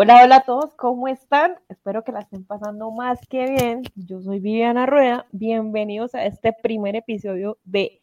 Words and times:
Hola, 0.00 0.22
hola 0.22 0.36
a 0.36 0.44
todos, 0.44 0.76
¿cómo 0.76 1.08
están? 1.08 1.56
Espero 1.68 2.04
que 2.04 2.12
la 2.12 2.20
estén 2.20 2.44
pasando 2.44 2.92
más 2.92 3.18
que 3.28 3.50
bien. 3.50 3.82
Yo 3.96 4.22
soy 4.22 4.38
Viviana 4.38 4.86
Rueda. 4.86 5.26
Bienvenidos 5.32 6.14
a 6.14 6.24
este 6.24 6.52
primer 6.52 6.94
episodio 6.94 7.58
de 7.64 8.00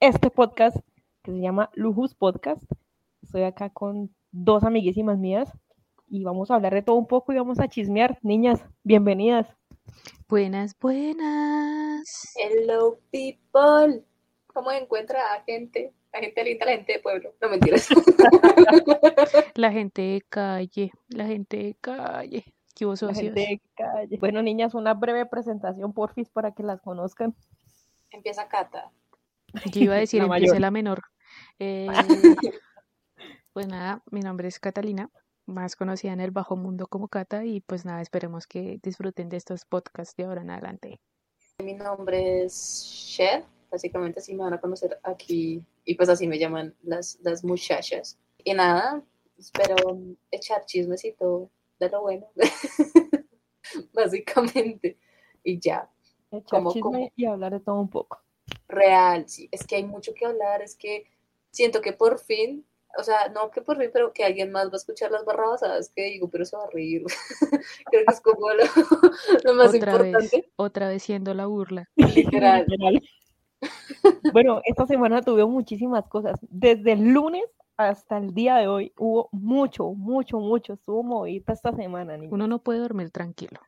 este 0.00 0.28
podcast 0.30 0.76
que 1.22 1.30
se 1.30 1.38
llama 1.38 1.70
Lujus 1.74 2.16
Podcast. 2.16 2.64
Estoy 3.22 3.44
acá 3.44 3.70
con 3.70 4.12
dos 4.32 4.64
amiguísimas 4.64 5.18
mías 5.18 5.48
y 6.08 6.24
vamos 6.24 6.50
a 6.50 6.56
hablar 6.56 6.74
de 6.74 6.82
todo 6.82 6.96
un 6.96 7.06
poco 7.06 7.32
y 7.32 7.36
vamos 7.36 7.60
a 7.60 7.68
chismear. 7.68 8.18
Niñas, 8.22 8.64
bienvenidas. 8.82 9.46
Buenas, 10.28 10.76
buenas. 10.80 12.34
Hello, 12.34 12.98
people. 13.12 14.02
¿Cómo 14.48 14.72
encuentra 14.72 15.20
a 15.34 15.44
gente? 15.44 15.94
La 16.12 16.20
gente 16.20 16.44
linda, 16.44 16.66
la 16.66 16.72
gente 16.72 16.92
de 16.94 16.98
pueblo. 16.98 17.34
No 17.40 17.48
mentiras. 17.48 17.88
La 19.54 19.70
gente 19.70 20.02
de 20.02 20.22
calle, 20.28 20.90
la 21.08 21.26
gente 21.26 21.56
de 21.56 21.74
calle. 21.80 22.44
¿Qué 22.74 22.84
hubo, 22.84 22.92
La 22.92 22.96
socios? 22.96 23.18
gente 23.18 23.40
de 23.40 23.60
calle. 23.76 24.16
Bueno, 24.18 24.42
niñas, 24.42 24.74
una 24.74 24.94
breve 24.94 25.26
presentación, 25.26 25.92
porfis, 25.92 26.28
para 26.30 26.52
que 26.52 26.62
las 26.62 26.80
conozcan. 26.80 27.34
Empieza 28.10 28.48
Cata. 28.48 28.90
Yo 29.72 29.82
iba 29.82 29.94
a 29.94 29.98
decir, 29.98 30.22
La 30.22 30.28
mayor. 30.28 30.60
la 30.60 30.70
menor. 30.70 31.02
Eh, 31.58 31.86
pues 33.52 33.68
nada, 33.68 34.02
mi 34.10 34.20
nombre 34.20 34.48
es 34.48 34.58
Catalina, 34.58 35.10
más 35.46 35.76
conocida 35.76 36.12
en 36.12 36.20
el 36.20 36.30
bajo 36.32 36.56
mundo 36.56 36.86
como 36.86 37.08
Cata, 37.08 37.44
y 37.44 37.60
pues 37.60 37.84
nada, 37.84 38.00
esperemos 38.00 38.46
que 38.46 38.78
disfruten 38.82 39.28
de 39.28 39.36
estos 39.36 39.64
podcasts 39.64 40.16
de 40.16 40.24
ahora 40.24 40.42
en 40.42 40.50
adelante. 40.50 41.00
Mi 41.62 41.74
nombre 41.74 42.44
es 42.44 42.54
Shed. 42.84 43.44
Básicamente 43.70 44.20
así 44.20 44.34
me 44.34 44.42
van 44.42 44.54
a 44.54 44.60
conocer 44.60 44.98
aquí. 45.02 45.62
Y 45.84 45.94
pues 45.94 46.08
así 46.08 46.26
me 46.26 46.38
llaman 46.38 46.74
las, 46.82 47.18
las 47.22 47.44
muchachas. 47.44 48.18
Y 48.42 48.54
nada, 48.54 49.02
espero 49.38 49.76
echar 50.30 50.64
chismecito 50.66 51.50
de 51.78 51.88
lo 51.90 52.02
bueno. 52.02 52.26
Básicamente. 53.92 54.98
Y 55.44 55.58
ya. 55.60 55.88
Echar 56.30 56.60
¿Cómo, 56.60 56.72
chisme 56.72 57.12
y 57.16 57.24
hablar 57.26 57.52
de 57.52 57.60
todo 57.60 57.80
un 57.80 57.88
poco. 57.88 58.20
Real, 58.68 59.28
sí. 59.28 59.48
Es 59.52 59.66
que 59.66 59.76
hay 59.76 59.84
mucho 59.84 60.12
que 60.14 60.26
hablar. 60.26 60.62
Es 60.62 60.74
que 60.76 61.04
siento 61.50 61.80
que 61.80 61.92
por 61.92 62.18
fin, 62.18 62.64
o 62.98 63.02
sea, 63.02 63.28
no 63.28 63.50
que 63.50 63.62
por 63.62 63.78
fin, 63.78 63.90
pero 63.92 64.12
que 64.12 64.24
alguien 64.24 64.52
más 64.52 64.68
va 64.68 64.74
a 64.74 64.76
escuchar 64.76 65.10
las 65.10 65.24
barrabasadas 65.24 65.90
que 65.94 66.04
digo, 66.04 66.28
pero 66.28 66.44
se 66.44 66.56
va 66.56 66.64
a 66.64 66.70
reír. 66.70 67.04
Creo 67.90 68.04
que 68.06 68.12
es 68.12 68.20
como 68.20 68.50
lo, 68.50 68.64
lo 69.44 69.54
más 69.54 69.74
Otra 69.74 69.98
vez, 69.98 70.06
importante. 70.12 70.52
otra 70.56 70.88
vez 70.88 71.02
siendo 71.02 71.34
la 71.34 71.46
burla. 71.46 71.88
Literal. 71.96 72.64
Literal. 72.68 73.02
Bueno, 74.32 74.60
esta 74.64 74.86
semana 74.86 75.22
tuvimos 75.22 75.50
muchísimas 75.50 76.06
cosas. 76.08 76.38
Desde 76.42 76.92
el 76.92 77.08
lunes 77.12 77.44
hasta 77.76 78.18
el 78.18 78.34
día 78.34 78.56
de 78.56 78.68
hoy 78.68 78.92
hubo 78.98 79.28
mucho, 79.32 79.92
mucho, 79.92 80.38
mucho. 80.38 80.74
Estuvo 80.74 81.02
movida 81.02 81.52
esta 81.52 81.72
semana. 81.74 82.18
Uno 82.30 82.46
no 82.46 82.62
puede 82.62 82.80
dormir 82.80 83.10
tranquilo. 83.10 83.60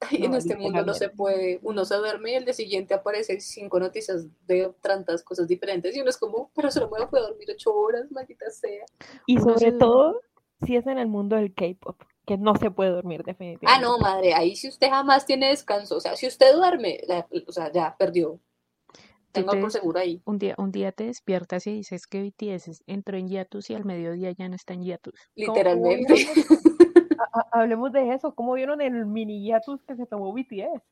Ay, 0.00 0.24
en 0.24 0.34
este 0.34 0.56
mundo 0.56 0.84
no 0.84 0.92
se 0.92 1.08
puede, 1.08 1.60
uno 1.62 1.84
se 1.86 1.96
duerme 1.96 2.32
y 2.32 2.34
el 2.34 2.44
día 2.44 2.52
siguiente 2.52 2.92
aparecen 2.92 3.40
cinco 3.40 3.80
noticias 3.80 4.26
de 4.46 4.70
tantas 4.82 5.22
cosas 5.22 5.48
diferentes 5.48 5.96
y 5.96 6.00
uno 6.00 6.10
es 6.10 6.18
como, 6.18 6.50
pero 6.54 6.70
solo 6.70 6.86
me 6.86 6.98
voy 6.98 7.02
a 7.02 7.08
poder 7.08 7.26
dormir 7.28 7.48
ocho 7.52 7.74
horas, 7.74 8.10
maldita 8.10 8.50
sea. 8.50 8.84
Y 9.26 9.38
Uno 9.40 9.54
sobre 9.54 9.72
todo 9.72 10.20
si 10.66 10.76
es 10.76 10.86
en 10.86 10.98
el 10.98 11.06
mundo 11.08 11.36
del 11.36 11.54
K-pop, 11.54 12.02
que 12.26 12.36
no 12.36 12.54
se 12.56 12.70
puede 12.70 12.90
dormir 12.90 13.20
Ah, 13.22 13.24
definitivamente. 13.28 13.86
no, 13.86 13.98
madre, 13.98 14.34
ahí 14.34 14.56
si 14.56 14.68
usted 14.68 14.90
jamás 14.90 15.24
tiene 15.24 15.48
descanso, 15.48 15.96
o 15.96 16.00
sea, 16.00 16.16
si 16.16 16.26
usted 16.26 16.54
duerme, 16.54 17.00
la- 17.06 17.26
o 17.46 17.52
sea, 17.52 17.72
ya 17.72 17.96
perdió. 17.98 18.38
Tengo 19.34 19.52
te 19.52 19.60
por 19.60 19.70
seguro 19.70 19.98
ahí. 20.00 20.22
un 20.24 20.38
día, 20.38 20.54
un 20.58 20.70
día 20.72 20.92
te 20.92 21.04
despiertas 21.04 21.66
y 21.66 21.72
dices 21.74 22.06
que 22.06 22.22
BTS 22.22 22.82
entró 22.86 23.16
en 23.16 23.28
hiatus 23.28 23.70
y 23.70 23.74
al 23.74 23.84
mediodía 23.84 24.30
ya 24.32 24.48
no 24.48 24.54
está 24.56 24.74
en 24.74 24.82
hiatus. 24.82 25.14
¿Cómo- 25.34 25.46
cómo 25.46 25.56
Literalmente. 25.56 26.14
ha- 27.32 27.48
hablemos 27.60 27.92
de 27.92 28.14
eso. 28.14 28.34
¿Cómo 28.34 28.54
vieron 28.54 28.80
el 28.80 29.06
mini 29.06 29.44
hiatus 29.44 29.82
que 29.82 29.96
se 29.96 30.06
tomó 30.06 30.32
BTS? 30.32 30.82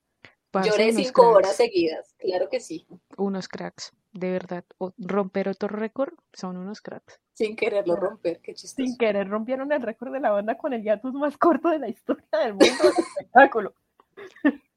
Lloré 0.67 0.93
cinco 0.93 1.31
horas 1.31 1.57
seguidas, 1.57 2.15
claro 2.19 2.51
que 2.51 2.61
sí, 2.61 2.87
unos 3.17 3.49
cracks, 3.49 3.91
de 4.13 4.31
verdad. 4.31 4.65
O- 4.77 4.93
romper 4.99 5.49
otro 5.49 5.67
récord 5.69 6.13
son 6.35 6.59
unos 6.59 6.83
cracks. 6.83 7.19
sin 7.33 7.57
quererlo 7.57 7.97
romper, 7.97 8.39
qué 8.43 8.53
chistoso. 8.53 8.75
Sin 8.87 8.99
querer 8.99 9.29
rompieron 9.31 9.73
el 9.73 9.81
récord 9.81 10.13
de 10.13 10.21
la 10.21 10.31
banda 10.31 10.59
con 10.59 10.75
el 10.75 10.83
hiatus 10.83 11.15
más 11.15 11.39
corto 11.39 11.71
de 11.71 11.79
la 11.79 11.89
historia 11.89 12.27
del 12.45 12.53
mundo 12.53 12.67
del 12.83 12.93
espectáculo. 12.99 13.75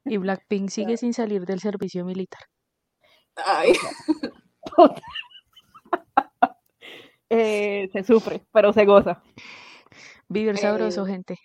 Y 0.06 0.16
Blackpink 0.16 0.70
sigue 0.70 0.86
Claro. 0.86 0.96
sin 0.96 1.12
salir 1.12 1.44
del 1.44 1.60
servicio 1.60 2.06
militar. 2.06 2.40
Ay, 3.36 3.72
Eh, 7.28 7.88
se 7.92 8.04
sufre, 8.04 8.42
pero 8.52 8.72
se 8.72 8.84
goza. 8.84 9.20
Vivir 10.28 10.56
sabroso, 10.56 11.04
Eh, 11.06 11.10
gente. 11.10 11.38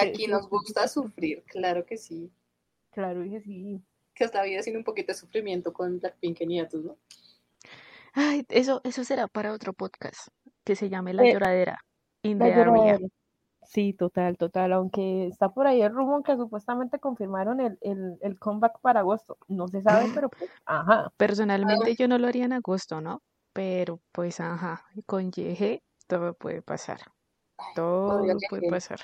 Aquí 0.00 0.28
nos 0.28 0.48
gusta 0.48 0.86
sufrir, 0.86 1.42
claro 1.46 1.84
que 1.84 1.96
sí. 1.96 2.32
Claro, 2.92 3.22
dije 3.22 3.40
sí. 3.40 3.82
Que 4.14 4.24
es 4.24 4.32
la 4.34 4.44
vida 4.44 4.62
sin 4.62 4.76
un 4.76 4.84
poquito 4.84 5.12
de 5.12 5.18
sufrimiento 5.18 5.72
con 5.72 5.98
Blackpink 5.98 6.40
y 6.42 6.46
Niatus, 6.46 6.84
¿no? 6.84 6.96
Ay, 8.12 8.44
eso, 8.48 8.80
eso 8.84 9.02
será 9.02 9.26
para 9.26 9.52
otro 9.52 9.72
podcast 9.72 10.28
que 10.62 10.76
se 10.76 10.88
llame 10.88 11.12
La 11.14 11.24
Eh, 11.24 11.32
Lloradera. 11.32 11.84
In 12.22 12.38
La 12.38 12.44
the 12.44 12.54
lloradera. 12.54 12.98
Sí, 13.64 13.92
total, 13.92 14.36
total. 14.36 14.72
Aunque 14.72 15.26
está 15.26 15.48
por 15.48 15.66
ahí 15.66 15.82
el 15.82 15.92
rumor 15.92 16.22
que 16.22 16.36
supuestamente 16.36 16.98
confirmaron 16.98 17.60
el, 17.60 17.78
el, 17.80 18.18
el 18.20 18.38
comeback 18.38 18.80
para 18.80 19.00
agosto. 19.00 19.38
No 19.48 19.68
se 19.68 19.82
sabe, 19.82 20.06
pero 20.14 20.28
pues, 20.28 20.50
ajá. 20.66 21.12
Personalmente 21.16 21.94
yo 21.96 22.08
no 22.08 22.18
lo 22.18 22.28
haría 22.28 22.44
en 22.44 22.52
agosto, 22.52 23.00
¿no? 23.00 23.22
Pero 23.52 24.00
pues, 24.12 24.40
ajá, 24.40 24.84
con 25.06 25.30
YG 25.30 25.80
todo 26.06 26.34
puede 26.34 26.62
pasar. 26.62 27.00
Todo 27.74 28.22
puede 28.48 28.70
pasar. 28.70 29.00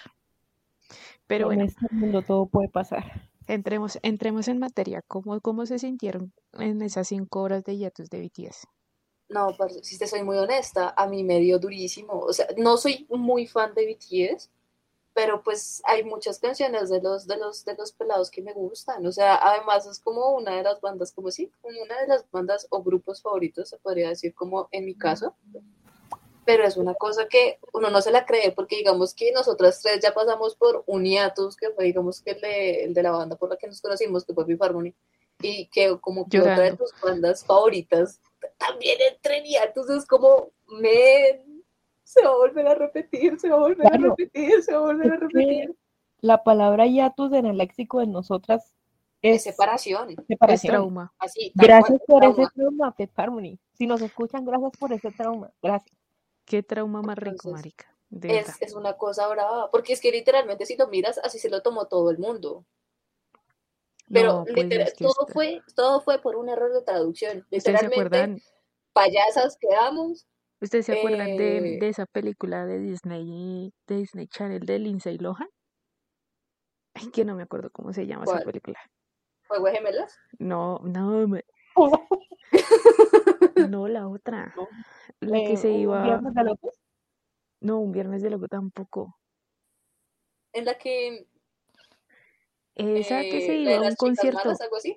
Pero 1.26 1.50
En 1.50 1.56
bueno, 1.56 1.64
este 1.64 1.86
mundo 1.90 2.22
todo 2.22 2.46
puede 2.46 2.68
pasar. 2.68 3.04
entremos, 3.46 3.98
entremos 4.02 4.48
en 4.48 4.58
materia. 4.58 5.02
¿Cómo, 5.06 5.40
cómo 5.40 5.66
se 5.66 5.78
sintieron 5.78 6.32
en 6.54 6.82
esas 6.82 7.08
cinco 7.08 7.42
horas 7.42 7.64
de 7.64 7.76
hiatus 7.76 8.08
de 8.10 8.20
BTS? 8.20 8.66
No, 9.30 9.56
parce, 9.56 9.84
si 9.84 9.96
te 9.96 10.08
soy 10.08 10.24
muy 10.24 10.36
honesta, 10.36 10.92
a 10.96 11.06
mí 11.06 11.22
me 11.22 11.38
dio 11.38 11.60
durísimo. 11.60 12.18
O 12.18 12.32
sea, 12.32 12.48
no 12.56 12.76
soy 12.76 13.06
muy 13.08 13.46
fan 13.46 13.72
de 13.74 13.86
BTS, 13.86 14.50
pero 15.14 15.40
pues 15.42 15.80
hay 15.84 16.02
muchas 16.02 16.40
canciones 16.40 16.90
de 16.90 17.00
los, 17.00 17.28
de 17.28 17.36
los, 17.36 17.64
de 17.64 17.76
los 17.76 17.92
pelados 17.92 18.28
que 18.28 18.42
me 18.42 18.52
gustan. 18.52 19.06
O 19.06 19.12
sea, 19.12 19.36
además 19.36 19.86
es 19.86 20.00
como 20.00 20.30
una 20.30 20.56
de 20.56 20.64
las 20.64 20.80
bandas, 20.80 21.12
como 21.12 21.30
sí, 21.30 21.48
como 21.62 21.80
una 21.80 22.00
de 22.00 22.08
las 22.08 22.28
bandas 22.32 22.66
o 22.70 22.82
grupos 22.82 23.22
favoritos, 23.22 23.68
se 23.68 23.78
podría 23.78 24.08
decir 24.08 24.34
como 24.34 24.68
en 24.72 24.84
mi 24.84 24.96
caso. 24.96 25.36
Pero 26.44 26.64
es 26.64 26.76
una 26.76 26.94
cosa 26.94 27.28
que 27.28 27.60
uno 27.72 27.88
no 27.88 28.02
se 28.02 28.10
la 28.10 28.26
cree, 28.26 28.50
porque 28.50 28.78
digamos 28.78 29.14
que 29.14 29.30
nosotras 29.30 29.80
tres 29.80 30.00
ya 30.02 30.12
pasamos 30.12 30.56
por 30.56 30.82
un 30.88 31.04
hiatus, 31.04 31.56
que 31.56 31.70
fue 31.70 31.84
digamos 31.84 32.20
que 32.20 32.32
el 32.32 32.40
de, 32.40 32.84
el 32.84 32.94
de 32.94 33.02
la 33.04 33.12
banda 33.12 33.36
por 33.36 33.48
la 33.48 33.56
que 33.56 33.68
nos 33.68 33.80
conocimos, 33.80 34.24
que 34.24 34.34
fue 34.34 34.44
Fifth 34.44 34.62
Harmony, 34.62 34.92
y 35.40 35.66
que 35.66 35.96
como 36.00 36.28
que 36.28 36.40
otra 36.40 36.58
de 36.58 36.76
tus 36.76 36.92
bandas 37.00 37.44
favoritas 37.44 38.20
también 38.58 38.98
entre 39.12 39.38
en 39.38 39.44
hiatus, 39.44 39.88
es 39.90 40.06
como, 40.06 40.50
men, 40.68 41.64
se 42.04 42.22
va 42.24 42.30
a 42.30 42.36
volver 42.36 42.66
a 42.66 42.74
repetir, 42.74 43.38
se 43.38 43.48
va 43.48 43.56
a 43.56 43.60
volver 43.60 43.88
Claro. 43.88 44.06
a 44.06 44.16
repetir, 44.16 44.62
se 44.62 44.72
va 44.72 44.78
a 44.78 44.82
volver 44.82 45.12
a 45.12 45.16
repetir. 45.16 45.76
la 46.20 46.42
palabra 46.42 46.86
hiatus 46.86 47.32
en 47.32 47.46
el 47.46 47.56
léxico 47.56 48.00
de 48.00 48.06
nosotras 48.06 48.74
Es 49.22 49.42
separación, 49.42 50.10
Es 50.10 50.16
separación. 50.26 50.72
trauma. 50.72 51.12
así, 51.18 51.52
Gracias 51.54 52.00
cual, 52.06 52.22
por 52.22 52.24
ese 52.42 52.52
trauma. 52.54 52.92
Fifth 52.92 53.18
Harmony. 53.18 53.58
Si 53.74 53.86
nos 53.86 54.00
escuchan, 54.02 54.44
gracias 54.44 54.72
por 54.78 54.92
ese 54.92 55.10
trauma. 55.12 55.50
Gracias. 55.62 55.96
Qué 56.46 56.62
trauma 56.62 57.00
más 57.02 57.16
rico, 57.18 57.48
Entonces, 57.48 57.52
marica. 57.52 57.86
Es, 58.22 58.60
es 58.60 58.74
una 58.74 58.94
cosa 58.94 59.28
brava, 59.28 59.70
porque 59.70 59.92
es 59.92 60.00
que 60.00 60.10
literalmente 60.10 60.66
si 60.66 60.76
lo 60.76 60.88
miras, 60.88 61.18
así 61.22 61.38
se 61.38 61.48
lo 61.50 61.62
tomó 61.62 61.86
todo 61.86 62.10
el 62.10 62.18
mundo. 62.18 62.64
Pero 64.12 64.38
No, 64.38 64.44
pues 64.44 64.56
literal, 64.64 64.92
todo 64.98 65.26
fue, 65.32 65.62
todo 65.76 66.00
fue 66.00 66.20
por 66.20 66.36
un 66.36 66.48
error 66.48 66.72
de 66.72 66.82
traducción. 66.82 67.38
¿Ustedes 67.38 67.62
se 67.62 67.70
Literalmente, 67.70 67.94
acuerdan? 67.94 68.38
payasas 68.92 69.56
quedamos. 69.60 70.26
¿Ustedes 70.60 70.86
se 70.86 70.98
acuerdan 70.98 71.36
de, 71.36 71.58
eh, 71.58 71.78
de 71.78 71.88
esa 71.88 72.06
película 72.06 72.66
de 72.66 72.80
Disney, 72.80 73.72
de 73.86 73.96
Disney 73.96 74.26
Channel 74.26 74.66
de 74.66 74.78
Lindsay 74.78 75.16
Lohan? 75.18 75.48
Ay, 76.94 77.08
que 77.10 77.24
no 77.24 77.34
me 77.36 77.44
acuerdo 77.44 77.70
cómo 77.70 77.92
se 77.92 78.06
llama 78.06 78.24
esa 78.24 78.40
película. 78.40 78.78
¿Fuego 79.46 79.66
de 79.66 79.72
gemelas? 79.72 80.18
No, 80.38 80.80
no, 80.84 81.26
me- 81.28 81.44
no 83.70 83.88
la 83.88 84.08
otra. 84.08 84.52
No. 84.56 84.68
La 85.20 85.38
que 85.38 85.52
Eh, 85.52 85.56
se 85.56 85.70
un 85.70 85.80
iba. 85.80 86.02
viernes 86.02 86.34
de 86.34 86.44
locos. 86.44 86.74
No, 87.60 87.78
un 87.78 87.92
viernes 87.92 88.22
de 88.22 88.30
loco 88.30 88.48
tampoco. 88.48 89.16
En 90.52 90.64
la 90.64 90.76
que 90.78 91.28
Esa 92.94 93.24
que 93.24 93.40
se 93.40 93.54
iba 93.56 93.76
a 93.78 93.82
un 93.82 93.96
concierto. 93.96 94.48
malas, 94.48 94.60
algo 94.60 94.76
así. 94.76 94.96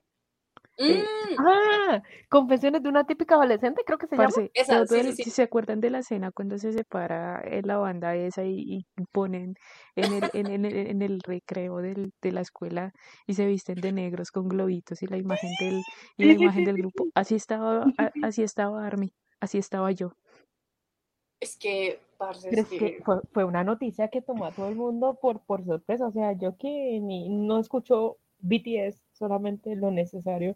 Eh, 0.88 0.94
Mm, 0.94 1.38
Ah, 1.39 2.01
Confesiones 2.30 2.83
de 2.83 2.89
una 2.89 3.06
típica 3.06 3.35
adolescente, 3.35 3.83
creo 3.85 3.97
que 3.97 4.07
se 4.07 4.18
llama. 4.18 4.35
Parce, 4.35 4.51
Esa, 4.53 4.85
todo 4.85 5.00
sí, 5.00 5.00
el- 5.00 5.13
sí, 5.13 5.24
se 5.31 5.41
acuerdan 5.44 5.80
de 5.80 5.89
la 5.89 6.00
escena 6.00 6.31
cuando 6.31 6.57
se 6.59 6.71
separa 6.71 7.41
eh, 7.41 7.62
la 7.63 7.77
banda 7.77 8.15
esa 8.15 8.44
y, 8.45 8.59
y 8.59 8.85
ponen 9.12 9.56
en 9.95 10.13
el, 10.13 10.30
en, 10.33 10.50
en 10.51 10.65
el, 10.65 10.75
en 10.75 11.01
el 11.01 11.19
recreo 11.25 11.77
del, 11.77 12.12
de 12.21 12.31
la 12.31 12.41
escuela 12.41 12.91
y 13.25 13.33
se 13.33 13.45
visten 13.47 13.81
de 13.81 13.91
negros 13.91 14.31
con 14.31 14.47
globitos 14.47 15.01
y 15.01 15.07
la 15.07 15.18
imagen 15.18 15.56
del, 15.56 15.85
y 16.18 16.25
la 16.25 16.33
imagen 16.33 16.63
del 16.63 16.77
grupo. 16.77 17.07
sí. 17.07 17.12
Así 17.15 17.35
estaba, 17.35 17.91
así 18.21 18.44
estaba 18.44 18.85
Army, 18.85 19.13
así 19.39 19.57
estaba 19.57 19.91
yo. 19.91 20.12
Es 21.44 21.57
que, 21.57 22.00
parce, 22.18 22.50
Pero 22.50 22.62
es 22.62 22.68
que 22.69 22.78
que 22.78 23.04
fue, 23.04 23.19
fue 23.34 23.44
una 23.44 23.66
noticia 23.66 24.07
que 24.07 24.22
tomó 24.22 24.45
a 24.45 24.51
todo 24.51 24.69
el 24.69 24.75
mundo 24.75 25.16
por, 25.16 25.42
por 25.42 25.66
sorpresa. 25.66 26.07
O 26.07 26.12
sea, 26.12 26.31
yo 26.31 26.56
que 26.56 27.01
ni, 27.01 27.28
no 27.28 27.60
escucho 27.60 28.16
BTS, 28.40 28.98
solamente 29.12 29.75
lo 29.75 29.92
necesario, 29.92 30.56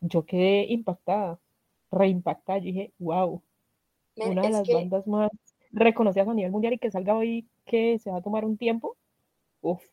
yo 0.00 0.24
quedé 0.24 0.64
impactada, 0.72 1.38
reimpactada. 1.90 2.58
Yo 2.58 2.64
dije, 2.64 2.92
wow, 2.98 3.42
men, 4.16 4.30
una 4.30 4.42
de 4.42 4.50
las 4.50 4.66
que 4.66 4.74
bandas 4.74 5.06
más 5.06 5.30
reconocidas 5.72 6.26
a 6.26 6.32
nivel 6.32 6.52
mundial 6.52 6.72
y 6.72 6.78
que 6.78 6.90
salga 6.90 7.14
hoy 7.14 7.46
que 7.66 7.98
se 7.98 8.10
va 8.10 8.18
a 8.18 8.22
tomar 8.22 8.46
un 8.46 8.56
tiempo. 8.56 8.96
Uf, 9.60 9.84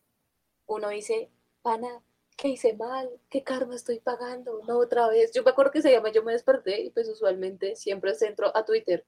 uno 0.66 0.88
dice, 0.88 1.30
pana, 1.62 1.90
¿qué 2.38 2.48
hice 2.48 2.74
mal? 2.78 3.10
¿Qué 3.30 3.44
karma 3.44 3.76
estoy 3.76 4.00
pagando? 4.00 4.62
No, 4.66 4.78
otra 4.78 5.10
vez. 5.10 5.34
Yo 5.34 5.44
me 5.44 5.52
acuerdo 5.52 5.72
que 5.72 5.82
se 5.82 5.92
llama 5.92 6.10
Yo 6.14 6.24
me 6.24 6.32
desperté 6.32 6.84
y 6.84 6.90
pues 6.90 7.10
usualmente 7.10 7.76
siempre 7.76 8.16
centro 8.16 8.56
a 8.56 8.64
Twitter 8.64 9.06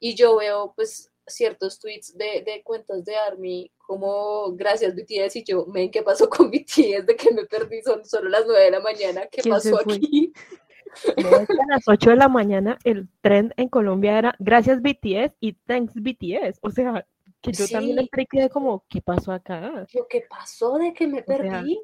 y 0.00 0.14
yo 0.14 0.36
veo 0.36 0.72
pues 0.74 1.12
ciertos 1.26 1.78
tweets 1.78 2.16
de, 2.16 2.42
de 2.44 2.62
cuentas 2.64 3.04
de 3.04 3.14
ARMY 3.14 3.70
como 3.78 4.52
gracias 4.52 4.94
BTS 4.94 5.36
y 5.36 5.44
yo, 5.44 5.66
men, 5.66 5.90
¿qué 5.90 6.02
pasó 6.02 6.28
con 6.28 6.50
BTS? 6.50 7.06
De 7.06 7.16
que 7.16 7.32
me 7.32 7.44
perdí, 7.44 7.82
son 7.82 8.04
solo 8.04 8.28
las 8.28 8.44
9 8.46 8.64
de 8.64 8.70
la 8.70 8.80
mañana, 8.80 9.26
¿qué 9.30 9.42
¿Quién 9.42 9.60
se 9.60 9.70
pasó 9.70 9.80
aquí? 9.82 10.32
no, 11.22 11.36
es 11.36 11.46
que 11.46 11.54
a 11.54 11.74
las 11.74 11.86
8 11.86 12.10
de 12.10 12.16
la 12.16 12.28
mañana 12.28 12.78
el 12.84 13.08
trend 13.20 13.52
en 13.56 13.68
Colombia 13.68 14.18
era 14.18 14.34
gracias 14.38 14.80
BTS 14.80 15.36
y 15.40 15.52
thanks 15.52 15.94
BTS. 15.94 16.58
O 16.62 16.70
sea, 16.70 17.06
que 17.40 17.52
yo 17.52 17.68
también 17.68 17.98
entré 17.98 18.22
y 18.22 18.26
quedé 18.26 18.50
como, 18.50 18.84
¿qué 18.88 19.00
pasó 19.00 19.32
acá? 19.32 19.86
Yo, 19.88 20.06
¿qué 20.08 20.24
pasó 20.28 20.78
de 20.78 20.92
que 20.92 21.06
me 21.06 21.20
O 21.20 21.24
sea, 21.24 21.36
perdí? 21.36 21.80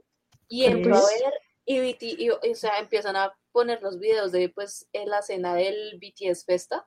Y 0.48 0.64
entro 0.64 0.96
a 0.96 1.00
ver 1.00 1.32
y, 1.64 1.80
BT 1.80 2.02
y, 2.02 2.30
o 2.30 2.40
sea, 2.54 2.78
empiezan 2.78 3.16
a 3.16 3.32
poner 3.52 3.82
los 3.82 3.98
videos 3.98 4.32
de 4.32 4.48
pues 4.48 4.88
en 4.92 5.08
la 5.08 5.22
cena 5.22 5.54
del 5.54 5.98
BTS 5.98 6.44
Festa, 6.44 6.86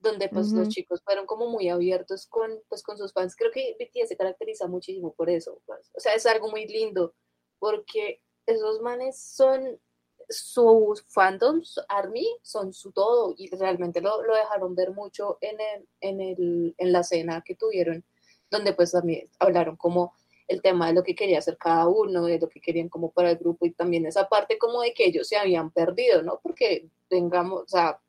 donde 0.00 0.28
pues 0.28 0.52
los 0.52 0.62
Ujú. 0.62 0.68
chicos 0.68 1.02
fueron 1.04 1.26
como 1.26 1.48
muy 1.48 1.68
abiertos 1.68 2.26
con 2.26 2.60
pues 2.68 2.82
con 2.82 2.98
sus 2.98 3.12
fans. 3.12 3.34
Creo 3.36 3.50
que 3.50 3.76
BTS 3.78 4.08
se 4.08 4.16
caracteriza 4.16 4.66
muchísimo 4.68 5.12
por 5.14 5.30
eso. 5.30 5.60
pues. 5.66 5.90
O 5.94 6.00
sea, 6.00 6.14
es 6.14 6.26
algo 6.26 6.50
muy 6.50 6.66
lindo 6.66 7.14
porque 7.58 8.22
esos 8.46 8.80
manes 8.80 9.18
son 9.20 9.80
sus 10.28 11.02
fandoms, 11.08 11.80
ARMY, 11.88 12.26
son 12.42 12.72
su 12.72 12.92
todo 12.92 13.34
y 13.36 13.48
realmente 13.54 14.00
lo, 14.00 14.22
lo 14.22 14.34
dejaron 14.34 14.74
ver 14.74 14.92
mucho 14.92 15.38
en, 15.40 15.56
el, 15.60 15.88
en, 16.00 16.20
el, 16.20 16.74
en 16.78 16.92
la 16.92 17.02
cena 17.04 17.42
que 17.44 17.54
tuvieron, 17.54 18.04
donde 18.50 18.72
pues 18.72 18.92
también 18.92 19.30
hablaron 19.38 19.76
como 19.76 20.14
el 20.48 20.62
tema 20.62 20.88
de 20.88 20.94
lo 20.94 21.02
que 21.02 21.14
quería 21.14 21.38
hacer 21.38 21.56
cada 21.58 21.88
uno, 21.88 22.24
de 22.24 22.38
lo 22.38 22.48
que 22.48 22.60
querían 22.60 22.88
como 22.88 23.10
para 23.12 23.30
el 23.30 23.36
grupo 23.36 23.66
y 23.66 23.72
también 23.72 24.06
esa 24.06 24.28
parte 24.28 24.58
como 24.58 24.80
de 24.80 24.92
que 24.94 25.06
ellos 25.06 25.28
se 25.28 25.36
habían 25.36 25.70
perdido, 25.72 26.22
¿no? 26.22 26.40
Porque 26.42 26.88
tengamos, 27.08 27.62
o 27.62 27.68
sea, 27.68 28.00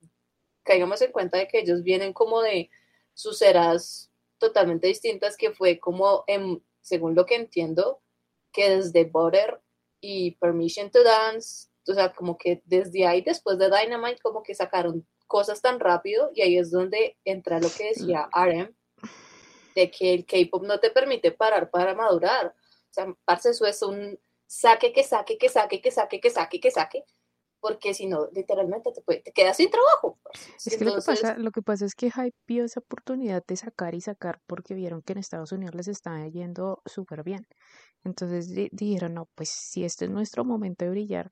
caigamos 0.67 1.01
en 1.01 1.11
cuenta 1.11 1.37
de 1.37 1.47
que 1.47 1.59
ellos 1.59 1.81
vienen 1.81 2.13
como 2.13 2.41
de 2.41 2.69
sus 3.13 3.41
eras 3.41 4.11
totalmente 4.37 4.87
distintas, 4.87 5.37
que 5.37 5.51
fue 5.51 5.79
como, 5.79 6.23
en, 6.27 6.63
según 6.81 7.15
lo 7.15 7.25
que 7.25 7.35
entiendo, 7.35 8.01
que 8.51 8.69
desde 8.69 9.05
Butter 9.05 9.61
y 9.99 10.31
Permission 10.31 10.91
to 10.91 11.03
Dance, 11.03 11.69
o 11.87 11.93
sea, 11.93 12.13
como 12.13 12.37
que 12.37 12.61
desde 12.65 13.07
ahí, 13.07 13.21
después 13.21 13.57
de 13.57 13.71
Dynamite, 13.71 14.21
como 14.21 14.43
que 14.43 14.53
sacaron 14.53 15.07
cosas 15.25 15.61
tan 15.61 15.79
rápido 15.79 16.31
y 16.33 16.41
ahí 16.41 16.57
es 16.57 16.69
donde 16.69 17.17
entra 17.25 17.59
lo 17.59 17.69
que 17.69 17.89
decía 17.89 18.29
RM, 18.33 18.75
de 19.73 19.91
que 19.91 20.13
el 20.13 20.25
K-pop 20.25 20.63
no 20.63 20.79
te 20.79 20.89
permite 20.89 21.31
parar 21.31 21.69
para 21.69 21.95
madurar. 21.95 22.47
O 22.47 22.93
sea, 22.93 23.13
parce, 23.25 23.51
eso 23.51 23.65
es 23.65 23.81
un 23.81 24.19
saque, 24.45 24.91
que 24.91 25.03
saque, 25.03 25.37
que 25.37 25.49
saque, 25.49 25.81
que 25.81 25.91
saque, 25.91 26.19
que 26.19 26.29
saque, 26.29 26.59
que 26.59 26.71
saque, 26.71 27.05
porque 27.67 27.93
si 27.93 28.07
no, 28.07 28.27
literalmente 28.33 28.91
te, 28.91 29.01
puede- 29.01 29.21
te 29.21 29.31
quedas 29.31 29.57
sin 29.57 29.69
trabajo. 29.69 30.19
Es 30.65 30.77
que 30.77 30.85
lo 30.85 30.91
que 30.95 31.01
pasa, 31.01 31.37
lo 31.37 31.51
que 31.51 31.61
pasa 31.61 31.85
es 31.85 31.95
que 31.95 32.11
Hype 32.11 32.35
vio 32.47 32.63
esa 32.65 32.79
oportunidad 32.79 33.43
de 33.45 33.55
sacar 33.55 33.95
y 33.95 34.01
sacar 34.01 34.41
porque 34.47 34.73
vieron 34.73 35.01
que 35.01 35.13
en 35.13 35.19
Estados 35.19 35.51
Unidos 35.51 35.75
les 35.75 35.87
estaba 35.87 36.25
yendo 36.27 36.81
súper 36.85 37.23
bien. 37.23 37.45
Entonces 38.03 38.49
di- 38.53 38.69
dijeron, 38.71 39.13
no, 39.15 39.27
pues 39.35 39.49
si 39.49 39.83
este 39.83 40.05
es 40.05 40.11
nuestro 40.11 40.45
momento 40.45 40.85
de 40.85 40.91
brillar, 40.91 41.29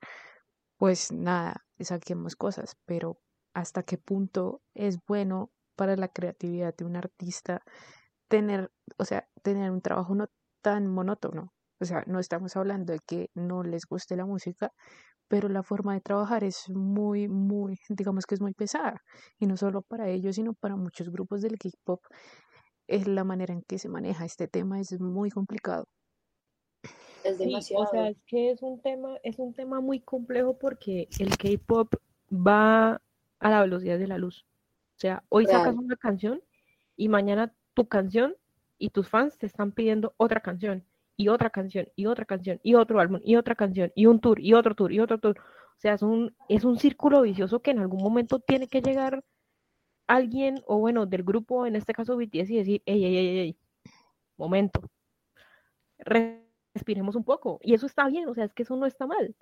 pues 0.78 1.12
nada, 1.12 1.64
saquemos 1.80 2.36
cosas, 2.36 2.76
pero 2.84 3.18
hasta 3.54 3.82
qué 3.82 3.96
punto 3.98 4.60
es 4.74 4.98
bueno 5.06 5.50
para 5.76 5.96
la 5.96 6.08
creatividad 6.08 6.74
de 6.76 6.84
un 6.84 6.96
artista 6.96 7.62
tener, 8.28 8.70
o 8.98 9.04
sea, 9.04 9.28
tener 9.42 9.70
un 9.70 9.80
trabajo 9.80 10.14
no 10.14 10.28
tan 10.62 10.86
monótono. 10.88 11.52
O 11.80 11.84
sea, 11.84 12.02
no 12.06 12.18
estamos 12.18 12.56
hablando 12.56 12.92
de 12.92 13.00
que 13.06 13.30
no 13.34 13.62
les 13.62 13.86
guste 13.86 14.16
la 14.16 14.24
música, 14.26 14.72
pero 15.28 15.48
la 15.48 15.62
forma 15.62 15.94
de 15.94 16.00
trabajar 16.00 16.44
es 16.44 16.68
muy, 16.70 17.28
muy, 17.28 17.78
digamos 17.90 18.26
que 18.26 18.34
es 18.36 18.40
muy 18.40 18.54
pesada. 18.54 19.02
Y 19.38 19.46
no 19.46 19.56
solo 19.56 19.82
para 19.82 20.08
ellos, 20.08 20.36
sino 20.36 20.54
para 20.54 20.76
muchos 20.76 21.10
grupos 21.10 21.42
del 21.42 21.58
K-pop. 21.58 22.02
Es 22.88 23.08
la 23.08 23.24
manera 23.24 23.54
en 23.54 23.62
que 23.62 23.78
se 23.78 23.88
maneja 23.88 24.24
este 24.26 24.48
tema 24.48 24.80
es 24.80 25.00
muy 25.00 25.30
complicado. 25.30 25.86
es 27.22 27.38
Sí, 27.38 27.38
demasiado. 27.38 27.82
o 27.82 27.86
sea, 27.86 28.08
es 28.08 28.16
que 28.26 28.50
es 28.50 28.62
un 28.62 28.80
tema, 28.80 29.16
es 29.22 29.38
un 29.38 29.52
tema 29.54 29.80
muy 29.80 30.00
complejo 30.00 30.58
porque 30.58 31.08
el 31.18 31.36
K-pop 31.36 31.94
va 32.30 33.02
a 33.40 33.50
la 33.50 33.60
velocidad 33.62 33.98
de 33.98 34.06
la 34.06 34.18
luz. 34.18 34.46
O 34.96 34.98
sea, 35.00 35.24
hoy 35.28 35.46
Real. 35.46 35.46
sacas 35.46 35.76
una 35.76 35.96
canción 35.96 36.42
y 36.96 37.08
mañana 37.08 37.54
tu 37.74 37.88
canción 37.88 38.36
y 38.78 38.90
tus 38.90 39.08
fans 39.08 39.38
te 39.38 39.46
están 39.46 39.72
pidiendo 39.72 40.14
otra 40.18 40.40
canción 40.40 40.86
y 41.16 41.28
otra 41.28 41.50
canción 41.50 41.88
y 41.96 42.06
otra 42.06 42.24
canción 42.24 42.60
y 42.62 42.74
otro 42.74 43.00
álbum 43.00 43.20
y 43.24 43.36
otra 43.36 43.54
canción 43.54 43.90
y 43.94 44.06
un 44.06 44.20
tour 44.20 44.38
y 44.40 44.52
otro 44.54 44.74
tour 44.74 44.92
y 44.92 45.00
otro 45.00 45.18
tour. 45.18 45.38
O 45.38 45.80
sea, 45.80 45.94
es 45.94 46.02
un, 46.02 46.34
es 46.48 46.64
un 46.64 46.78
círculo 46.78 47.22
vicioso 47.22 47.60
que 47.60 47.70
en 47.70 47.78
algún 47.80 48.02
momento 48.02 48.38
tiene 48.40 48.68
que 48.68 48.80
llegar 48.82 49.24
alguien 50.06 50.62
o 50.66 50.78
bueno, 50.78 51.06
del 51.06 51.22
grupo, 51.24 51.66
en 51.66 51.76
este 51.76 51.92
caso 51.92 52.16
BTS 52.16 52.50
y 52.50 52.56
decir, 52.58 52.82
ey, 52.86 53.04
ey, 53.04 53.16
ey, 53.16 53.38
ey, 53.38 53.56
momento, 54.36 54.80
respiremos 55.98 57.16
un 57.16 57.24
poco. 57.24 57.58
Y 57.62 57.74
eso 57.74 57.86
está 57.86 58.06
bien, 58.08 58.28
o 58.28 58.34
sea, 58.34 58.44
es 58.44 58.52
que 58.54 58.62
eso 58.62 58.76
no 58.76 58.86
está 58.86 59.06
mal, 59.06 59.34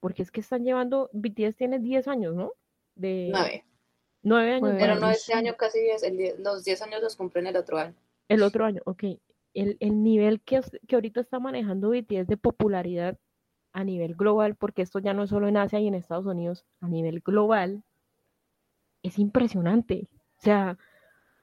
porque 0.00 0.22
es 0.22 0.30
que 0.30 0.40
están 0.40 0.64
llevando, 0.64 1.10
BTS 1.12 1.56
tiene 1.56 1.78
10 1.78 2.08
años, 2.08 2.34
¿no? 2.34 2.52
De 2.94 3.28
Nueve. 3.32 3.64
9 4.22 4.50
años. 4.52 4.60
Nueve 4.62 4.78
Pero 4.78 4.92
bueno, 4.92 5.00
no 5.00 5.06
años. 5.08 5.18
este 5.18 5.34
año, 5.34 5.54
casi 5.56 5.80
diez, 5.80 6.02
el 6.02 6.16
die- 6.16 6.34
los 6.38 6.64
10 6.64 6.80
años 6.82 7.02
los 7.02 7.14
cumplen 7.16 7.46
el 7.46 7.56
otro 7.56 7.78
año. 7.78 7.94
El 8.28 8.42
otro 8.42 8.64
año, 8.64 8.80
ok. 8.86 9.04
El, 9.56 9.76
el 9.80 10.02
nivel 10.02 10.40
que, 10.42 10.60
que 10.86 10.94
ahorita 10.94 11.20
está 11.20 11.40
manejando 11.40 11.90
BTS 11.90 12.26
de 12.26 12.36
popularidad 12.36 13.18
a 13.72 13.84
nivel 13.84 14.14
global, 14.14 14.54
porque 14.54 14.82
esto 14.82 14.98
ya 15.00 15.14
no 15.14 15.24
es 15.24 15.30
solo 15.30 15.48
en 15.48 15.56
Asia 15.56 15.80
y 15.80 15.88
en 15.88 15.94
Estados 15.94 16.26
Unidos, 16.26 16.64
a 16.80 16.88
nivel 16.88 17.20
global, 17.20 17.82
es 19.02 19.18
impresionante. 19.18 20.08
O 20.38 20.42
sea, 20.42 20.78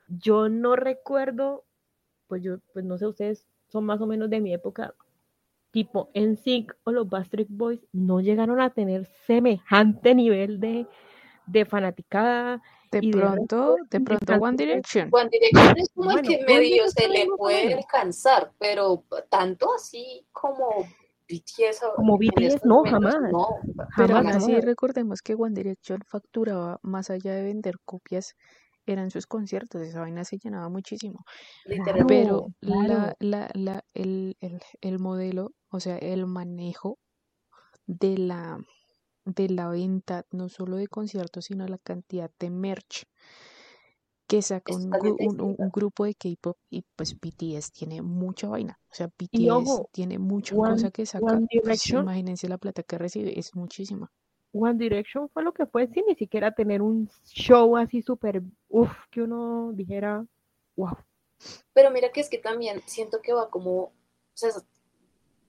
yo 0.08 0.50
no 0.50 0.75
recuerdo, 0.75 1.65
pues 2.27 2.43
yo, 2.43 2.60
pues 2.74 2.86
no 2.86 2.98
sé, 2.98 3.08
ustedes 3.08 3.48
son 3.67 3.86
más 3.86 4.01
o 4.01 4.08
menos 4.08 4.29
de 4.29 4.41
mi 4.41 4.53
época, 4.53 4.93
tipo 5.72 6.10
NSYNC 6.13 6.74
o 6.84 6.91
los 6.91 7.10
Backstreet 7.10 7.48
Boys, 7.50 7.86
no 7.91 8.22
llegaron 8.22 8.62
a 8.62 8.70
tener 8.70 9.05
semejante 9.25 10.13
nivel 10.13 10.60
de, 10.60 10.88
de 11.48 11.65
fanaticada. 11.65 12.62
De 12.93 13.05
Y 13.07 13.12
pronto, 13.12 13.75
de 13.89 14.00
de 14.00 14.05
pronto 14.05 14.33
One 14.33 14.41
canciones. 14.41 14.57
Direction. 14.57 15.09
One 15.12 15.29
Direction 15.31 15.77
es 15.77 15.89
como 15.95 16.12
el 16.12 16.21
que 16.21 16.43
medio 16.45 16.89
se 16.89 17.07
le 17.07 17.25
puede 17.38 17.62
bueno. 17.65 17.77
alcanzar, 17.77 18.51
pero 18.59 19.03
tanto 19.29 19.73
así 19.73 20.25
como 20.31 20.69
BTS. 21.27 21.83
o- 21.85 21.95
Como 21.95 22.13
en 22.13 22.19
BTS, 22.19 22.62
no, 22.65 22.75
momentos, 22.83 22.91
jamás. 22.91 23.31
No, 23.31 23.47
Pero 23.97 24.15
Jamás, 24.15 24.35
así 24.38 24.59
recordemos 24.62 25.21
que 25.21 25.35
One 25.35 25.53
Direction 25.55 26.00
facturaba 26.05 26.79
más 26.83 27.09
allá 27.09 27.33
de 27.33 27.43
vender 27.43 27.75
copias, 27.85 28.35
eran 28.85 29.09
sus 29.12 29.25
conciertos, 29.27 29.81
esa 29.81 30.01
vaina 30.01 30.25
se 30.25 30.38
llenaba 30.38 30.67
muchísimo. 30.69 31.23
Pero 32.07 32.47
Claro, 32.59 32.85
la, 32.89 33.15
la, 33.19 33.50
la, 33.53 33.83
el, 33.93 34.35
el, 34.41 34.59
el 34.81 35.00
modelo, 35.00 35.51
o 35.71 35.79
sea, 35.79 35.97
el 35.97 36.25
manejo 36.27 36.97
de 37.88 38.17
la, 38.17 38.59
de 39.25 39.50
la 39.50 39.70
venta, 39.70 40.25
no 40.32 40.50
solo 40.50 40.77
de 40.77 40.88
conciertos, 40.88 41.46
sino 41.46 41.68
la 41.68 41.77
cantidad 41.80 42.32
de 42.39 42.50
merch 42.50 43.06
que 44.27 44.42
saca 44.42 44.74
un, 44.74 44.86
un, 45.20 45.42
un- 45.42 45.58
grupo 45.72 46.06
de 46.06 46.15
K-pop 46.15 46.58
y 46.70 46.84
pues 46.96 47.20
BTS 47.20 47.72
tiene 47.72 48.01
mucha 48.01 48.48
vaina, 48.48 48.80
o 48.92 48.94
sea, 48.96 49.10
Y 49.32 49.50
BTS 49.50 49.50
ojo, 49.50 49.89
tiene 49.92 50.18
mucha 50.20 50.58
One, 50.58 50.60
cosa 50.60 50.92
que 50.92 51.06
saca, 51.06 51.42
One 51.42 51.48
pues 51.62 51.89
imagínense 51.89 52.48
la 52.50 52.58
plata 52.58 52.84
que 52.84 52.98
recibe, 52.98 53.38
es 53.39 53.56
muchísima. 53.56 54.12
One 54.53 54.75
Direction 54.77 55.30
fue 55.30 55.44
lo 55.44 55.53
que 55.53 55.65
fue 55.65 55.88
sin 55.88 56.06
ni 56.08 56.15
siquiera 56.15 56.51
tener 56.53 56.82
un 56.82 57.10
show 57.25 57.75
así 57.77 58.01
súper, 58.01 58.42
uff, 58.70 58.92
que 59.12 59.22
uno 59.24 59.72
dijera, 59.74 60.25
wow. 60.75 60.98
Pero 61.74 61.92
mira 61.92 62.12
que 62.12 62.22
es 62.22 62.30
que 62.30 62.38
también 62.38 62.82
siento 62.88 63.22
que 63.22 63.34
va 63.34 63.50
como, 63.50 63.74
o 63.84 63.94
sea, 64.34 64.51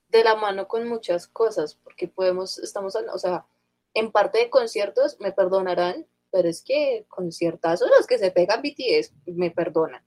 de 0.08 0.24
la 0.24 0.34
mano 0.36 0.66
con 0.68 0.88
muchas 0.88 1.26
cosas, 1.26 1.74
porque 1.74 2.08
podemos, 2.08 2.58
estamos, 2.58 2.94
hablando- 2.96 3.14
o 3.16 3.18
sea, 3.18 3.44
en 3.94 4.10
parte 4.12 4.38
de 4.38 4.50
conciertos, 4.50 5.16
me 5.20 5.32
perdonarán, 5.32 6.06
pero 6.30 6.48
es 6.48 6.62
que 6.62 7.06
conciertazos 7.08 7.88
los 7.96 8.06
que 8.06 8.18
se 8.18 8.30
pegan 8.32 8.60
BTS, 8.62 9.12
me 9.26 9.50
perdonan. 9.50 10.04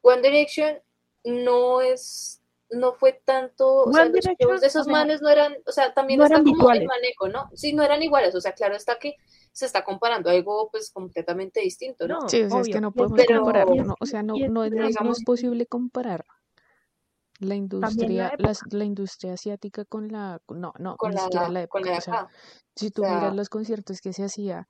One 0.00 0.22
Direction 0.22 0.78
no 1.24 1.80
es 1.80 2.34
no 2.70 2.92
fue 2.92 3.14
tanto, 3.24 3.84
o 3.84 3.92
sea, 3.92 4.02
One 4.02 4.10
los 4.10 4.20
Direction, 4.24 4.50
shows 4.50 4.60
de 4.60 4.66
esos 4.66 4.86
manes 4.88 5.22
no 5.22 5.30
eran, 5.30 5.56
o 5.66 5.72
sea, 5.72 5.94
también 5.94 6.18
no 6.18 6.24
está 6.24 6.34
eran 6.36 6.44
como 6.44 6.70
el 6.70 6.84
manejo, 6.84 7.28
¿no? 7.28 7.48
Sí, 7.54 7.72
no 7.72 7.82
eran 7.82 8.02
iguales, 8.02 8.34
o 8.34 8.40
sea, 8.42 8.52
claro 8.52 8.76
está 8.76 8.98
que 8.98 9.16
se 9.52 9.64
está 9.64 9.84
comparando 9.84 10.28
algo 10.28 10.68
pues 10.70 10.90
completamente 10.90 11.60
distinto, 11.60 12.06
¿no? 12.06 12.20
No, 12.20 12.28
Sí, 12.28 12.42
o 12.42 12.50
sea, 12.50 12.60
es 12.60 12.68
que 12.68 12.80
no 12.82 12.92
podemos 12.92 13.18
Pero- 13.26 13.40
comparar, 13.40 13.68
y 13.74 13.78
es- 13.78 13.86
no, 13.86 13.94
o 13.98 14.04
sea, 14.06 14.22
no, 14.22 14.34
no, 14.36 14.48
no 14.48 14.64
es, 14.64 14.70
no 14.72 14.82
es 14.84 14.88
digamos- 14.88 15.22
posible 15.24 15.64
comparar 15.66 16.26
la 17.38 17.54
industria, 17.54 18.32
la, 18.38 18.84
industria 18.84 19.34
asiática 19.34 19.84
con 19.84 20.08
la, 20.08 20.40
no, 20.48 20.72
no, 20.78 20.96
Con 20.96 21.10
ni 21.10 21.16
la, 21.16 21.22
siquiera 21.22 21.48
la 21.48 21.66
con 21.66 21.82
la 21.82 21.88
época, 21.88 21.90
de 21.90 21.98
o 21.98 22.00
sea, 22.00 22.28
si 22.74 22.90
tú 22.90 23.02
sea, 23.02 23.14
miras 23.14 23.36
los 23.36 23.48
conciertos 23.48 24.00
que 24.00 24.12
se 24.12 24.24
hacía, 24.24 24.66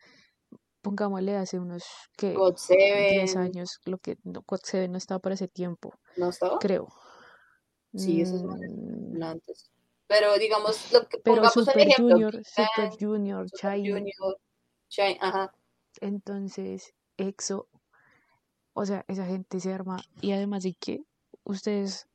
pongámosle 0.82 1.36
hace 1.36 1.58
unos, 1.58 1.84
que 2.16 2.34
God 2.34 2.56
10 2.68 3.30
Seven, 3.30 3.38
años, 3.38 3.80
lo 3.84 3.98
que 3.98 4.18
no, 4.24 4.42
God 4.46 4.60
Seven 4.62 4.92
no 4.92 4.98
estaba 4.98 5.20
para 5.20 5.34
ese 5.34 5.48
tiempo, 5.48 5.94
¿no 6.16 6.28
estaba? 6.28 6.58
creo. 6.58 6.88
Sí, 7.94 8.20
esos 8.20 8.44
manes 8.44 8.70
Mm, 8.70 9.22
antes. 9.22 9.70
Pero 10.06 10.38
digamos, 10.38 10.92
lo 10.92 11.08
que 11.08 11.18
pero 11.18 11.42
el 11.42 11.50
Super 11.50 11.78
ejemplo, 11.78 12.14
Junior, 12.14 12.36
Big 12.36 12.46
Super 12.46 12.68
Bang, 12.76 12.96
Junior, 13.00 13.48
Super 13.48 13.78
Shiny, 13.78 13.92
Junior, 13.92 14.38
Shine, 14.88 15.18
ajá, 15.20 15.52
entonces 16.00 16.94
EXO, 17.16 17.68
o 18.72 18.86
sea, 18.86 19.04
esa 19.08 19.26
gente 19.26 19.60
se 19.60 19.72
arma 19.72 19.98
y 20.20 20.32
además 20.32 20.62
de 20.62 20.74
que 20.74 21.02
ustedes, 21.44 22.08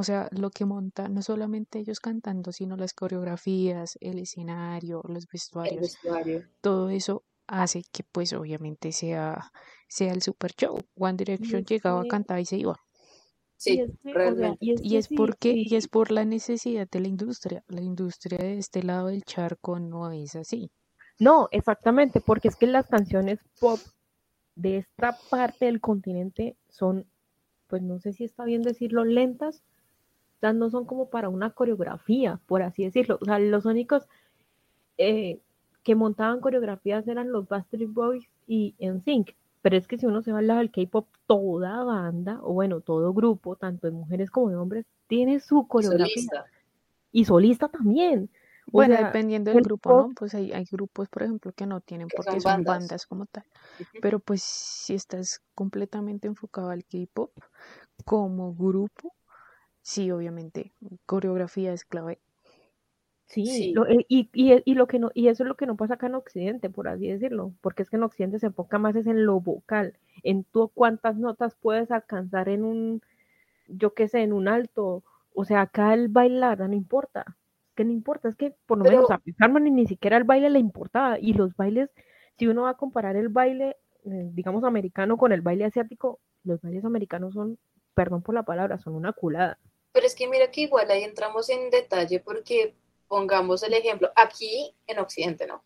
o 0.00 0.04
sea, 0.04 0.28
lo 0.32 0.50
que 0.50 0.64
montan, 0.66 1.14
no 1.14 1.22
solamente 1.22 1.78
ellos 1.80 2.00
cantando, 2.00 2.52
sino 2.52 2.76
las 2.76 2.94
coreografías, 2.94 3.98
el 4.00 4.18
escenario, 4.18 5.02
los 5.06 5.26
el 5.62 5.72
vestuarios, 5.72 5.80
vestuario. 5.80 6.48
todo 6.60 6.90
eso 6.90 7.24
hace 7.46 7.82
que 7.92 8.04
pues 8.04 8.32
obviamente 8.32 8.92
sea, 8.92 9.52
sea 9.88 10.12
el 10.12 10.22
super 10.22 10.52
show. 10.56 10.78
One 10.96 11.16
Direction 11.18 11.64
es 11.64 11.66
llegaba, 11.66 12.06
cantaba 12.06 12.40
y 12.40 12.46
se 12.46 12.56
iba. 12.58 12.76
Sí, 13.56 13.76
y 13.76 13.80
es 13.80 13.90
que, 14.02 14.18
o 14.24 14.34
sea, 14.34 14.54
realmente. 14.54 14.58
y 14.60 14.72
es 14.72 14.82
Y 14.82 14.96
que 14.96 14.98
es 14.98 15.06
sí, 15.06 15.16
porque, 15.16 15.52
sí, 15.52 15.66
y 15.68 15.76
es 15.76 15.88
por 15.88 16.10
la 16.10 16.24
necesidad 16.24 16.88
de 16.90 17.00
la 17.00 17.08
industria. 17.08 17.64
La 17.68 17.82
industria 17.82 18.38
de 18.38 18.58
este 18.58 18.82
lado 18.82 19.08
del 19.08 19.22
charco 19.24 19.78
no 19.78 20.10
es 20.12 20.34
así. 20.36 20.72
No, 21.20 21.48
exactamente, 21.52 22.20
porque 22.20 22.48
es 22.48 22.56
que 22.56 22.66
las 22.66 22.88
canciones 22.88 23.38
pop 23.60 23.78
de 24.56 24.78
esta 24.78 25.16
parte 25.30 25.66
del 25.66 25.80
continente 25.80 26.56
son, 26.68 27.10
pues 27.68 27.82
no 27.82 27.98
sé 28.00 28.12
si 28.12 28.24
está 28.24 28.44
bien 28.44 28.62
decirlo, 28.62 29.04
lentas, 29.04 29.62
sea, 30.40 30.52
no 30.52 30.70
son 30.70 30.84
como 30.86 31.10
para 31.10 31.28
una 31.28 31.50
coreografía, 31.50 32.40
por 32.46 32.62
así 32.62 32.84
decirlo. 32.84 33.18
O 33.20 33.24
sea, 33.24 33.38
los 33.38 33.64
únicos 33.66 34.06
eh, 34.98 35.40
que 35.82 35.94
montaban 35.94 36.40
coreografías 36.40 37.06
eran 37.08 37.32
los 37.32 37.48
Backstreet 37.48 37.92
Boys 37.92 38.24
y 38.46 38.74
NSYNC. 38.78 39.34
Pero 39.62 39.76
es 39.76 39.86
que 39.86 39.98
si 39.98 40.06
uno 40.06 40.22
se 40.22 40.32
va 40.32 40.38
al 40.38 40.46
lado 40.46 40.60
del 40.60 40.70
K-pop, 40.70 41.06
toda 41.26 41.84
banda, 41.84 42.40
o 42.42 42.54
bueno, 42.54 42.80
todo 42.80 43.12
grupo, 43.12 43.56
tanto 43.56 43.86
de 43.86 43.92
mujeres 43.92 44.30
como 44.30 44.48
de 44.48 44.56
hombres, 44.56 44.86
tiene 45.06 45.38
su 45.40 45.66
coreografía. 45.66 46.22
solista. 46.22 46.46
Y 47.12 47.24
solista 47.26 47.68
también. 47.68 48.30
O 48.66 48.72
Bueno, 48.72 48.94
sea, 48.94 49.06
dependiendo 49.06 49.50
del 49.50 49.58
el 49.58 49.64
grupo, 49.64 49.90
pop- 49.90 50.08
¿no? 50.10 50.14
Pues 50.14 50.34
hay, 50.34 50.52
hay 50.52 50.64
grupos, 50.70 51.08
por 51.08 51.24
ejemplo, 51.24 51.52
que 51.52 51.66
no 51.66 51.80
tienen 51.80 52.08
Que 52.08 52.16
porque 52.16 52.40
son 52.40 52.54
son 52.54 52.64
bandas. 52.64 53.06
como 53.06 53.26
tal. 53.26 53.44
Pero 54.00 54.18
pues 54.20 54.42
si 54.42 54.94
estás 54.94 55.40
completamente 55.54 56.28
enfocado 56.28 56.70
al 56.70 56.84
K-pop 56.84 57.32
como 58.04 58.54
grupo, 58.54 59.12
sí, 59.82 60.10
obviamente, 60.10 60.72
coreografía 61.06 61.72
es 61.72 61.84
clave. 61.84 62.20
Sí, 63.26 63.46
Sí. 63.46 63.72
lo- 63.74 63.86
eh, 63.86 64.04
y, 64.08 64.28
y, 64.32 64.60
y 64.64 64.74
lo 64.74 64.86
que 64.88 64.98
no, 64.98 65.10
y 65.14 65.28
eso 65.28 65.44
es 65.44 65.48
lo 65.48 65.54
que 65.56 65.66
no 65.66 65.76
pasa 65.76 65.94
acá 65.94 66.06
en 66.08 66.16
Occidente, 66.16 66.68
por 66.68 66.88
así 66.88 67.06
decirlo, 67.08 67.54
porque 67.60 67.82
es 67.82 67.90
que 67.90 67.96
en 67.96 68.02
Occidente 68.02 68.40
se 68.40 68.46
enfoca 68.46 68.78
más 68.78 68.96
es 68.96 69.06
en 69.06 69.24
lo 69.24 69.40
vocal, 69.40 69.96
en 70.24 70.42
tú 70.44 70.68
cuántas 70.74 71.16
notas 71.16 71.54
puedes 71.54 71.90
alcanzar 71.92 72.48
en 72.48 72.64
un, 72.64 73.02
yo 73.68 73.94
qué 73.94 74.08
sé, 74.08 74.22
en 74.22 74.32
un 74.32 74.48
alto, 74.48 75.04
o 75.34 75.44
sea, 75.44 75.62
acá 75.62 75.94
el 75.94 76.08
bailar 76.08 76.60
no 76.68 76.74
importa, 76.74 77.24
es 77.68 77.74
que 77.76 77.84
no 77.84 77.92
importa, 77.92 78.28
es 78.28 78.36
que 78.36 78.54
por 78.66 78.78
lo 78.78 78.84
Pero- 78.84 78.96
menos 78.96 79.10
a 79.12 79.20
Harmony 79.40 79.70
ni 79.72 79.86
siquiera 79.86 80.16
el 80.16 80.24
baile 80.24 80.50
le 80.50 80.58
importaba, 80.60 81.18
y 81.20 81.34
los 81.34 81.56
bailes, 81.56 81.90
si 82.38 82.48
uno 82.48 82.62
va 82.62 82.70
a 82.70 82.76
comparar 82.76 83.16
el 83.16 83.28
baile, 83.28 83.76
eh, 84.04 84.30
digamos, 84.34 84.64
americano 84.64 85.16
con 85.18 85.32
el 85.32 85.42
baile 85.42 85.66
asiático, 85.66 86.20
los 86.44 86.60
bailes 86.62 86.84
americanos 86.84 87.34
son, 87.34 87.58
perdón 87.94 88.22
por 88.22 88.34
la 88.34 88.42
palabra, 88.44 88.78
son 88.78 88.94
una 88.96 89.12
culada. 89.12 89.58
Pero 89.92 90.06
es 90.06 90.14
que 90.14 90.28
mira 90.28 90.50
que 90.50 90.62
igual 90.62 90.90
ahí 90.90 91.02
entramos 91.02 91.48
en 91.48 91.70
detalle 91.70 92.20
porque 92.20 92.74
pongamos 93.08 93.62
el 93.62 93.74
ejemplo, 93.74 94.10
aquí 94.14 94.74
en 94.86 94.98
Occidente, 95.00 95.46
¿no? 95.46 95.64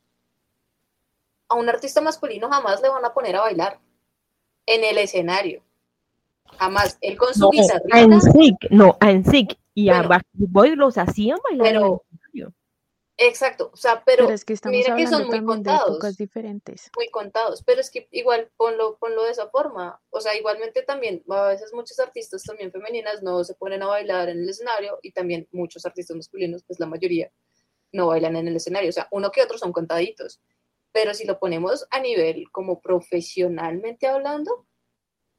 A 1.48 1.56
un 1.56 1.68
artista 1.68 2.00
masculino 2.00 2.48
jamás 2.48 2.80
le 2.80 2.88
van 2.88 3.04
a 3.04 3.12
poner 3.12 3.36
a 3.36 3.42
bailar 3.42 3.78
en 4.66 4.82
el 4.84 4.98
escenario. 4.98 5.62
Jamás. 6.58 6.96
Él 7.00 7.16
con 7.18 7.34
su 7.34 7.40
No, 7.40 7.48
a 7.48 7.50
guitarrita, 7.50 8.06
NSYNC, 8.06 8.70
no, 8.70 8.96
a 9.00 9.12
NSYNC 9.12 9.54
y 9.74 9.88
a 9.88 9.94
Bueno. 9.94 10.08
Backstreet 10.08 10.50
Boys 10.50 10.76
los 10.76 10.98
hacían 10.98 11.38
bailar 11.48 11.66
Pero-. 11.66 12.02
Exacto, 13.16 13.70
o 13.72 13.76
sea, 13.76 14.02
pero, 14.04 14.24
Pero 14.24 14.34
es 14.34 14.44
que 14.44 14.52
estamos 14.52 14.76
mira 14.76 14.96
que 14.96 15.06
son 15.06 15.26
muy 15.26 15.40
de 15.40 15.44
contados. 15.44 16.16
diferentes. 16.16 16.90
muy 16.96 17.08
contados, 17.10 17.62
pero 17.64 17.80
es 17.80 17.90
que 17.90 18.08
igual 18.10 18.50
ponlo, 18.56 18.96
ponlo 18.98 19.22
de 19.24 19.30
esa 19.30 19.48
forma. 19.48 20.00
O 20.10 20.20
sea, 20.20 20.36
igualmente 20.36 20.82
también, 20.82 21.22
a 21.28 21.48
veces 21.48 21.72
muchos 21.72 21.98
artistas 22.00 22.42
también 22.42 22.72
femeninas 22.72 23.22
no 23.22 23.42
se 23.44 23.54
ponen 23.54 23.82
a 23.82 23.86
bailar 23.86 24.28
en 24.28 24.38
el 24.38 24.48
escenario 24.48 24.98
y 25.02 25.12
también 25.12 25.48
muchos 25.52 25.84
artistas 25.86 26.16
masculinos, 26.16 26.62
pues 26.64 26.78
la 26.80 26.86
mayoría, 26.86 27.30
no 27.92 28.08
bailan 28.08 28.36
en 28.36 28.48
el 28.48 28.56
escenario. 28.56 28.90
O 28.90 28.92
sea, 28.92 29.08
uno 29.10 29.30
que 29.30 29.42
otro 29.42 29.56
son 29.56 29.72
contaditos. 29.72 30.40
Pero 30.92 31.12
si 31.14 31.24
lo 31.24 31.38
ponemos 31.38 31.86
a 31.90 31.98
nivel 31.98 32.50
como 32.52 32.80
profesionalmente 32.80 34.06
hablando, 34.06 34.66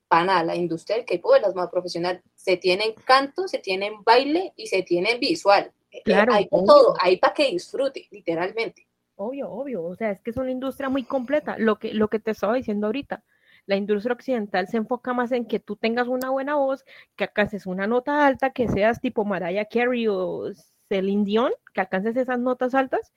pana, 0.08 0.44
la 0.44 0.56
industria 0.56 0.98
del 0.98 1.06
K-pop 1.06 1.36
es 1.36 1.42
la 1.42 1.54
más 1.54 1.70
profesional. 1.70 2.22
Se 2.36 2.58
tiene 2.58 2.86
en 2.86 2.94
canto, 2.94 3.48
se 3.48 3.60
tiene 3.60 3.88
en 3.88 4.04
baile 4.04 4.54
y 4.56 4.68
se 4.68 4.84
tiene 4.84 5.12
en 5.12 5.20
visual. 5.20 5.72
Eh, 5.96 6.02
Claro, 6.04 6.34
hay 6.34 6.48
obvio. 6.52 6.66
todo, 6.66 6.94
hay 7.00 7.18
para 7.18 7.34
que 7.34 7.52
disfrute, 7.52 8.08
literalmente. 8.12 8.88
Obvio, 9.16 9.50
obvio. 9.50 9.84
O 9.84 9.96
sea, 9.96 10.12
es 10.12 10.22
que 10.22 10.32
es 10.32 10.38
una 10.38 10.52
industria 10.52 10.90
muy 10.90 11.04
completa. 11.04 11.58
Lo 11.58 11.80
que, 11.80 11.94
lo 11.94 12.10
que 12.10 12.20
te 12.20 12.32
estaba 12.32 12.56
diciendo 12.56 12.88
ahorita, 12.88 13.24
la 13.66 13.78
industria 13.78 14.14
occidental 14.14 14.68
se 14.68 14.78
enfoca 14.78 15.14
más 15.14 15.32
en 15.32 15.46
que 15.46 15.60
tú 15.60 15.78
tengas 15.78 16.08
una 16.08 16.30
buena 16.30 16.56
voz, 16.56 16.84
que 17.16 17.24
alcances 17.24 17.66
una 17.66 17.88
nota 17.88 18.28
alta, 18.28 18.52
que 18.52 18.68
seas 18.68 19.00
tipo 19.00 19.24
Mariah 19.24 19.66
Carey 19.66 20.08
o 20.08 20.52
Celine 20.90 21.24
Dion, 21.24 21.54
que 21.74 21.82
alcances 21.82 22.18
esas 22.18 22.40
notas 22.40 22.76
altas. 22.76 23.14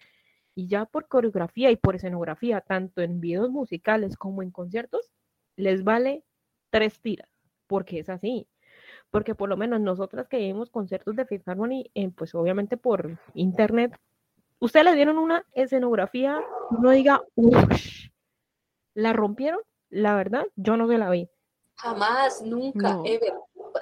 Y 0.54 0.68
ya 0.68 0.87
por 0.87 1.08
coreografía 1.08 1.70
y 1.70 1.76
por 1.76 1.97
escenografía, 1.97 2.61
tanto 2.61 3.02
en 3.02 3.20
videos 3.20 3.50
musicales 3.50 4.16
como 4.16 4.42
en 4.42 4.50
conciertos, 4.50 5.11
les 5.56 5.82
vale 5.85 6.25
tres 6.70 7.00
tiras, 7.00 7.28
porque 7.66 8.00
es 8.00 8.08
así. 8.08 8.47
Porque 9.11 9.35
por 9.35 9.49
lo 9.49 9.57
menos 9.57 9.81
nosotras 9.81 10.29
que 10.29 10.38
vimos 10.38 10.71
conciertos 10.71 11.17
de 11.17 11.25
Fifth 11.25 11.49
Harmony, 11.49 11.91
eh, 11.95 12.11
pues 12.15 12.35
obviamente 12.35 12.77
por 12.77 13.19
internet, 13.35 13.99
ustedes 14.59 14.85
le 14.85 14.95
dieron 14.95 15.19
una 15.19 15.45
escenografía, 15.53 16.41
uno 16.71 16.91
diga, 16.91 17.23
uff, 17.35 17.57
la 18.95 19.12
rompieron, 19.12 19.61
la 19.91 20.15
verdad, 20.15 20.47
yo 20.57 20.77
no 20.77 20.88
se 20.88 20.99
la 20.99 21.11
vi. 21.11 21.29
Jamás, 21.77 22.43
nunca, 22.43 22.95
No. 22.95 23.03
ever. 23.07 23.33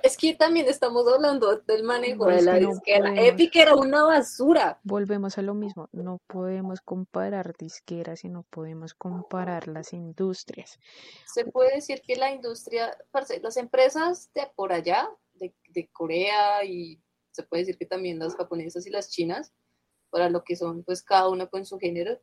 Es 0.03 0.17
que 0.17 0.35
también 0.35 0.67
estamos 0.69 1.07
hablando 1.13 1.57
del 1.59 1.83
manejo 1.83 2.27
de 2.27 2.43
la 2.43 2.59
no 2.59 2.71
disquera. 2.71 3.11
podemos. 3.11 3.29
Epic 3.29 3.57
era 3.57 3.75
una 3.75 4.05
basura. 4.05 4.81
Volvemos 4.83 5.39
a 5.39 5.43
lo 5.43 5.55
mismo, 5.55 5.89
no 5.93 6.21
podemos 6.27 6.81
comparar 6.81 7.57
disqueras 7.57 8.25
y 8.25 8.29
no 8.29 8.45
podemos 8.45 8.95
comparar 8.95 9.69
las 9.69 9.93
industrias. 9.93 10.79
Se 11.27 11.45
puede 11.45 11.77
decir 11.77 12.03
que 12.07 12.17
la 12.17 12.33
industria, 12.33 12.97
las 13.43 13.57
empresas 13.57 14.31
de 14.35 14.51
por 14.55 14.73
allá, 14.73 15.09
de, 15.35 15.55
de 15.69 15.89
Corea 15.93 16.65
y 16.65 17.01
se 17.31 17.43
puede 17.43 17.63
decir 17.63 17.77
que 17.77 17.87
también 17.87 18.19
las 18.19 18.35
japonesas 18.35 18.87
y 18.87 18.91
las 18.91 19.11
chinas, 19.11 19.53
para 20.11 20.31
lo 20.31 20.43
que 20.45 20.57
son 20.57 20.83
pues 20.83 21.03
cada 21.03 21.29
una 21.29 21.47
con 21.47 21.67
su 21.67 21.79
género, 21.79 22.19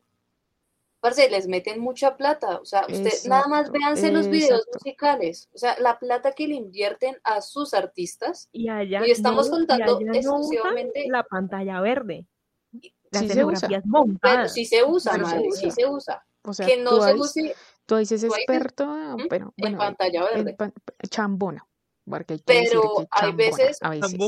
parce, 1.04 1.28
les 1.28 1.46
meten 1.48 1.80
mucha 1.80 2.16
plata. 2.16 2.58
O 2.60 2.64
sea, 2.64 2.86
usted 2.88 3.12
nada 3.28 3.46
más 3.46 3.66
Exacto, 3.66 3.78
véanse 3.78 4.10
los 4.10 4.26
videos 4.28 4.60
exacto. 4.60 4.78
musicales. 4.82 5.48
O 5.54 5.58
sea, 5.58 5.78
la 5.78 5.98
plata 5.98 6.32
que 6.32 6.48
le 6.48 6.54
invierten 6.54 7.16
a 7.24 7.42
sus 7.42 7.74
artistas 7.74 8.48
Y 8.52 8.70
allá 8.70 9.06
Y 9.06 9.10
estamos 9.10 9.50
no, 9.50 9.56
y 9.56 9.58
contando 9.58 9.84
allá 9.98 10.04
no 10.06 10.10
usan 10.12 10.16
exclusivamente- 10.16 11.04
la 11.10 11.22
pantalla 11.24 11.80
verde. 11.82 12.26
La 12.72 13.20
Sí 13.20 13.26
se 13.26 13.32
escenografía 13.34 13.78
es 13.78 13.86
montada. 13.86 14.34
Pero 14.36 14.48
sí 14.48 14.64
se 14.64 14.82
usa, 14.82 15.12
Pero 15.12 15.26
se 15.26 15.34
madre, 15.34 15.48
usa. 15.48 15.60
sí 15.60 15.70
se 15.70 15.86
usa. 15.86 16.26
O 16.42 16.52
sea, 16.54 16.66
que 16.66 16.76
no 16.78 17.00
se 17.02 17.12
dices- 17.14 17.20
use 17.20 17.54
tú 17.86 17.96
dices 17.96 18.24
experto, 18.24 18.86
¿Mm? 18.86 19.26
pero 19.28 19.46
en 19.46 19.52
bueno, 19.58 19.78
pantalla 19.78 20.20
en 20.32 20.44
verde. 20.44 20.54
pan- 20.54 20.72
chambona, 21.10 21.66
porque 22.08 22.34
hay 22.34 22.40
que 22.40 22.52
decir 22.52 22.68
Pero 22.70 22.94
que 22.98 23.06
hay 23.10 23.32
veces- 23.32 23.78
a 23.82 23.90
veces. 23.90 24.18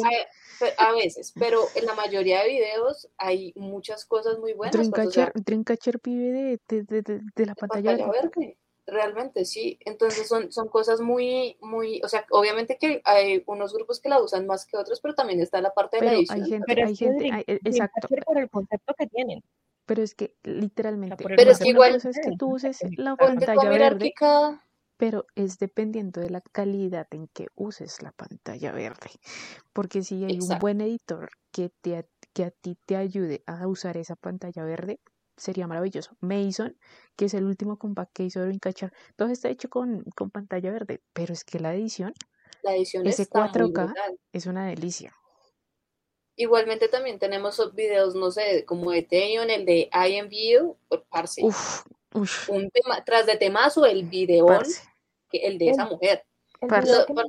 A, 0.79 0.93
veces, 0.93 1.35
pero 1.39 1.61
en 1.75 1.85
la 1.85 1.95
mayoría 1.95 2.43
de 2.43 2.49
videos 2.49 3.09
hay 3.19 3.53
muchas 3.57 4.07
cosas 4.07 4.39
muy 4.39 4.55
buenas. 4.55 4.75
pues, 4.75 4.89
o 4.89 5.11
sea, 5.11 5.31
Dreamcatcher, 5.35 5.45
Dreamcatcher 5.45 6.01
vive 6.03 6.33
de, 6.33 6.61
de, 6.69 6.83
de, 6.85 7.03
de- 7.03 7.21
de 7.35 7.47
la 7.47 7.55
pantalla, 7.55 7.91
pantalla 7.91 8.11
verde. 8.11 8.31
verde. 8.37 8.57
Realmente 8.89 9.45
sí. 9.45 9.79
Entonces 9.85 10.27
son, 10.29 10.51
son 10.53 10.69
cosas 10.69 11.01
muy, 11.01 11.59
muy, 11.61 12.01
o 12.05 12.09
sea, 12.09 12.25
obviamente 12.31 12.79
que 12.79 13.03
hay 13.05 13.43
unos 13.47 13.75
grupos 13.75 14.01
que 14.01 14.09
la 14.09 14.23
usan 14.23 14.47
más 14.47 14.65
que 14.65 14.77
otros, 14.79 15.01
pero 15.01 15.15
también 15.15 15.41
está 15.41 15.61
la 15.61 15.75
parte 15.75 15.97
de 15.99 16.03
la 16.05 16.11
Pero 16.11 16.19
edición. 16.21 16.43
hay 16.43 16.49
gente, 16.51 16.65
Pero 16.69 16.87
hay 16.87 16.93
es 16.93 16.99
que 17.01 17.05
gente, 17.05 17.25
Dream- 17.25 17.35
hay- 17.35 17.45
e- 17.49 17.61
exacto. 17.65 18.07
Dreamcatcher 18.09 18.25
por 18.25 18.39
el 18.39 18.49
concepto 18.51 18.95
que 18.95 19.07
tienen. 19.09 19.43
Pero 19.87 20.03
es 20.03 20.15
que 20.15 20.35
literalmente, 20.45 21.17
por 21.23 21.33
el 21.33 21.37
Pero 21.37 21.51
es 21.51 21.59
que 21.59 21.69
igual- 21.69 21.97
es 21.97 22.03
que 22.05 22.31
tú 22.39 22.55
uses 22.55 22.79
la 22.97 23.15
pantalla 23.17 23.69
verde 23.69 24.13
pero 24.97 25.27
es 25.35 25.59
dependiendo 25.59 26.21
de 26.21 26.31
la 26.31 26.41
calidad 26.41 27.07
en 27.11 27.29
que 27.29 27.49
uses 27.55 28.03
la 28.03 28.13
pantalla 28.13 28.73
verde. 28.73 29.11
Porque 29.73 30.03
si 30.03 30.25
hay 30.25 30.41
un 30.41 30.59
buen 30.59 30.81
editor 30.81 31.31
que, 31.53 31.71
te, 31.83 31.99
a- 31.99 32.07
que 32.35 32.45
a 32.45 32.51
ti 32.51 32.77
te 32.87 32.97
ayude 32.97 33.43
a 33.47 33.67
usar 33.69 33.97
esa 33.97 34.17
pantalla 34.17 34.65
verde, 34.65 35.01
sería 35.37 35.67
maravilloso. 35.67 36.17
Mason, 36.21 36.77
que 37.17 37.27
es 37.27 37.35
el 37.35 37.45
último 37.45 37.79
compact 37.79 38.13
que 38.15 38.25
hizo 38.25 38.41
Dreamcatcher, 38.41 38.93
todo 39.17 39.29
está 39.29 39.49
hecho 39.51 39.69
con, 39.71 40.05
con 40.17 40.31
pantalla 40.31 40.73
verde, 40.73 41.01
pero 41.13 41.33
es 41.33 41.45
que 41.45 41.61
la 41.61 41.75
edición 41.75 42.15
La 42.63 42.77
edición 42.77 43.07
Ese 43.07 43.23
está 43.23 43.49
muy 43.49 43.71
4K. 43.71 43.87
brutal. 43.87 44.19
es 44.33 44.47
una 44.47 44.67
delicia. 44.67 45.13
Igualmente 46.37 46.89
también 46.89 47.19
tenemos 47.19 47.75
videos, 47.75 48.15
no 48.15 48.31
sé, 48.31 48.65
como 48.67 48.91
de 48.91 49.07
el 49.51 49.65
de 49.65 49.91
I 49.93 50.19
Am 50.19 50.29
pues, 50.89 51.01
parce, 51.09 51.43
Uf, 51.43 51.85
uf, 52.17 52.51
un 52.51 52.71
tema, 52.71 53.05
tras 53.05 53.27
de 53.27 53.37
temazo 53.37 53.85
el 53.87 54.09
que 54.11 55.39
el 55.39 55.59
de 55.59 55.71
esa 55.71 55.87
mujer. 55.87 56.25
El 56.61 56.69
video 56.69 57.07
me, 57.15 57.23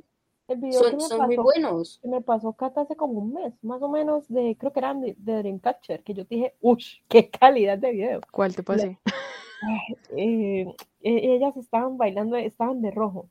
el 0.47 0.57
video 0.59 0.99
son, 0.99 1.25
muy 1.27 1.35
buenos. 1.35 1.99
que 2.01 2.07
me 2.07 2.21
pasó 2.21 2.53
Cata 2.53 2.81
hace 2.81 2.95
como 2.95 3.19
un 3.19 3.33
mes, 3.33 3.53
más 3.61 3.81
o 3.81 3.89
menos, 3.89 4.27
de 4.29 4.55
creo 4.57 4.71
que 4.71 4.79
eran 4.79 5.01
de, 5.01 5.15
de 5.17 5.37
Dreamcatcher, 5.39 6.03
que 6.03 6.13
yo 6.13 6.25
te 6.25 6.35
dije, 6.35 6.55
uff, 6.61 6.83
qué 7.09 7.29
calidad 7.29 7.77
de 7.77 7.91
video. 7.91 8.21
¿Cuál 8.31 8.55
te 8.55 8.63
pasé? 8.63 8.97
Eh, 10.15 10.67
e- 11.01 11.35
ellas 11.35 11.57
estaban 11.57 11.97
bailando, 11.97 12.35
estaban 12.35 12.79
de 12.79 12.91
rojo. 12.91 13.27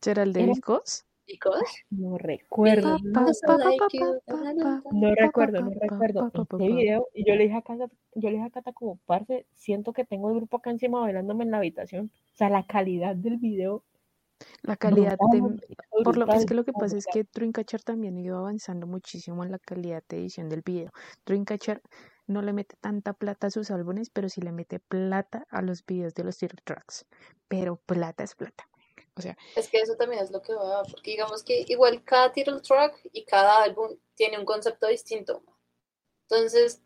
¿Será 0.00 0.22
el 0.22 0.32
de 0.32 0.44
Era- 0.44 0.52
Viscos? 0.52 1.04
Chicos, 1.26 1.62
No 1.90 2.18
recuerdo, 2.18 2.98
no, 3.02 3.26
recuerdo, 5.14 5.60
no 5.60 5.70
recuerdo 5.70 6.32
video. 6.58 7.06
Y 7.14 7.24
yo 7.24 7.36
le 7.36 7.44
dije 7.44 7.56
a 7.56 7.62
Cata, 7.62 7.88
yo 8.14 8.28
le 8.28 8.36
dije 8.36 8.46
a 8.46 8.50
Cata 8.50 8.72
como, 8.72 8.98
parce, 9.06 9.46
siento 9.54 9.92
que 9.92 10.04
tengo 10.04 10.30
el 10.30 10.36
grupo 10.36 10.56
acá 10.56 10.70
encima 10.70 11.00
bailándome 11.00 11.44
en 11.44 11.52
la 11.52 11.58
habitación. 11.58 12.10
O 12.32 12.36
sea, 12.36 12.48
la 12.48 12.66
calidad 12.66 13.14
del 13.14 13.38
video. 13.38 13.84
La 14.62 14.76
calidad 14.76 15.16
de, 15.30 15.40
Por 16.02 16.16
lo, 16.16 16.24
es 16.24 16.28
brutal, 16.28 16.46
que 16.46 16.54
lo 16.54 16.64
que 16.64 16.72
pasa 16.72 16.96
es 16.96 17.06
que 17.06 17.24
Dreamcatcher 17.32 17.82
también 17.82 18.16
ha 18.16 18.20
ido 18.20 18.38
avanzando 18.38 18.88
muchísimo 18.88 19.44
en 19.44 19.52
la 19.52 19.60
calidad 19.60 20.02
de 20.08 20.18
edición 20.18 20.48
del 20.48 20.62
video. 20.62 20.90
Dreamcatcher 21.24 21.80
no 22.26 22.42
le 22.42 22.52
mete 22.52 22.76
tanta 22.80 23.12
plata 23.12 23.46
a 23.46 23.50
sus 23.50 23.70
álbumes, 23.70 24.10
pero 24.10 24.28
sí 24.28 24.40
le 24.40 24.50
mete 24.50 24.80
plata 24.80 25.46
a 25.50 25.62
los 25.62 25.86
videos 25.86 26.14
de 26.14 26.24
los 26.24 26.38
title 26.38 26.60
tracks. 26.64 27.06
Pero 27.46 27.76
plata 27.76 28.24
es 28.24 28.34
plata. 28.34 28.64
O 29.16 29.20
sea, 29.22 29.36
Es 29.54 29.68
que 29.68 29.78
eso 29.80 29.96
también 29.96 30.22
es 30.22 30.30
lo 30.30 30.40
que 30.42 30.54
va, 30.54 30.82
porque 30.84 31.12
digamos 31.12 31.42
que 31.42 31.64
igual 31.68 32.02
cada 32.04 32.32
title 32.32 32.60
track 32.60 32.98
y 33.12 33.24
cada 33.24 33.62
álbum 33.62 33.98
tiene 34.14 34.38
un 34.38 34.44
concepto 34.46 34.86
distinto. 34.88 35.42
Entonces, 36.28 36.82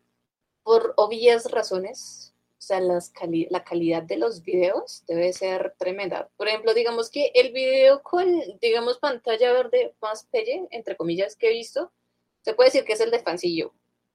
por 0.63 0.93
obvias 0.97 1.51
razones, 1.51 2.33
o 2.59 2.61
sea, 2.61 2.79
las 2.81 3.11
cali- 3.11 3.47
la 3.51 3.63
calidad 3.63 4.03
de 4.03 4.17
los 4.17 4.43
videos 4.43 5.03
debe 5.07 5.33
ser 5.33 5.75
tremenda. 5.79 6.29
Por 6.37 6.47
ejemplo, 6.49 6.73
digamos 6.73 7.09
que 7.09 7.31
el 7.35 7.53
video 7.53 8.03
con, 8.03 8.27
digamos, 8.61 8.99
pantalla 8.99 9.53
verde 9.53 9.95
más 10.01 10.25
pelle, 10.31 10.67
entre 10.71 10.97
comillas, 10.97 11.35
que 11.35 11.49
he 11.49 11.53
visto, 11.53 11.91
se 12.41 12.53
puede 12.53 12.69
decir 12.69 12.85
que 12.85 12.93
es 12.93 13.01
el 13.01 13.11
de 13.11 13.19
Fancillo, 13.19 13.73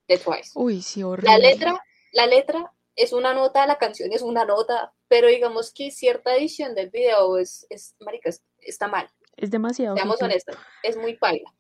de 0.09 0.19
Twice. 0.19 0.53
uy, 0.55 0.83
sí, 0.83 1.03
La 1.03 1.09
horrible. 1.09 1.49
letra, 1.49 1.85
la 2.13 2.27
letra 2.27 2.73
es 2.97 3.13
una 3.13 3.33
nota, 3.35 3.67
la 3.67 3.79
canción 3.79 4.13
es 4.13 4.23
una 4.23 4.45
nota, 4.45 4.93
pero 5.09 5.29
digamos 5.29 5.73
que 5.73 5.91
cierta 5.91 6.35
edición 6.37 6.75
del 6.75 6.91
video 6.91 7.39
es, 7.39 7.67
es 7.71 7.95
marica, 8.01 8.29
es- 8.29 8.43
está 8.59 8.89
mal. 8.89 9.09
Es 9.37 9.51
demasiado. 9.51 9.97
Seamos 9.97 10.17
ojito. 10.17 10.27
honestos, 10.27 10.57
es 10.83 10.97
muy 10.97 11.17
paila. 11.17 11.53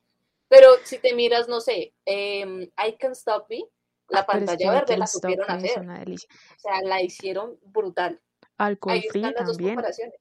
Pero 0.49 0.69
si 0.85 0.99
te 0.99 1.15
miras, 1.15 1.49
no 1.49 1.61
sé, 1.61 1.95
em, 2.05 2.63
I 2.65 2.97
Can 2.99 3.13
Stop 3.13 3.47
Me, 3.49 3.61
la 4.09 4.21
Ah, 4.21 4.27
pero 4.27 4.39
es 4.39 4.45
que 4.45 4.47
pantalla 4.59 4.71
verde 4.73 4.97
la 4.99 5.07
supieron 5.07 5.51
hacer. 5.51 5.79
O 5.81 6.59
sea, 6.59 6.83
la 6.83 7.01
hicieron 7.03 7.59
brutal. 7.63 8.21
Alcohol 8.59 8.93
Ahí 8.95 9.03
free 9.09 9.23
están 9.23 9.35
las 9.35 9.47
dos 9.47 9.57
también. 9.57 9.75
comparaciones. 9.77 10.21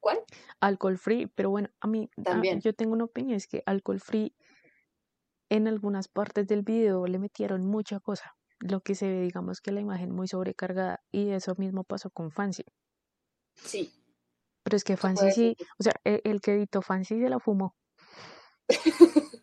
¿Cuál? 0.00 0.24
Alcohol 0.60 0.96
free, 0.98 1.26
pero 1.26 1.50
bueno, 1.50 1.68
a 1.80 1.86
mí 1.86 2.08
a- 2.16 2.22
También. 2.22 2.60
yo 2.62 2.72
tengo 2.74 2.94
una 2.94 3.04
opinión, 3.04 3.36
es 3.36 3.46
que 3.46 3.62
alcohol 3.66 4.00
free 4.00 4.34
en 5.50 5.68
algunas 5.68 6.08
partes 6.08 6.48
del 6.48 6.62
video 6.62 7.06
le 7.06 7.18
metieron 7.18 7.66
mucha 7.66 8.00
cosa. 8.00 8.34
Lo 8.62 8.80
que 8.80 8.94
se 8.94 9.08
ve, 9.08 9.20
digamos 9.20 9.60
que 9.60 9.72
la 9.72 9.80
imagen 9.80 10.12
muy 10.12 10.28
sobrecargada 10.28 11.02
y 11.10 11.30
eso 11.30 11.54
mismo 11.58 11.84
pasó 11.84 12.10
con 12.10 12.30
Fancy. 12.30 12.64
Sí. 13.54 13.92
Pero 14.62 14.76
es 14.76 14.84
que 14.84 14.96
Fancy 14.96 15.32
sí, 15.32 15.48
decir. 15.48 15.66
o 15.78 15.82
sea, 15.82 15.94
el, 16.04 16.20
el 16.24 16.40
que 16.40 16.54
editó 16.54 16.80
Fancy 16.82 17.20
se 17.20 17.28
la 17.28 17.40
fumó. 17.40 17.74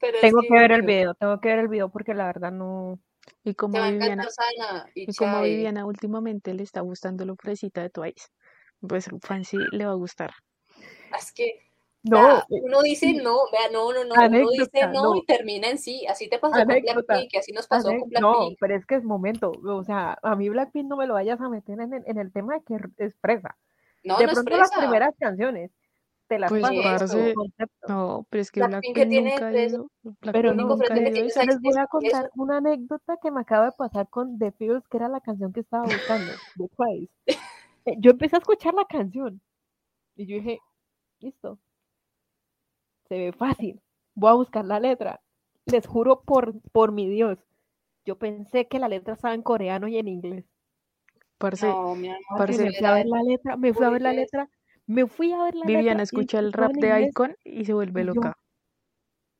Pero 0.00 0.16
es 0.16 0.20
Tengo 0.22 0.40
que 0.40 0.52
ver 0.54 0.72
el 0.72 0.82
video, 0.82 1.14
tengo 1.14 1.40
que 1.40 1.48
ver 1.48 1.58
el 1.58 1.68
video 1.68 1.90
porque 1.90 2.14
la 2.14 2.26
verdad 2.26 2.50
no. 2.50 2.98
Y 3.44 3.54
como 3.54 3.82
Viviana, 3.82 4.26
Sana 4.30 4.90
y 4.94 5.10
y 5.10 5.14
como. 5.14 5.42
Viviana 5.42 5.84
últimamente 5.84 6.54
le 6.54 6.62
está 6.62 6.80
gustando 6.80 7.24
lo 7.24 7.36
fresita 7.36 7.82
de 7.82 7.90
Twice, 7.90 8.28
pues 8.80 9.08
Fancy 9.22 9.58
le 9.72 9.84
va 9.84 9.92
a 9.92 9.96
gustar. 9.96 10.32
Es 11.16 11.32
que 11.32 11.69
No, 12.02 12.16
vea, 12.16 12.38
eh, 12.48 12.60
uno 12.62 12.80
dice 12.82 13.12
no, 13.12 13.36
vea, 13.52 13.70
no, 13.72 13.92
no, 13.92 14.04
no, 14.04 14.14
uno 14.14 14.28
dice 14.50 14.70
Anécdota, 14.72 14.86
no, 14.92 15.02
no. 15.02 15.16
y 15.16 15.24
termina 15.26 15.68
en 15.68 15.78
sí. 15.78 16.06
Así 16.06 16.28
te 16.30 16.38
pasó 16.38 16.52
con 16.52 16.62
Anécdota. 16.62 17.14
Blackpink, 17.14 17.36
así 17.36 17.52
nos 17.52 17.66
pasó 17.66 17.88
con 17.90 18.08
No, 18.20 18.30
Blackpink. 18.38 18.58
pero 18.60 18.74
es 18.76 18.86
que 18.86 18.94
es 18.94 19.04
momento. 19.04 19.52
O 19.64 19.84
sea, 19.84 20.18
a 20.22 20.34
mí 20.36 20.48
Blackpink 20.48 20.86
no 20.86 20.96
me 20.96 21.06
lo 21.06 21.14
vayas 21.14 21.40
a 21.40 21.48
meter 21.48 21.78
en 21.80 21.92
el, 21.92 22.02
en 22.06 22.18
el 22.18 22.32
tema 22.32 22.54
de 22.54 22.62
que 22.64 22.76
es 23.04 23.14
fresa. 23.20 23.56
No, 24.02 24.16
de 24.16 24.26
no 24.28 24.32
pronto 24.32 24.56
las 24.56 24.68
fresa. 24.70 24.80
primeras 24.80 25.14
canciones 25.18 25.70
te 26.26 26.38
las 26.38 26.48
Pues, 26.48 26.62
pero 26.62 26.80
eso. 26.80 26.98
parce. 27.18 27.34
No, 27.88 28.26
pero 28.30 28.40
es 28.40 28.50
que 28.50 28.60
Blackpink 28.60 28.70
Blackpink 28.70 28.96
que 28.96 29.06
tiene 29.06 29.30
nunca 29.32 29.50
tres- 29.50 29.72
ido, 29.72 29.90
Pero 30.02 30.14
Blackpink 30.22 30.56
no, 30.56 30.68
nunca 30.68 30.94
que 30.94 31.08
eso. 31.08 31.24
esa- 31.26 31.44
les 31.44 31.60
voy 31.60 31.74
a 31.76 31.80
eso- 31.82 31.88
contar 31.90 32.30
una 32.36 32.56
anécdota 32.58 33.18
que 33.20 33.30
me 33.30 33.40
acaba 33.40 33.66
de 33.66 33.72
pasar 33.72 34.08
con 34.08 34.38
The 34.38 34.52
Feels, 34.52 34.88
que 34.88 34.96
era 34.96 35.08
la 35.08 35.20
canción 35.20 35.52
que 35.52 35.60
estaba 35.60 35.82
buscando, 35.84 36.32
de 36.56 36.68
Twice. 36.68 37.12
Eh, 37.84 37.96
Yo 37.98 38.12
empecé 38.12 38.36
a 38.36 38.38
escuchar 38.38 38.72
la 38.74 38.84
canción 38.86 39.40
y 40.16 40.26
yo 40.26 40.36
dije, 40.36 40.60
listo, 41.18 41.58
se 43.10 43.18
ve 43.18 43.32
fácil, 43.32 43.80
voy 44.14 44.30
a 44.30 44.34
buscar 44.34 44.64
la 44.64 44.78
letra. 44.78 45.20
Les 45.66 45.84
juro 45.86 46.22
por, 46.22 46.54
por 46.70 46.92
mi 46.92 47.08
Dios, 47.08 47.38
yo 48.06 48.16
pensé 48.16 48.68
que 48.68 48.78
la 48.78 48.88
letra 48.88 49.14
estaba 49.14 49.34
en 49.34 49.42
coreano 49.42 49.88
y 49.88 49.98
en 49.98 50.06
inglés. 50.06 50.44
Parce, 51.36 51.66
No, 51.66 51.96
mi 51.96 52.08
amor, 52.08 52.20
Parce, 52.38 52.56
Parce, 52.56 52.64
me 52.64 52.72
fui 52.72 52.86
a 52.86 52.94
ver 52.94 53.06
la 53.06 53.22
letra, 53.22 53.56
me 53.56 53.72
fui 53.74 53.84
a 53.84 53.90
ver 53.90 54.02
la 54.02 54.12
letra, 54.12 54.48
me 54.86 55.06
fui 55.06 55.32
a 55.32 55.42
ver 55.42 55.54
la 55.56 55.66
Viviana 55.66 55.90
letra 55.90 56.02
escucha 56.04 56.38
el 56.38 56.52
rap 56.52 56.72
de. 56.72 57.08
Icon 57.08 57.36
y 57.44 57.64
se 57.64 57.74
vuelve 57.74 58.04
yo- 58.04 58.14
loca. 58.14 58.36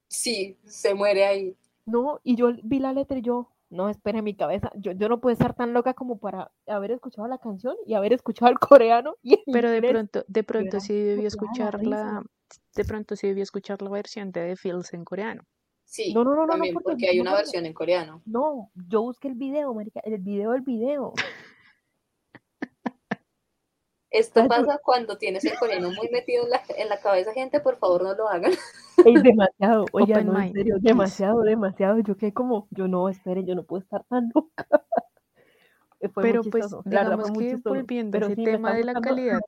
Sí, 0.08 0.56
se 0.64 0.92
muere 0.94 1.24
ahí. 1.24 1.56
No, 1.86 2.20
y 2.24 2.34
yo 2.34 2.50
vi 2.64 2.80
la 2.80 2.92
letra 2.92 3.18
y 3.18 3.22
yo, 3.22 3.50
no, 3.68 3.88
espera, 3.88 4.18
en 4.18 4.24
mi 4.24 4.34
cabeza, 4.34 4.72
yo, 4.74 4.90
yo 4.92 5.08
no 5.08 5.20
puedo 5.20 5.32
estar 5.32 5.54
tan 5.54 5.72
loca 5.72 5.94
como 5.94 6.18
para 6.18 6.50
haber 6.66 6.90
escuchado 6.90 7.28
la 7.28 7.38
canción 7.38 7.76
y 7.86 7.94
haber 7.94 8.12
escuchado 8.12 8.50
el 8.50 8.58
coreano 8.58 9.14
y 9.22 9.34
el 9.34 9.40
Pero 9.52 9.70
de 9.70 9.76
inglés. 9.76 9.92
pronto, 9.92 10.24
de 10.26 10.42
pronto 10.42 10.80
sí 10.80 10.94
debió 10.94 11.28
escuchar 11.28 11.84
la, 11.84 12.24
de 12.74 12.84
pronto 12.84 13.16
sí 13.16 13.28
debió 13.28 13.42
escuchar 13.42 13.82
la 13.82 13.90
versión 13.90 14.32
de 14.32 14.48
The 14.50 14.56
Feels 14.56 14.92
en 14.94 15.04
coreano. 15.04 15.42
Sí, 15.84 16.14
No, 16.14 16.22
no, 16.22 16.30
no, 16.30 16.36
no, 16.36 16.46
no, 16.46 16.52
también, 16.52 16.74
porque 16.74 16.92
porque 16.92 17.08
hay 17.08 17.16
no, 17.16 17.22
una 17.22 17.32
no, 17.32 17.36
versión 17.38 17.66
en 17.66 17.74
coreano. 17.74 18.22
No, 18.24 18.70
yo 18.74 19.02
busqué 19.02 19.28
el 19.28 19.34
video, 19.34 19.74
marica, 19.74 20.00
el 20.04 20.18
video 20.18 20.52
del 20.52 20.62
video. 20.62 21.12
Esto 24.10 24.46
pasa 24.48 24.80
cuando 24.82 25.18
tienes 25.18 25.44
el 25.44 25.56
coreano 25.58 25.90
muy 25.90 26.08
metido 26.10 26.44
en 26.44 26.50
la, 26.50 26.62
en 26.76 26.88
la 26.88 27.00
cabeza, 27.00 27.32
gente, 27.32 27.60
por 27.60 27.78
favor 27.78 28.02
no 28.02 28.14
lo 28.14 28.28
hagan. 28.28 28.52
Es 29.06 29.22
demasiado, 29.22 29.86
oye, 29.92 30.12
Open 30.12 30.26
no, 30.26 30.38
en 30.38 30.52
serio, 30.52 30.76
demasiado, 30.78 31.40
demasiado. 31.40 32.00
Yo 32.00 32.16
quedé 32.16 32.34
como, 32.34 32.68
yo 32.70 32.86
no, 32.86 33.08
espere, 33.08 33.44
yo 33.44 33.54
no 33.54 33.62
puedo 33.62 33.82
estar 33.82 34.04
tan 34.04 34.30
loca. 34.34 34.66
Eh, 36.02 36.08
Fue 36.08 36.22
Pero 36.22 36.42
muy 36.42 36.50
pues, 36.50 36.72
la 36.72 36.78
verdad 36.84 37.04
digamos 37.04 37.30
muy 37.32 37.46
que 37.46 37.56
volviendo 37.56 38.12
Pero 38.12 38.26
ese 38.28 38.34
sí, 38.36 38.44
tema 38.44 38.72
de 38.72 38.84
la 38.84 38.94
calidad, 38.94 39.40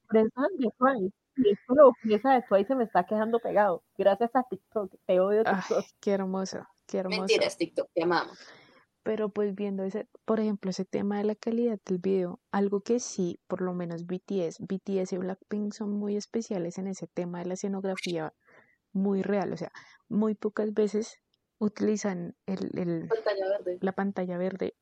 lo 1.68 1.92
fresa 1.94 2.30
de 2.30 2.36
de 2.36 2.42
Twice 2.42 2.68
se 2.68 2.74
me 2.74 2.84
está 2.84 3.04
quedando 3.04 3.38
pegado. 3.38 3.82
Gracias 3.96 4.34
a 4.34 4.42
TikTok, 4.44 4.94
te 5.06 5.20
odio 5.20 5.42
ay, 5.46 5.56
TikTok. 5.56 5.84
qué 6.00 6.12
hermosa, 6.12 6.70
qué 6.86 6.98
hermosa. 6.98 7.20
Mentiras, 7.20 7.56
TikTok, 7.56 7.88
te 7.94 8.02
amamos. 8.02 8.38
Pero 9.02 9.30
pues 9.30 9.54
viendo 9.54 9.82
ese, 9.82 10.06
por 10.24 10.38
ejemplo, 10.38 10.70
ese 10.70 10.84
tema 10.84 11.18
de 11.18 11.24
la 11.24 11.34
calidad 11.34 11.80
del 11.84 11.98
video, 11.98 12.40
algo 12.52 12.82
que 12.82 13.00
sí, 13.00 13.40
por 13.48 13.60
lo 13.60 13.74
menos 13.74 14.06
BTS, 14.06 14.60
BTS 14.60 15.12
y 15.12 15.18
Blackpink 15.18 15.72
son 15.72 15.92
muy 15.92 16.16
especiales 16.16 16.78
en 16.78 16.86
ese 16.86 17.08
tema 17.08 17.40
de 17.40 17.46
la 17.46 17.54
escenografía 17.54 18.32
muy 18.92 19.22
real, 19.22 19.52
o 19.52 19.56
sea, 19.56 19.72
muy 20.08 20.34
pocas 20.34 20.72
veces 20.72 21.18
utilizan 21.58 22.36
el, 22.46 22.70
el, 22.78 23.08
Pantalla 23.08 23.48
verde. 23.48 23.78
la 23.80 23.92
pantalla 23.92 24.38
verde. 24.38 24.74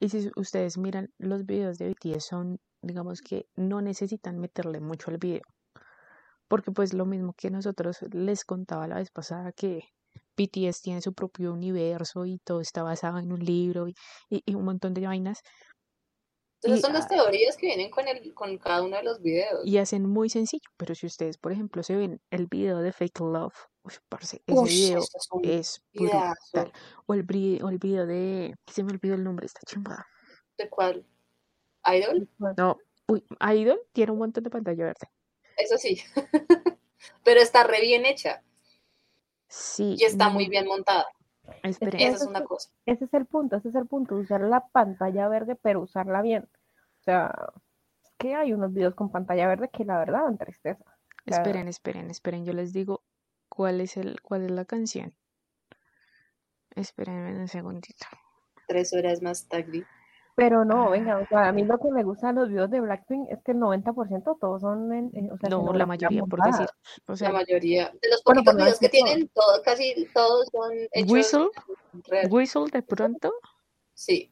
Y 0.00 0.10
si 0.10 0.30
ustedes 0.36 0.76
miran 0.76 1.12
los 1.18 1.46
videos 1.46 1.78
de 1.78 1.90
BTS 1.90 2.24
son, 2.24 2.60
digamos 2.82 3.22
que 3.22 3.46
no 3.56 3.80
necesitan 3.80 4.38
meterle 4.38 4.80
mucho 4.80 5.10
al 5.10 5.18
video. 5.18 5.42
Porque 6.48 6.72
pues 6.72 6.94
lo 6.94 7.04
mismo 7.06 7.34
que 7.36 7.50
nosotros 7.50 7.98
les 8.12 8.44
contaba 8.44 8.88
la 8.88 8.96
vez 8.96 9.10
pasada 9.10 9.52
que 9.52 9.82
BTS 10.36 10.80
tiene 10.82 11.00
su 11.02 11.12
propio 11.14 11.52
universo 11.52 12.24
y 12.26 12.38
todo 12.38 12.60
está 12.60 12.82
basado 12.82 13.18
en 13.18 13.32
un 13.32 13.40
libro 13.44 13.88
y, 13.88 13.94
y- 14.30 14.42
y 14.46 14.54
un 14.54 14.64
montón 14.64 14.94
de 14.94 15.06
vainas 15.06 15.40
Entonces 16.62 16.80
Y, 16.80 16.82
son 16.82 16.92
las 16.94 17.06
teorías 17.08 17.56
que 17.56 17.66
vienen 17.66 17.90
con, 17.90 18.08
el, 18.08 18.34
con 18.34 18.58
cada 18.58 18.82
uno 18.82 18.96
de 18.96 19.02
los 19.04 19.20
videos. 19.22 19.60
y 19.64 19.78
hacen 19.78 20.08
muy 20.08 20.28
sencillo. 20.28 20.68
Pero 20.76 20.94
si 20.94 21.06
ustedes, 21.06 21.38
por 21.38 21.52
ejemplo, 21.52 21.82
se 21.82 21.94
ven 21.96 22.20
el 22.30 22.46
video 22.46 22.78
de 22.78 22.92
Fake 22.92 23.20
Love, 23.20 23.54
uy, 23.84 23.92
parce, 24.08 24.42
ese 24.46 24.64
video 24.64 24.98
es 24.98 25.28
un 25.30 25.44
es 25.44 25.80
videazo. 25.92 26.34
brutal. 26.52 26.72
O 27.06 27.14
el, 27.14 27.24
bri- 27.26 27.62
o 27.62 27.68
el 27.68 27.78
video 27.78 28.06
de, 28.06 28.54
se 28.66 28.82
me 28.82 28.92
olvidó 28.92 29.14
el 29.14 29.22
nombre, 29.24 29.46
está 29.46 29.60
chimba. 29.66 30.04
¿De 30.56 30.68
cuál? 30.68 31.06
¿Idol? 31.86 32.28
No, 32.56 32.76
Uy, 33.06 33.24
Idol 33.54 33.80
tiene 33.92 34.12
un 34.12 34.18
montón 34.18 34.42
de 34.44 34.50
pantalla 34.50 34.84
verde. 34.84 35.06
Eso 35.58 35.76
sí. 35.76 36.00
Pero 37.24 37.40
está 37.40 37.64
re 37.64 37.80
bien 37.82 38.06
hecha 38.06 38.42
Sí. 39.48 39.96
y 39.98 40.04
está 40.04 40.28
muy 40.30 40.48
bien 40.48 40.66
montada. 40.66 41.06
Esperen, 41.62 42.00
Esa 42.00 42.16
es 42.16 42.22
una 42.30 42.44
cosa. 42.44 42.70
Ese 42.86 43.04
es 43.06 43.14
el 43.14 43.24
punto, 43.26 43.56
ese 43.56 43.68
es 43.70 43.74
el 43.74 43.86
punto, 43.86 44.14
usar 44.16 44.40
la 44.42 44.68
pantalla 44.68 45.28
verde, 45.28 45.56
pero 45.56 45.80
usarla 45.80 46.20
bien. 46.22 46.48
O 47.00 47.02
sea, 47.02 47.34
es 48.04 48.10
que 48.18 48.34
hay 48.34 48.52
unos 48.52 48.72
videos 48.74 48.94
con 48.94 49.10
pantalla 49.10 49.46
verde 49.48 49.70
que 49.72 49.84
la 49.84 49.98
verdad 49.98 50.24
dan 50.24 50.36
tristeza. 50.38 50.84
La- 51.24 51.36
esperen, 51.36 51.68
esperen, 51.68 52.10
esperen. 52.10 52.44
Yo 52.44 52.52
les 52.52 52.72
digo 52.72 53.02
cuál 53.48 53.80
es 53.80 53.96
el, 53.96 54.20
cuál 54.20 54.44
es 54.44 54.50
la 54.50 54.64
canción. 54.66 55.14
Esperen 56.74 57.38
un 57.40 57.48
segundito. 57.48 58.06
Tres 58.66 58.92
horas 58.92 59.22
más 59.22 59.48
tarde. 59.48 59.84
Pero 60.38 60.64
no, 60.64 60.90
venga, 60.90 61.18
o 61.18 61.26
sea, 61.26 61.48
a 61.48 61.52
mí 61.52 61.64
lo 61.64 61.78
que 61.78 61.90
me 61.90 62.04
gusta 62.04 62.28
de 62.28 62.34
los 62.34 62.48
videos 62.48 62.70
de 62.70 62.80
Blackpink 62.80 63.28
es 63.28 63.42
que 63.42 63.50
el 63.50 63.58
90% 63.58 64.38
todos 64.40 64.60
son 64.60 64.92
en, 64.92 65.10
en- 65.14 65.32
o 65.32 65.36
sea, 65.36 65.48
No, 65.50 65.72
la 65.72 65.84
mayoría, 65.84 66.22
por 66.22 66.40
decir. 66.44 66.68
O 67.06 67.12
La 67.12 67.16
sea, 67.16 67.32
mayoría. 67.32 67.90
De 68.00 68.08
los 68.08 68.22
Bueno, 68.22 68.42
poquitos 68.42 68.44
por 68.44 68.54
no 68.54 68.64
videos 68.64 68.78
que 68.78 68.88
todos. 68.88 69.04
tienen, 69.04 69.28
todo, 69.34 69.62
casi 69.64 70.06
todos 70.14 70.46
son 70.52 70.72
hechos 70.92 71.10
Whistle, 71.12 71.48
real. 72.06 72.28
Whistle 72.30 72.66
de 72.72 72.82
pronto. 72.82 73.32
Sí. 73.94 74.30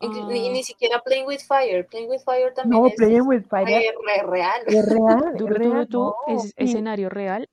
Ah. 0.00 0.08
Ni, 0.28 0.50
ni 0.50 0.62
siquiera 0.62 1.00
Playing 1.00 1.26
with 1.26 1.40
Fire. 1.48 1.86
Playing 1.86 2.10
with 2.10 2.20
Fire 2.22 2.52
también 2.52 2.82
No, 2.82 2.88
es 2.88 2.94
Playing 2.96 3.26
with 3.26 3.44
Fire 3.48 3.64
re, 3.66 3.94
re 4.04 4.22
real. 4.30 4.62
es 4.66 4.86
real, 4.92 5.24
es 5.34 5.38
Duro, 5.38 5.54
real, 5.54 5.88
tú 5.88 5.98
no, 6.26 6.34
es 6.34 6.46
y- 6.48 6.52
escenario 6.64 7.08
real. 7.08 7.48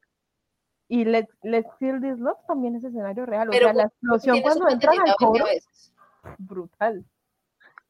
Y 0.89 1.05
Let's, 1.05 1.33
Let's 1.41 1.69
Feel 1.79 2.01
This 2.01 2.19
Love 2.19 2.37
también 2.45 2.75
es 2.75 2.83
escenario 2.83 3.25
real. 3.25 3.47
O 3.47 3.51
Pero 3.51 3.67
sea, 3.67 3.73
la 3.73 3.83
explosión 3.83 4.41
cuando 4.41 4.67
entran 4.67 4.99
al 5.07 5.15
coro, 5.15 5.45
brutal. 6.37 7.05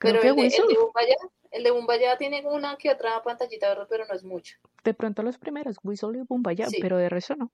Creo 0.02 0.20
Pero 0.20 0.22
que 0.22 0.28
el 0.30 0.36
de, 0.36 0.42
el 0.42 0.46
Whistle, 0.48 0.68
de 0.68 0.80
Bumbaya, 0.80 1.16
el 1.52 1.64
de 1.64 1.72
Bumbaya 1.72 2.18
tiene 2.18 2.44
una 2.48 2.76
que 2.76 2.90
otra 2.90 3.22
pantallita 3.22 3.70
verde, 3.70 3.86
pero 3.88 4.06
no 4.08 4.16
es 4.16 4.24
mucho. 4.24 4.58
de 4.84 4.94
pronto 4.96 5.22
los 5.22 5.38
primeros, 5.38 5.78
Whistle 5.84 6.18
y 6.18 6.22
Bumbaya, 6.24 6.68
Sí. 6.68 6.78
pero 6.82 6.98
de 6.98 7.08
resto 7.08 7.36
no. 7.36 7.52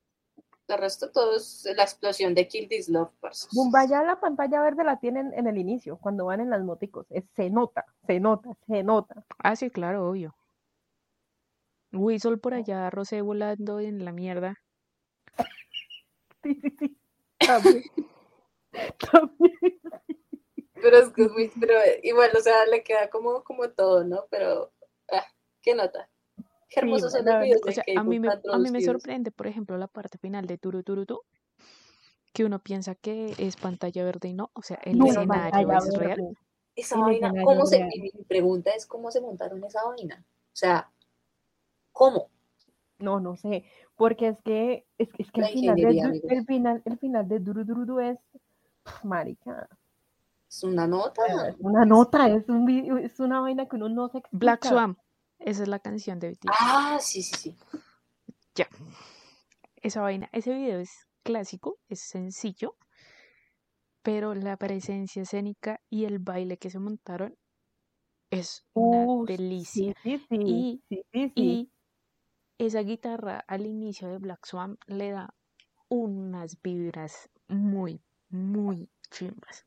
El 0.70 0.78
resto 0.78 1.12
todo 1.12 1.36
es 1.36 1.68
la 1.76 1.84
explosión 1.84 2.34
de 2.34 2.48
Kill 2.48 2.70
This 2.70 2.88
Love, 2.90 3.12
parce. 3.20 3.48
Bumbaya 3.52 4.02
la 4.04 4.20
pantalla 4.22 4.62
verde 4.62 4.84
la 4.86 4.98
tienen 4.98 5.34
en 5.34 5.48
el 5.48 5.58
inicio, 5.58 5.98
cuando 5.98 6.26
van 6.26 6.40
en 6.40 6.50
las 6.50 6.62
moticos. 6.64 7.06
Es- 7.10 7.26
se 7.36 7.50
nota, 7.50 7.86
se 8.06 8.20
nota, 8.22 8.50
se 8.68 8.82
nota. 8.84 9.26
Ah, 9.40 9.56
sí, 9.58 9.70
claro, 9.70 10.10
obvio. 10.10 10.34
Whistle 11.92 12.38
por 12.38 12.54
allá, 12.54 12.90
Rosé 12.90 13.22
volando 13.22 13.80
en 13.82 14.06
la 14.06 14.12
mierda. 14.14 14.56
Sí, 16.44 16.54
sí, 16.62 16.70
sí. 16.80 16.98
También. 17.40 17.84
También. 19.12 19.80
Pero 20.82 20.98
es 20.98 21.10
que 21.10 21.24
es 21.24 21.32
muy, 21.32 21.52
pero 21.60 21.74
igual, 22.04 22.32
o 22.38 22.42
sea, 22.42 22.66
le 22.68 22.84
queda 22.84 23.10
como, 23.10 23.44
como 23.44 23.70
todo, 23.72 24.04
¿no? 24.04 24.26
Pero, 24.30 24.72
ah, 25.12 25.26
qué 25.62 25.76
nota. 25.76 26.10
Qué 26.70 26.80
Sí, 26.80 26.86
hermosos 26.86 27.12
son 27.12 27.26
la 27.26 27.34
los 27.34 27.44
videos 27.44 27.62
O 27.64 27.66
de 27.66 27.74
sea, 27.74 27.84
a 27.96 28.04
mí 28.04 28.20
me, 28.20 28.30
a 28.30 28.58
mí 28.60 28.72
me 28.72 28.82
sorprende, 28.82 29.32
por 29.32 29.48
ejemplo, 29.48 29.78
la 29.78 29.88
parte 29.88 30.18
final 30.18 30.46
de 30.48 30.58
Turu 30.58 30.84
Turu 30.84 31.06
Tu, 31.06 31.20
que 32.34 32.46
uno 32.46 32.60
piensa 32.60 32.96
que 32.96 33.36
es 33.38 33.56
pantalla 33.58 34.04
verde 34.04 34.30
y 34.30 34.34
no. 34.34 34.52
O 34.54 34.62
sea, 34.62 34.80
el 34.84 34.98
No, 34.98 35.06
escenario 35.06 35.72
es 35.72 35.96
real. 35.98 36.38
Esa 36.76 36.98
vaina, 37.00 37.34
¿cómo 37.44 37.66
se, 37.66 37.78
real. 37.80 37.90
mi, 37.90 38.12
mi 38.14 38.24
pregunta 38.24 38.72
es 38.72 38.86
cómo 38.86 39.10
se 39.12 39.22
montaron 39.22 39.64
esa 39.64 39.84
vaina? 39.86 40.24
O 40.30 40.56
sea, 40.56 40.92
¿cómo? 41.92 42.30
No, 43.00 43.20
no 43.20 43.36
sé, 43.38 43.64
porque 43.96 44.30
es 44.30 44.38
que 44.44 44.86
es, 44.98 45.10
es 45.18 45.32
que 45.32 45.42
el 45.42 45.48
final 45.48 45.76
de 45.76 46.22
el 46.30 46.46
final 46.46 46.82
el 46.86 46.98
final 46.98 47.28
de 47.28 47.40
Duru 47.40 47.64
Duru 47.64 47.86
Du 47.86 48.00
es 48.00 48.18
marica, 49.04 49.68
Es 50.50 50.64
una 50.64 50.88
nota. 50.88 51.22
una 51.60 51.86
nota, 51.86 52.30
es 52.30 52.48
un 52.48 52.70
es 53.00 53.20
una 53.20 53.42
vaina 53.42 53.68
que 53.68 53.76
uno 53.76 53.90
no 53.90 54.08
se 54.10 54.20
explica. 54.20 54.40
Black 54.40 54.66
Swan, 54.66 54.98
esa 55.40 55.64
es 55.64 55.70
la 55.70 55.80
canción 55.80 56.20
de 56.20 56.30
BTS. 56.30 56.54
Ah, 56.60 56.98
sí, 57.02 57.22
sí, 57.22 57.36
sí. 57.36 57.56
Ya. 58.56 58.68
Esa 59.82 60.02
vaina, 60.02 60.30
ese 60.32 60.54
video 60.54 60.80
es 60.80 61.08
clásico, 61.24 61.80
es 61.90 62.00
sencillo, 62.00 62.76
pero 64.02 64.34
la 64.34 64.58
presencia 64.58 65.22
escénica 65.22 65.82
y 65.90 66.06
el 66.06 66.20
baile 66.20 66.58
que 66.58 66.70
se 66.70 66.80
montaron 66.80 67.38
es 68.32 68.66
una 68.74 69.06
Uh, 69.06 69.26
delicia. 69.26 69.94
Sí, 70.04 70.18
sí, 70.20 70.26
sí, 70.30 70.38
Y- 70.46 70.84
sí, 70.90 71.04
sí, 71.12 71.34
sí. 71.36 71.42
Y 71.42 71.72
esa 72.58 72.80
guitarra 72.82 73.44
al 73.48 73.66
inicio 73.66 74.08
de 74.08 74.18
Black 74.18 74.46
Swan 74.46 74.78
le 74.88 75.12
da 75.12 75.34
unas 75.90 76.62
vibras 76.62 77.30
muy, 77.48 78.02
muy 78.30 78.90
chimbas. 79.12 79.66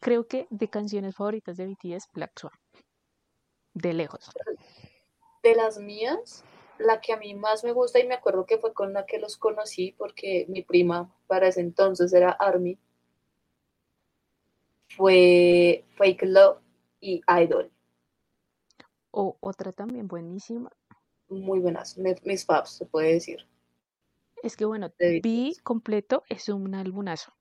Creo 0.00 0.26
que 0.26 0.46
de 0.50 0.68
canciones 0.68 1.16
favoritas 1.16 1.56
de 1.56 1.66
BTS, 1.66 2.08
Black 2.12 2.38
Swan. 2.38 2.52
De 3.74 3.92
lejos. 3.92 4.30
De 5.42 5.54
las 5.54 5.78
mías, 5.78 6.44
la 6.78 7.00
que 7.00 7.12
a 7.12 7.16
mí 7.16 7.34
más 7.34 7.64
me 7.64 7.72
gusta 7.72 7.98
y 7.98 8.06
me 8.06 8.14
acuerdo 8.14 8.46
que 8.46 8.58
fue 8.58 8.72
con 8.74 8.92
la 8.92 9.06
que 9.06 9.18
los 9.18 9.36
conocí 9.36 9.92
porque 9.92 10.46
mi 10.48 10.62
prima 10.62 11.12
para 11.26 11.48
ese 11.48 11.60
entonces 11.60 12.12
era 12.12 12.30
Army, 12.30 12.78
fue 14.96 15.84
Fake 15.96 16.22
Love 16.24 16.58
y 17.00 17.22
Idol. 17.28 17.70
O 19.10 19.36
otra 19.40 19.72
también 19.72 20.08
buenísima. 20.08 20.70
Muy 21.28 21.60
buenas, 21.60 21.96
mis 21.98 22.44
faves, 22.44 22.70
se 22.70 22.86
puede 22.86 23.14
decir. 23.14 23.46
Es 24.42 24.56
que 24.56 24.64
bueno, 24.64 24.88
BTS. 24.88 25.62
completo 25.62 26.22
es 26.28 26.48
un 26.48 26.74
albumazo. 26.74 27.32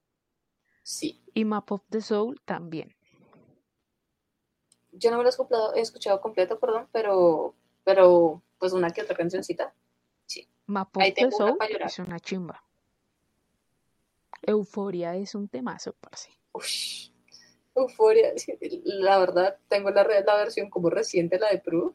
Sí, 0.90 1.22
Y 1.34 1.44
Map 1.44 1.70
of 1.74 1.82
the 1.90 2.00
Soul 2.00 2.40
también. 2.46 2.96
yo 4.94 5.12
no 5.12 5.18
me 5.18 5.24
lo 5.24 5.28
he 5.28 5.32
escuchado, 5.32 5.76
he 5.76 5.82
escuchado 5.82 6.22
completo, 6.22 6.58
perdón, 6.58 6.88
pero, 6.94 7.54
pero 7.84 8.42
pues 8.58 8.72
una 8.72 8.90
que 8.92 9.02
otra 9.02 9.18
cancioncita. 9.18 9.76
Map 10.66 10.96
of 10.96 11.04
Ahí 11.04 11.14
the 11.14 11.26
una 11.26 11.36
Soul 11.36 11.58
es 11.86 12.00
una 12.00 12.20
chimba. 12.22 12.64
Euforia 14.44 15.14
es 15.18 15.36
un 15.36 15.50
temazo, 15.50 15.94
parce. 16.00 16.30
Ush, 16.54 17.10
euforia, 17.76 18.32
sí, 18.38 18.58
la 18.86 19.20
verdad, 19.20 19.60
tengo 19.68 19.90
la, 19.92 20.04
la 20.06 20.36
versión 20.38 20.70
como 20.70 20.90
reciente, 20.90 21.38
la 21.38 21.50
de 21.50 21.60
Proof. 21.60 21.94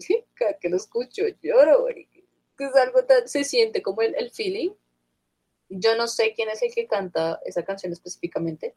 Sí, 0.00 0.24
cada 0.34 0.58
que 0.58 0.68
lo 0.68 0.76
escucho 0.78 1.22
lloro, 1.40 1.86
que 1.86 2.64
es 2.64 2.74
algo 2.74 3.04
tan, 3.04 3.28
se 3.28 3.44
siente 3.44 3.82
como 3.82 4.02
el, 4.02 4.16
el 4.16 4.30
feeling. 4.32 4.72
Yo 5.78 5.96
no 5.96 6.06
sé 6.06 6.32
quién 6.34 6.48
es 6.50 6.62
el 6.62 6.74
que 6.74 6.86
canta 6.86 7.40
esa 7.44 7.64
canción 7.64 7.92
específicamente, 7.92 8.74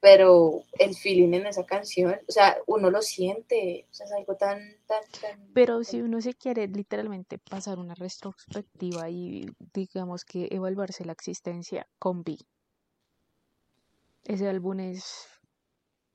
pero 0.00 0.64
el 0.78 0.96
feeling 0.96 1.32
en 1.34 1.46
esa 1.46 1.64
canción, 1.64 2.18
o 2.26 2.32
sea, 2.32 2.58
uno 2.66 2.90
lo 2.90 3.02
siente, 3.02 3.86
o 3.90 3.94
sea, 3.94 4.06
es 4.06 4.12
algo 4.12 4.36
tan, 4.36 4.58
tan, 4.86 5.02
tan... 5.20 5.52
Pero 5.54 5.84
si 5.84 6.00
uno 6.00 6.20
se 6.20 6.34
quiere 6.34 6.66
literalmente 6.66 7.38
pasar 7.38 7.78
una 7.78 7.94
retrospectiva 7.94 9.08
y 9.10 9.46
digamos 9.72 10.24
que 10.24 10.48
evaluarse 10.50 11.04
la 11.04 11.12
existencia 11.12 11.86
con 11.98 12.24
B. 12.24 12.36
Ese 14.24 14.48
álbum 14.48 14.80
es, 14.80 15.26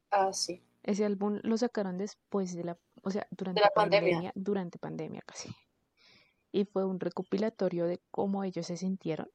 Ah, 0.09 0.33
sí, 0.33 0.61
ese 0.87 1.03
álbum 1.03 1.39
lo 1.43 1.57
sacaron 1.57 1.97
después 1.97 2.55
de 2.55 2.63
la, 2.63 2.77
o 3.03 3.11
sea, 3.11 3.27
durante 3.29 3.61
la 3.61 3.69
pandemia. 3.69 4.31
durante 4.35 4.79
pandemia 4.79 5.21
casi. 5.25 5.49
Y 6.51 6.65
fue 6.65 6.85
un 6.85 6.99
recopilatorio 6.99 7.85
de 7.85 7.99
cómo 8.11 8.43
ellos 8.43 8.67
se 8.67 8.77
sintieron. 8.77 9.29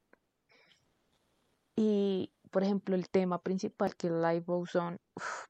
Y, 1.76 2.32
por 2.50 2.62
ejemplo, 2.62 2.94
el 2.94 3.08
tema 3.08 3.42
principal 3.42 3.96
que 3.96 4.10
Live 4.10 4.44
Goes 4.46 4.74
On, 4.76 4.98
uf, 5.14 5.46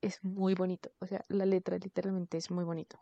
es 0.00 0.22
muy 0.22 0.54
bonito. 0.54 0.90
O 1.00 1.06
sea, 1.06 1.24
la 1.28 1.46
letra 1.46 1.78
literalmente 1.78 2.36
es 2.38 2.50
muy 2.50 2.64
bonito. 2.64 2.98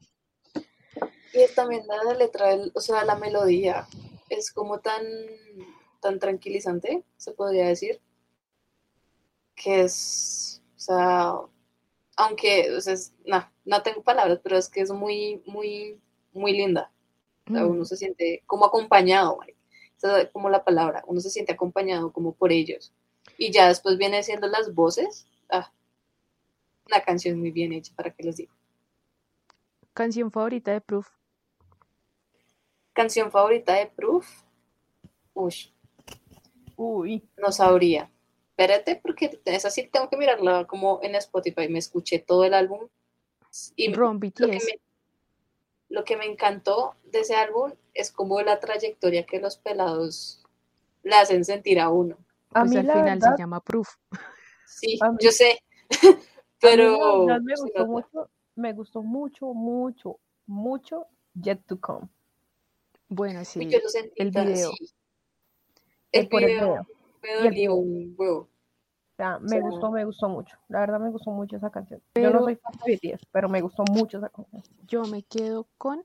Y 1.33 1.41
es 1.41 1.55
también 1.55 1.87
la 1.87 2.15
letra, 2.15 2.57
o 2.75 2.81
sea, 2.81 3.05
la 3.05 3.17
melodía 3.17 3.87
es 4.29 4.53
como 4.53 4.81
tan, 4.81 5.03
tan 6.01 6.19
tranquilizante, 6.19 7.05
se 7.17 7.33
podría 7.33 7.69
decir, 7.69 8.01
que 9.55 9.83
es, 9.83 10.63
o 10.77 10.79
sea, 10.79 11.35
aunque, 12.17 12.69
no, 13.27 13.51
no 13.65 13.83
tengo 13.83 14.03
palabras, 14.03 14.41
pero 14.43 14.57
es 14.57 14.69
que 14.69 14.81
es 14.81 14.91
muy, 14.91 15.43
muy, 15.47 16.01
muy 16.33 16.53
linda. 16.53 16.91
O 17.51 17.55
sea, 17.55 17.65
Mm. 17.65 17.71
uno 17.71 17.85
se 17.85 17.97
siente 17.97 18.43
como 18.47 18.65
acompañado. 18.67 19.39
Esa 19.97 20.21
es 20.23 20.31
como 20.31 20.49
la 20.49 20.65
palabra, 20.65 21.03
uno 21.07 21.21
se 21.21 21.31
siente 21.31 21.53
acompañado 21.53 22.13
como 22.13 22.33
por 22.33 22.53
ellos. 22.53 22.93
Y 23.37 23.51
ya 23.53 23.69
después 23.69 23.99
viene 23.99 24.23
siendo 24.23 24.47
las 24.47 24.75
voces, 24.75 25.27
ah, 25.51 25.71
una 26.87 27.01
canción 27.03 27.39
muy 27.39 27.51
bien 27.51 27.73
hecha, 27.73 27.93
¿para 27.95 28.11
qué 28.11 28.23
les 28.25 28.37
digo? 28.37 28.53
Canción 29.93 30.31
favorita 30.31 30.73
de 30.73 30.81
Proof. 30.81 31.09
Canción 32.93 33.31
favorita 33.31 33.75
de 33.75 33.87
Proof, 33.87 34.27
uy, 35.35 35.55
Uy, 36.77 37.23
No 37.37 37.53
sabría. 37.53 38.11
Espérate, 38.57 38.97
porque 38.97 39.39
esa 39.45 39.69
sí 39.71 39.87
tengo 39.93 40.09
que 40.09 40.17
mirarla 40.17 40.67
como 40.67 40.99
en 41.03 41.15
Spotify. 41.15 41.69
Me 41.69 41.79
escuché 41.79 42.19
todo 42.21 42.45
el 42.45 42.55
álbum. 42.55 42.89
Y 43.77 43.93
Ron 43.93 44.15
lo 44.15 44.21
que, 44.21 44.29
BTS. 44.31 44.65
me, 44.67 44.81
lo 45.91 46.05
que 46.05 46.17
me 46.17 46.25
encantó 46.25 46.95
de 47.05 47.21
ese 47.21 47.35
álbum 47.35 47.73
es 47.93 48.11
como 48.11 48.41
la 48.41 48.59
trayectoria 48.61 49.27
que 49.27 49.41
los 49.41 49.59
pelados 49.59 50.43
le 51.03 51.15
hacen 51.17 51.45
sentir 51.45 51.79
a 51.81 51.91
uno. 51.91 52.17
a 52.55 52.61
Pues 52.61 52.71
mí 52.71 52.77
al 52.79 52.87
la 52.87 52.93
final 52.95 53.19
verdad, 53.19 53.37
se 53.37 53.43
llama 53.43 53.61
Proof. 53.61 53.89
Sí, 54.67 54.99
mí- 55.03 55.19
yo 55.21 55.31
sé. 55.33 55.63
a 55.91 56.07
mí 56.17 56.19
Pero 56.61 57.27
me 57.41 57.55
gustó 57.57 57.87
mucho 57.87 58.31
me 58.55 58.73
gustó 58.73 59.03
mucho, 59.03 59.47
mucho, 59.55 60.19
mucho 60.47 61.07
Yet 61.35 61.61
to 61.67 61.79
Come. 61.81 62.09
Bueno, 63.09 63.45
sí, 63.45 63.67
yo 63.69 63.79
lo 63.81 63.89
sentí 63.89 64.13
el 64.23 64.31
video. 64.31 64.71
así. 64.71 64.91
El 66.13 66.23
el 66.23 66.29
video 66.29 66.47
video. 66.47 66.87
me 67.23 67.35
dolió 67.35 67.51
video. 67.51 67.75
un 67.75 68.15
huevo. 68.17 68.49
Sea, 69.21 69.39
me 69.39 69.61
gustó, 69.61 69.91
me 69.91 70.05
gustó 70.07 70.29
mucho. 70.31 70.57
La 70.69 70.81
verdad 70.81 70.99
me 70.99 71.11
gustó 71.11 71.31
mucho 71.31 71.57
esa 71.57 71.69
canción. 71.71 72.01
Yo 72.01 72.05
Pero- 72.15 72.31
no 72.41 72.45
soy 72.45 72.57
fan 72.57 72.73
de 72.87 72.93
BTS, 72.97 73.27
pero 73.31 73.49
me 73.51 73.61
gustó 73.61 73.85
mucho 73.91 74.17
esa 74.17 74.31
canción. 74.31 74.63
Yo 74.87 75.03
me 75.05 75.23
quedo 75.25 75.67
con 75.77 76.03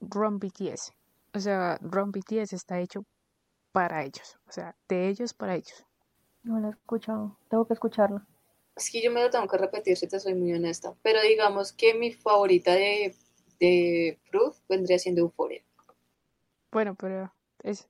Run 0.00 0.38
BTS. 0.38 0.92
O 1.34 1.40
sea, 1.40 1.76
Run 1.80 2.12
BTS 2.12 2.52
está 2.54 2.78
hecho 2.78 3.04
para 3.72 4.04
ellos. 4.04 4.38
O 4.46 4.52
sea, 4.52 4.76
de 4.88 5.08
ellos 5.08 5.34
para 5.34 5.56
ellos. 5.56 5.84
No 6.44 6.60
la 6.60 6.68
he 6.68 6.70
escuchado, 6.70 7.36
tengo 7.48 7.66
que 7.66 7.72
escucharla. 7.74 8.24
Es 8.76 8.90
que 8.90 9.02
yo 9.02 9.10
me 9.10 9.20
lo 9.22 9.28
tengo 9.30 9.48
que 9.48 9.58
repetir 9.58 9.96
si 9.96 10.06
te 10.06 10.20
soy 10.20 10.34
muy 10.34 10.52
honesta. 10.52 10.94
Pero 11.02 11.20
digamos 11.20 11.72
que 11.72 11.94
mi 11.94 12.12
favorita 12.12 12.74
de, 12.74 13.16
de 13.58 14.20
Proof 14.30 14.56
vendría 14.68 15.00
siendo 15.00 15.20
Euphoria. 15.22 15.64
Bueno, 16.70 16.94
pero 16.94 17.32
es, 17.64 17.88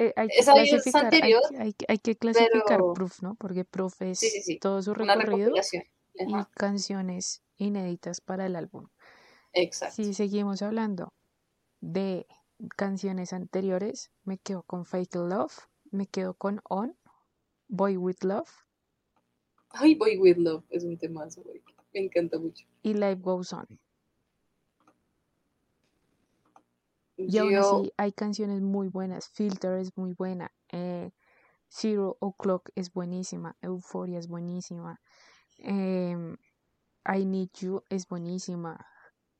eh, 0.00 0.12
hay 0.16 0.28
que 0.28 0.42
clasificar, 0.42 1.00
hay, 1.02 1.04
anterior, 1.06 1.42
que- 1.50 1.58
hay 1.62 1.72
que- 1.74 1.86
hay 1.88 1.98
que 1.98 2.16
clasificar 2.16 2.62
pero- 2.78 2.92
Proof, 2.94 3.22
¿no? 3.22 3.34
Porque 3.36 3.64
Proof 3.64 4.02
es 4.02 4.18
Sí, 4.18 4.30
sí, 4.30 4.42
sí. 4.42 4.58
todo 4.58 4.82
su 4.82 4.94
recorrido 4.94 5.52
y 6.14 6.44
canciones 6.56 7.42
inéditas 7.56 8.20
para 8.20 8.46
el 8.46 8.56
álbum. 8.56 8.88
exacto. 9.52 9.94
Si 9.96 10.14
seguimos 10.14 10.62
hablando 10.62 11.12
de 11.80 12.26
canciones 12.76 13.32
anteriores, 13.32 14.10
me 14.24 14.38
quedo 14.38 14.62
con 14.64 14.84
Fake 14.84 15.14
Love, 15.16 15.52
me 15.90 16.06
quedo 16.06 16.34
con 16.34 16.60
On, 16.68 16.96
Boy 17.68 17.96
With 17.96 18.22
Love 18.22 18.50
Ay, 19.70 19.94
Boy 19.94 20.18
With 20.18 20.36
Love 20.38 20.64
es 20.70 20.82
un 20.84 20.98
temazo, 20.98 21.42
güey. 21.42 21.62
Me 21.94 22.00
encanta 22.00 22.38
mucho. 22.38 22.66
y 22.82 22.94
Life 22.94 23.20
Goes 23.22 23.52
On. 23.52 23.66
Y 27.28 27.38
aún 27.38 27.54
así 27.56 27.92
hay 27.96 28.12
canciones 28.12 28.60
muy 28.60 28.88
buenas. 28.88 29.28
Filter 29.30 29.78
es 29.78 29.96
muy 29.96 30.12
buena. 30.12 30.52
eh, 30.72 31.10
Zero 31.68 32.16
O'Clock 32.20 32.70
es 32.74 32.92
buenísima. 32.92 33.56
Euphoria 33.62 34.18
es 34.18 34.26
buenísima. 34.28 35.00
em, 35.58 36.36
I 37.06 37.24
Need 37.24 37.50
You 37.60 37.82
es 37.88 38.06
buenísima. 38.08 38.86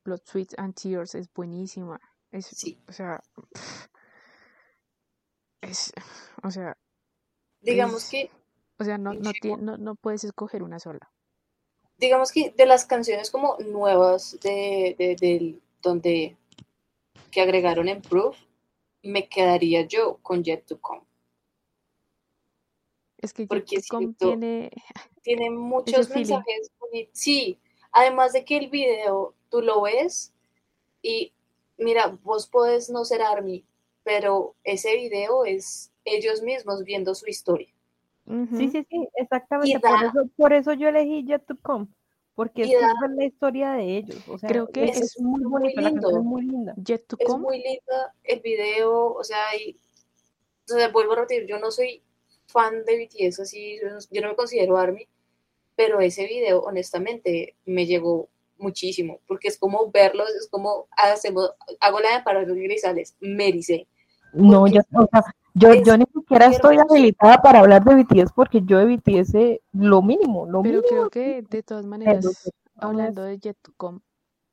Blood, 0.05 0.21
Sweat 0.25 0.55
and 0.59 0.75
Tears 0.75 1.15
es 1.15 1.29
buenísima. 1.35 1.99
Es, 2.31 2.47
sí. 2.47 2.79
o 2.89 2.93
sea, 2.93 3.21
es, 5.61 5.93
o 6.43 6.51
sea, 6.51 6.77
Digamos 7.61 8.05
es- 8.05 8.11
que, 8.11 8.31
o 8.79 8.85
sea, 8.85 8.97
no, 8.99 9.13
no, 9.15 9.57
no, 9.59 9.77
no 9.77 9.95
puedes 9.97 10.25
escoger 10.25 10.63
una 10.63 10.79
sola. 10.79 11.11
digamos 11.99 12.33
que 12.33 12.51
de 12.57 12.65
las 12.67 12.87
canciones 12.87 13.31
como 13.31 13.59
nuevas 13.59 14.39
de, 14.43 14.95
de- 14.99 15.17
del- 15.17 15.63
donde 15.83 16.37
que 17.31 17.41
agregaron 17.41 17.89
en 17.89 18.03
Proof, 18.03 18.37
me 19.03 19.29
quedaría 19.29 19.83
yo 19.87 20.19
con 20.23 20.43
Yet 20.45 20.67
to 20.67 20.81
Come. 20.81 21.03
Es 23.19 23.33
que 23.35 23.47
Porque 23.47 23.77
Jet 23.77 23.87
to 23.87 23.95
Come 23.97 24.07
siento- 24.07 24.27
tiene, 24.29 24.71
Tiene 25.23 25.51
muchos 25.51 26.09
mensajes 26.11 26.71
bonitos. 26.79 27.11
Sí, 27.13 27.59
además 27.93 28.33
de 28.33 28.45
que 28.45 28.57
el 28.57 28.71
video 28.71 29.35
tú 29.51 29.61
lo 29.61 29.83
ves 29.83 30.33
y 31.03 31.33
mira, 31.77 32.19
vos 32.23 32.47
podés 32.47 32.89
no 32.91 33.05
ser 33.05 33.21
Army, 33.23 33.65
pero 34.03 34.55
ese 34.65 34.97
video 34.97 35.45
es 35.45 35.93
ellos 36.05 36.41
mismos 36.43 36.85
viendo 36.85 37.15
su 37.15 37.27
historia. 37.29 37.69
Sí, 38.57 38.69
sí, 38.71 38.87
sí, 38.89 39.09
exactamente. 39.15 39.79
Por 39.81 39.91
da- 39.91 40.07
eso, 40.09 40.31
por 40.37 40.53
eso 40.53 40.73
yo 40.73 40.89
elegí 40.89 41.25
Yet 41.27 41.47
to 41.47 41.57
Come. 41.61 41.89
Porque 42.41 42.63
es 42.63 42.71
da- 42.81 42.95
es 43.05 43.17
la 43.17 43.25
historia 43.27 43.73
de 43.73 43.97
ellos. 43.99 44.17
O 44.29 44.39
sea, 44.39 44.49
Creo 44.49 44.67
que 44.69 44.85
es, 44.85 44.97
es 44.99 45.21
muy 45.21 45.43
muy 45.43 45.75
lindo. 45.75 46.09
es 46.09 46.23
muy 46.25 46.43
linda. 46.47 46.75
Jet 46.83 47.07
to 47.07 47.17
Es 47.19 47.27
Come 47.27 47.43
muy 47.43 47.59
linda 47.59 48.15
el 48.25 48.41
video, 48.41 49.13
o 49.13 49.23
sea, 49.23 49.55
y, 49.63 49.79
o 50.71 50.73
sea, 50.75 50.89
vuelvo 50.89 51.13
a 51.13 51.17
repetir, 51.17 51.47
yo 51.47 51.59
no 51.59 51.71
soy 51.71 52.03
fan 52.47 52.83
de 52.87 52.97
BTS, 52.97 53.43
así, 53.43 53.79
yo 54.11 54.21
no- 54.23 54.29
me 54.31 54.37
considero 54.37 54.79
ARMY, 54.79 55.07
pero 55.77 56.01
ese 56.01 56.27
video, 56.27 56.63
honestamente, 56.63 57.57
me 57.67 57.85
llegó 57.85 58.31
muchísimo, 58.57 59.21
porque 59.27 59.49
es 59.49 59.59
como 59.59 59.91
verlos, 59.91 60.31
es 60.31 60.49
como 60.49 60.87
hacemos, 60.97 61.53
hago 61.81 62.01
la 62.01 62.17
de 62.17 62.23
Parar 62.23 62.47
Grisales, 62.47 63.17
me 63.21 63.49
ericé. 63.49 63.87
No, 64.33 64.67
yo, 64.67 64.81
o 64.95 65.07
sea, 65.13 65.23
yo, 65.61 65.73
es 65.73 65.83
yo 65.85 65.97
ni 65.97 66.07
siquiera 66.07 66.47
estoy 66.47 66.79
habilitada 66.79 67.41
para 67.43 67.61
hablar 67.61 67.85
de 67.85 67.95
BTS 68.03 68.33
porque 68.33 68.63
yo 68.65 68.79
de 68.79 68.97
BTS 68.97 69.61
lo 69.73 70.03
mínimo, 70.03 70.47
lo 70.47 70.63
Pero 70.63 70.81
mínimo. 70.81 70.89
creo 70.89 71.11
que 71.11 71.43
de 71.43 71.63
todas 71.63 71.87
maneras, 71.87 72.51
hablando 72.77 73.23
de 73.23 73.39
Jet 73.39 73.59
to 73.63 73.73
Come, 73.77 74.01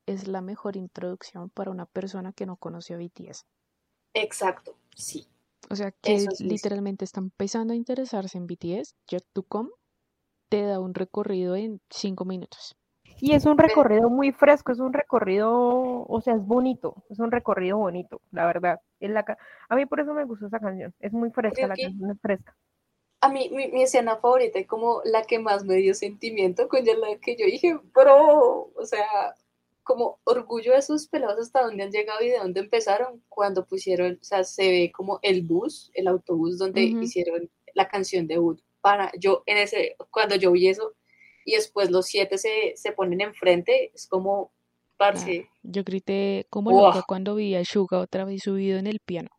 es 0.05 0.27
la 0.27 0.41
mejor 0.41 0.75
introducción 0.75 1.49
para 1.49 1.71
una 1.71 1.85
persona 1.85 2.33
que 2.33 2.45
no 2.45 2.57
conoció 2.57 2.95
a 2.95 2.99
BTS. 2.99 3.45
Exacto, 4.13 4.75
sí. 4.95 5.27
O 5.69 5.75
sea, 5.75 5.91
que 5.91 6.25
literalmente 6.39 7.03
está 7.03 7.19
empezando 7.19 7.73
a 7.73 7.75
interesarse 7.75 8.37
en 8.37 8.47
BTS. 8.47 8.95
Jet 9.07 9.25
to 9.33 9.43
Come 9.43 9.69
te 10.49 10.61
da 10.63 10.79
un 10.79 10.93
recorrido 10.93 11.55
en 11.55 11.81
cinco 11.89 12.25
minutos. 12.25 12.77
Y 13.19 13.33
es 13.33 13.45
un 13.45 13.57
recorrido 13.57 14.09
muy 14.09 14.31
fresco, 14.31 14.71
es 14.71 14.79
un 14.79 14.93
recorrido, 14.93 16.05
o 16.07 16.21
sea, 16.21 16.35
es 16.35 16.45
bonito, 16.45 17.03
es 17.09 17.19
un 17.19 17.31
recorrido 17.31 17.77
bonito, 17.77 18.21
la 18.31 18.45
verdad. 18.45 18.79
Es 18.99 19.09
la 19.09 19.25
a 19.69 19.75
mí 19.75 19.85
por 19.85 19.99
eso 19.99 20.13
me 20.13 20.23
gustó 20.25 20.47
esa 20.47 20.59
canción, 20.59 20.93
es 20.99 21.11
muy 21.11 21.31
fresca, 21.31 21.67
la 21.67 21.75
canción 21.75 22.11
es 22.11 22.21
fresca. 22.21 22.55
A 23.21 23.29
mí, 23.29 23.49
mi, 23.51 23.69
mi 23.69 23.81
escena 23.81 24.17
favorita 24.17 24.59
y 24.59 24.65
como 24.65 25.01
la 25.03 25.23
que 25.23 25.39
más 25.39 25.65
me 25.65 25.75
dio 25.75 25.95
sentimiento, 25.95 26.67
con 26.67 26.85
la 26.85 27.17
que 27.19 27.35
yo 27.35 27.45
dije, 27.45 27.79
bro, 27.93 28.71
o 28.75 28.85
sea, 28.85 29.35
como 29.87 30.19
orgullo 30.25 30.73
de 30.73 30.79
esos 30.79 31.07
pelados 31.07 31.39
hasta 31.39 31.63
donde 31.63 31.83
han 31.83 31.91
llegado 31.91 32.21
y 32.21 32.29
de 32.29 32.37
dónde 32.37 32.59
empezaron, 32.59 33.23
cuando 33.29 33.65
pusieron, 33.65 34.19
o 34.21 34.23
sea, 34.23 34.43
se 34.43 34.69
ve 34.69 34.91
como 34.93 35.19
el 35.21 35.41
bus, 35.43 35.89
el 35.93 36.07
autobús 36.07 36.59
donde 36.59 36.81
hicieron 36.83 37.49
la 37.73 37.87
canción 37.87 38.27
de 38.27 38.37
Wood. 38.37 38.59
Para, 38.81 39.11
yo 39.17 39.43
en 39.45 39.57
ese, 39.57 39.95
cuando 40.11 40.35
yo 40.35 40.51
vi 40.51 40.67
eso, 40.67 40.93
y 41.47 41.55
después 41.55 41.89
los 41.89 42.07
siete 42.07 42.37
se, 42.37 42.73
se 42.75 42.91
ponen 42.91 43.21
enfrente, 43.21 43.89
es 43.95 44.05
como, 44.05 44.51
parce, 44.97 45.47
Yo 45.63 45.81
grité 45.85 46.45
como 46.49 46.71
Uah. 46.71 46.89
loca 46.89 47.05
cuando 47.07 47.35
vi 47.35 47.55
a 47.55 47.63
Suga 47.63 47.99
otra 47.99 48.25
vez 48.25 48.43
subido 48.43 48.77
en 48.77 48.85
el 48.85 48.99
piano. 48.99 49.29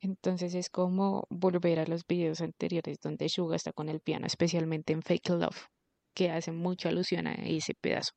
Entonces 0.00 0.52
es 0.56 0.68
como 0.68 1.28
volver 1.30 1.78
a 1.78 1.86
los 1.86 2.04
videos 2.08 2.40
anteriores 2.40 2.98
donde 3.00 3.28
Suga 3.28 3.54
está 3.54 3.72
con 3.72 3.88
el 3.88 4.00
piano, 4.00 4.26
especialmente 4.26 4.92
en 4.92 5.02
Fake 5.02 5.28
Love, 5.28 5.68
que 6.12 6.28
hace 6.28 6.50
mucha 6.50 6.88
alusión 6.88 7.28
a 7.28 7.34
ese 7.34 7.74
pedazo. 7.80 8.14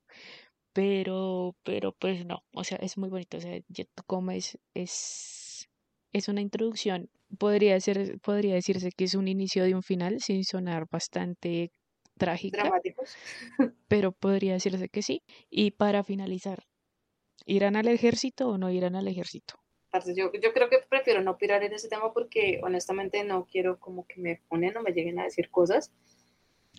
Pero, 0.74 1.56
pero 1.64 1.94
pues 2.00 2.26
no, 2.26 2.40
o 2.56 2.64
sea, 2.64 2.80
es 2.82 2.98
muy 2.98 3.10
bonito. 3.10 3.38
O 3.38 3.40
sea, 3.40 3.62
Come 4.08 4.38
es, 4.38 4.58
es, 4.74 5.70
es 6.12 6.28
una 6.28 6.42
introducción. 6.42 7.12
Podría 7.38 7.80
ser, 7.80 8.20
podría 8.22 8.56
decirse 8.56 8.90
que 8.98 9.04
es 9.04 9.14
un 9.14 9.28
inicio 9.28 9.64
de 9.64 9.76
un 9.76 9.84
final, 9.84 10.22
sin 10.22 10.44
sonar 10.44 10.88
bastante 10.92 11.72
trágica 12.18 12.62
dramáticos. 12.62 13.16
pero 13.88 14.12
podría 14.12 14.54
decirse 14.54 14.90
que 14.90 15.02
sí. 15.02 15.24
Y 15.50 15.72
para 15.72 16.04
finalizar, 16.04 16.64
¿irán 17.46 17.76
al 17.76 17.88
ejército 17.88 18.50
o 18.50 18.58
no 18.58 18.72
irán 18.72 18.96
al 18.96 19.08
ejército? 19.08 19.56
Yo, 20.14 20.32
yo 20.34 20.54
creo 20.54 20.70
que 20.70 20.80
prefiero 20.90 21.22
no 21.22 21.38
pirar 21.38 21.64
en 21.64 21.74
ese 21.74 21.88
tema 21.88 22.12
porque 22.12 22.60
honestamente 22.64 23.24
no 23.24 23.46
quiero 23.46 23.80
como 23.80 24.06
que 24.06 24.20
me 24.20 24.42
ponen 24.50 24.76
o 24.76 24.82
me 24.82 24.92
lleguen 24.92 25.20
a 25.20 25.24
decir 25.24 25.50
cosas. 25.50 25.92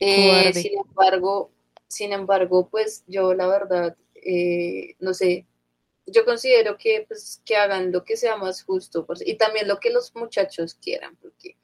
Eh, 0.01 0.53
sin 0.53 0.79
embargo, 0.79 1.51
sin 1.89 2.13
embargo, 2.13 2.69
pues 2.69 3.05
yo 3.07 3.33
la 3.33 3.47
verdad, 3.47 3.97
eh, 4.15 4.97
no 4.99 5.15
sé, 5.15 5.47
yo 6.07 6.25
considero 6.25 6.77
que, 6.77 7.05
pues, 7.09 7.41
que 7.45 7.57
hagan 7.57 7.91
lo 7.91 8.05
que 8.05 8.17
sea 8.17 8.37
más 8.37 8.63
justo 8.63 9.07
pues, 9.07 9.27
y 9.27 9.37
también 9.37 9.67
lo 9.67 9.81
que 9.81 9.91
los 9.91 10.15
muchachos 10.15 10.75
quieran, 10.75 11.17
porque 11.17 11.57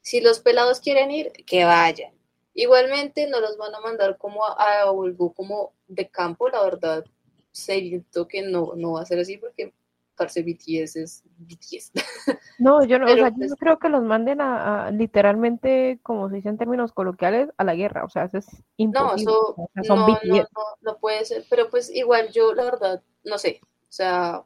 si 0.00 0.20
los 0.20 0.40
pelados 0.40 0.80
quieren 0.80 1.10
ir, 1.10 1.32
que 1.46 1.64
vayan. 1.64 2.14
Igualmente 2.54 3.26
no 3.28 3.40
los 3.40 3.56
van 3.56 3.74
a 3.74 3.80
mandar 3.80 4.16
como 4.16 4.44
a, 4.44 4.82
algo 4.82 5.32
como 5.34 5.72
de 5.88 6.08
campo, 6.08 6.48
la 6.48 6.62
verdad, 6.62 7.04
siento 7.52 8.26
que 8.28 8.42
no, 8.42 8.72
no 8.76 8.92
va 8.92 9.02
a 9.02 9.06
ser 9.06 9.18
así 9.18 9.36
porque 9.38 9.72
parce 10.16 10.42
BTS 10.42 10.96
es 10.96 11.22
BTS. 11.38 11.92
No, 12.60 12.84
yo 12.84 13.00
no, 13.00 13.06
o 13.06 13.08
sea, 13.08 13.30
yo 13.30 13.34
pues- 13.34 13.50
no 13.50 13.56
creo 13.56 13.78
que 13.80 13.88
los 13.88 14.04
manden 14.04 14.40
a, 14.40 14.86
a, 14.86 14.90
literalmente, 14.92 15.98
como 16.04 16.28
se 16.28 16.36
dice 16.36 16.48
en 16.48 16.56
términos 16.56 16.92
coloquiales, 16.92 17.48
a 17.56 17.64
la 17.64 17.74
guerra, 17.74 18.04
o 18.04 18.08
sea, 18.08 18.24
eso 18.26 18.38
es 18.38 18.46
No, 18.52 18.62
imposible. 18.76 19.22
eso 19.22 19.54
o 19.56 19.70
sea, 19.74 19.82
son 19.82 19.98
no, 19.98 20.06
no, 20.06 20.14
BTS. 20.14 20.48
no, 20.54 20.62
no 20.92 20.98
puede 20.98 21.24
ser, 21.24 21.44
pero 21.50 21.68
pues 21.68 21.90
igual 21.92 22.30
yo 22.30 22.54
la 22.54 22.62
verdad, 22.64 23.02
no 23.24 23.38
sé, 23.38 23.60
o 23.64 23.92
sea, 23.92 24.44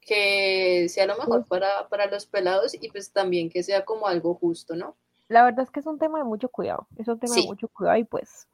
que 0.00 0.86
sea 0.88 1.04
lo 1.06 1.16
mejor 1.18 1.44
Pues- 1.46 1.60
para, 1.60 1.88
para 1.90 2.06
los 2.06 2.24
pelados 2.24 2.72
y 2.80 2.88
pues 2.88 3.10
también 3.12 3.50
que 3.50 3.62
sea 3.62 3.84
como 3.84 4.06
algo 4.06 4.34
justo, 4.34 4.74
¿no? 4.74 4.96
La 5.28 5.44
verdad 5.44 5.64
es 5.64 5.70
que 5.70 5.80
es 5.80 5.86
un 5.86 5.98
tema 5.98 6.18
de 6.18 6.24
mucho 6.24 6.48
cuidado, 6.48 6.86
es 6.96 7.08
un 7.08 7.18
tema 7.18 7.34
Sí. 7.34 7.40
de 7.42 7.46
mucho 7.48 7.68
cuidado 7.68 7.98
y 7.98 8.04
pues 8.04 8.46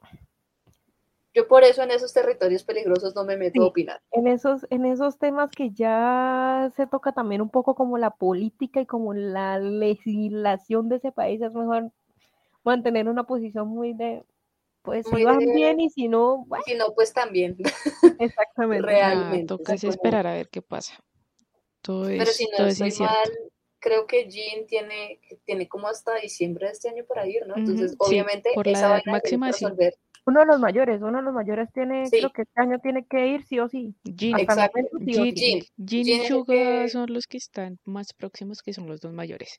Yo 1.35 1.47
por 1.47 1.63
eso 1.63 1.81
en 1.81 1.89
esos 1.91 2.13
territorios 2.13 2.63
peligrosos 2.63 3.15
no 3.15 3.23
me 3.25 3.37
meto 3.37 3.59
a 3.61 3.63
Sí. 3.65 3.69
opinar. 3.69 4.01
en 4.11 4.27
esos, 4.27 4.67
en 4.69 4.85
esos 4.85 5.17
temas 5.17 5.49
que 5.49 5.71
ya 5.71 6.71
se 6.75 6.85
toca 6.85 7.11
también 7.11 7.41
un 7.41 7.49
poco 7.49 7.73
como 7.73 7.97
la 7.97 8.11
política 8.11 8.79
y 8.81 8.85
como 8.85 9.13
la 9.15 9.57
legislación 9.59 10.89
de 10.89 10.97
ese 10.97 11.11
país, 11.11 11.41
es 11.41 11.51
mejor 11.53 11.91
mantener 12.63 13.07
una 13.09 13.23
posición 13.23 13.67
muy 13.69 13.93
de 13.93 14.23
Pues 14.83 15.07
Muy 15.07 15.21
si 15.21 15.25
van 15.25 15.39
de- 15.39 15.45
bien 15.53 15.79
y 15.79 15.89
si 15.89 16.07
no, 16.09 16.43
bueno, 16.45 16.63
Si 16.67 16.75
no, 16.75 16.93
pues 16.93 17.13
también. 17.13 17.55
exactamente. 18.19 18.85
Realmente, 18.85 19.45
toca 19.47 19.73
es 19.73 19.83
exactamente. 19.83 19.87
esperar 19.87 20.27
a 20.27 20.33
ver 20.33 20.49
qué 20.49 20.61
pasa. 20.61 20.93
Todo 21.81 22.05
Pero 22.07 22.23
es, 22.23 22.35
si 22.35 22.45
no 22.51 22.57
todo 22.57 22.67
es 22.67 22.81
estoy 22.81 23.05
mal, 23.07 23.29
creo 23.83 24.07
que 24.07 24.29
Jean 24.29 24.65
tiene, 24.65 25.19
tiene 25.43 25.67
como 25.67 25.87
hasta 25.89 26.15
diciembre 26.15 26.67
de 26.67 26.71
este 26.71 26.87
año 26.89 27.03
para 27.05 27.27
ir, 27.27 27.45
¿no? 27.45 27.57
Entonces, 27.57 27.91
Ujú, 27.99 28.05
sí, 28.05 28.11
obviamente, 28.15 28.51
por 28.55 28.65
la 28.65 28.71
esa 28.71 29.01
tiene 29.01 29.11
máxima, 29.17 29.47
que 29.47 29.53
sí. 29.53 29.65
resolver. 29.65 29.95
Uno 30.25 30.39
de 30.39 30.45
los 30.45 30.59
mayores, 30.61 31.01
uno 31.01 31.17
de 31.17 31.23
los 31.23 31.33
mayores 31.33 31.67
tiene, 31.73 32.05
Sí. 32.05 32.19
creo 32.19 32.31
que 32.31 32.43
este 32.43 32.61
año 32.61 32.79
tiene 32.79 33.05
que 33.05 33.27
ir 33.27 33.43
sí 33.45 33.59
o 33.59 33.67
sí. 33.67 33.93
Jean, 34.05 34.39
Exacto. 34.39 34.71
momento 34.77 34.97
sí 34.99 35.19
o 35.19 35.23
Jean, 35.25 35.35
sí. 35.35 35.51
Jean. 35.51 35.59
Jean 35.75 36.03
Jean 36.05 36.21
y 36.23 36.27
Suga 36.27 36.53
que- 36.55 36.89
son 36.89 37.13
los 37.13 37.27
que 37.27 37.37
están 37.37 37.77
más 37.83 38.13
próximos, 38.13 38.61
que 38.63 38.71
son 38.73 38.87
los 38.87 39.01
dos 39.01 39.11
mayores. 39.11 39.57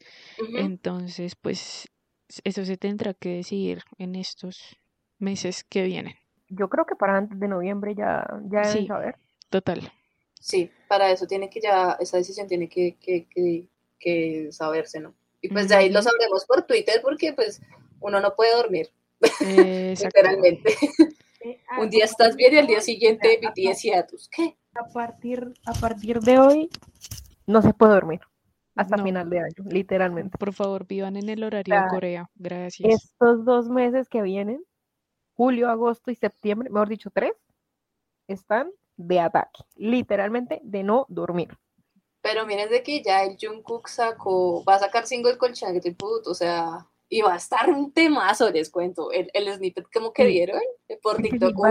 Entonces, 0.56 1.34
pues, 1.36 1.86
eso 2.44 2.64
se 2.64 2.76
tendrá 2.78 3.12
que 3.14 3.28
decidir 3.36 3.82
en 3.98 4.14
estos 4.14 4.56
meses 5.18 5.64
que 5.64 5.82
vienen. 5.82 6.14
Yo 6.48 6.68
creo 6.68 6.86
que 6.86 6.94
para 6.96 7.18
antes 7.18 7.38
de 7.38 7.48
noviembre 7.48 7.94
ya, 7.94 8.24
ya 8.50 8.60
deben 8.60 8.82
Sí. 8.82 8.86
saber. 8.86 9.16
Total. 9.50 9.92
Sí, 10.40 10.70
para 10.88 11.10
eso 11.10 11.26
tiene 11.26 11.48
que 11.50 11.60
ya, 11.60 11.96
esa 12.00 12.16
decisión 12.18 12.46
tiene 12.48 12.68
que, 12.68 12.96
que, 13.00 13.26
que, 13.28 13.68
que 14.04 14.52
saberse, 14.52 15.00
¿no? 15.00 15.14
Y 15.40 15.48
pues 15.48 15.68
de 15.68 15.74
ahí 15.74 15.90
lo 15.90 16.02
sabremos 16.02 16.44
por 16.44 16.62
Twitter 16.62 17.00
porque 17.02 17.32
pues 17.32 17.60
uno 18.00 18.20
no 18.20 18.34
puede 18.34 18.54
dormir, 18.54 18.90
literalmente. 19.40 20.76
Un 21.78 21.90
día 21.90 22.04
estás 22.04 22.36
bien 22.36 22.54
y 22.54 22.56
al 22.58 22.66
día 22.66 22.80
siguiente 22.80 23.38
BTS. 23.42 24.28
¿Qué? 24.30 24.56
A 24.74 24.84
partir, 24.86 25.52
a 25.66 25.72
partir 25.72 26.20
de 26.20 26.38
hoy 26.38 26.70
no 27.46 27.60
se 27.60 27.74
puede 27.74 27.92
dormir 27.92 28.20
hasta 28.74 28.96
No. 28.96 29.04
final 29.04 29.28
de 29.30 29.40
año, 29.40 29.64
literalmente. 29.68 30.36
Por 30.38 30.52
favor, 30.52 30.86
vivan 30.86 31.16
en 31.16 31.28
el 31.28 31.44
horario 31.44 31.74
de 31.74 31.80
sea, 31.80 31.88
Corea. 31.88 32.30
Gracias. 32.34 33.04
Estos 33.04 33.44
dos 33.44 33.68
meses 33.68 34.08
que 34.08 34.22
vienen, 34.22 34.64
julio, 35.34 35.68
agosto 35.68 36.10
y 36.10 36.14
septiembre, 36.14 36.70
mejor 36.70 36.88
dicho, 36.88 37.10
tres, 37.10 37.32
están 38.26 38.70
de 38.96 39.20
ataque, 39.20 39.62
literalmente 39.76 40.60
de 40.62 40.82
no 40.82 41.06
dormir. 41.08 41.56
Pero 42.24 42.46
miren 42.46 42.70
de 42.70 42.82
que 42.82 43.02
ya 43.02 43.22
el 43.22 43.36
Jungkook 43.38 43.86
sacó, 43.86 44.64
va 44.64 44.76
a 44.76 44.78
sacar 44.78 45.06
single 45.06 45.36
con 45.36 45.52
Chang'e 45.52 45.94
Put, 45.94 46.26
o 46.26 46.32
sea, 46.32 46.88
y 47.06 47.20
va 47.20 47.34
a 47.34 47.36
estar 47.36 47.68
un 47.68 47.92
temazo, 47.92 48.50
les 48.50 48.70
cuento. 48.70 49.12
El, 49.12 49.28
el 49.34 49.52
snippet 49.52 49.84
como 49.92 50.10
que 50.14 50.24
vieron 50.24 50.62
eh, 50.88 50.98
por 51.02 51.20
TikTok. 51.20 51.54
a 51.62 51.70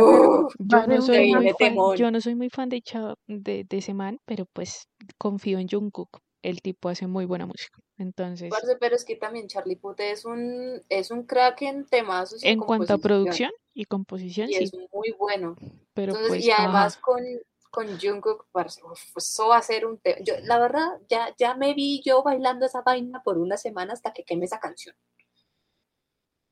Yo 0.60 0.88
no 0.88 1.02
soy 1.02 1.34
muy 1.34 1.54
fan, 1.58 1.76
yo 1.98 2.12
no 2.12 2.22
soy 2.22 2.36
muy 2.36 2.50
fan 2.52 2.70
de, 2.70 2.84
de, 3.26 3.63
de 3.68 3.78
ese 3.78 3.96
man, 3.96 4.20
pero 4.26 4.46
pues 4.54 4.88
confío 5.18 5.58
en 5.58 5.68
Jungkook. 5.68 6.20
El 6.44 6.62
tipo 6.62 6.88
hace 6.88 7.08
muy 7.08 7.26
buena 7.26 7.48
música. 7.48 7.80
Entonces, 7.98 8.54
pero 8.80 8.96
es 8.96 9.06
que 9.06 9.16
también 9.16 9.48
Charlie 9.48 9.78
Puth 9.78 10.02
es 10.02 10.24
un, 10.24 10.84
es 10.88 11.10
un 11.10 11.24
crack 11.24 11.63
en 11.63 11.88
temazos 11.88 12.44
en 12.44 12.60
cuanto 12.60 12.94
a 12.94 13.00
producción 13.00 13.50
y 13.74 13.86
composición, 13.86 14.50
Y 14.52 14.54
sí, 14.54 14.63
es 14.66 14.74
muy 14.94 15.16
bueno. 15.18 15.56
pero 15.96 16.12
Entonces, 16.12 16.30
pues, 16.30 16.46
y 16.46 16.52
además 16.52 16.94
ajá. 16.94 17.02
con, 17.02 17.24
con 17.73 17.99
Jungkook, 17.99 18.45
parce, 18.51 18.83
uf, 18.83 19.17
eso 19.17 19.47
va 19.47 19.57
a 19.57 19.62
ser 19.63 19.88
un 19.88 19.97
tema. 19.97 20.17
Yo, 20.21 20.36
la 20.43 20.59
verdad, 20.59 20.88
ya, 21.09 21.33
ya 21.39 21.55
me 21.55 21.73
vi 21.73 22.03
yo 22.05 22.21
bailando 22.21 22.67
esa 22.67 22.83
vaina 22.83 23.23
por 23.23 23.39
una 23.39 23.57
semana 23.57 23.93
hasta 23.93 24.13
que 24.13 24.23
queme 24.23 24.45
esa 24.45 24.59
canción, 24.59 24.95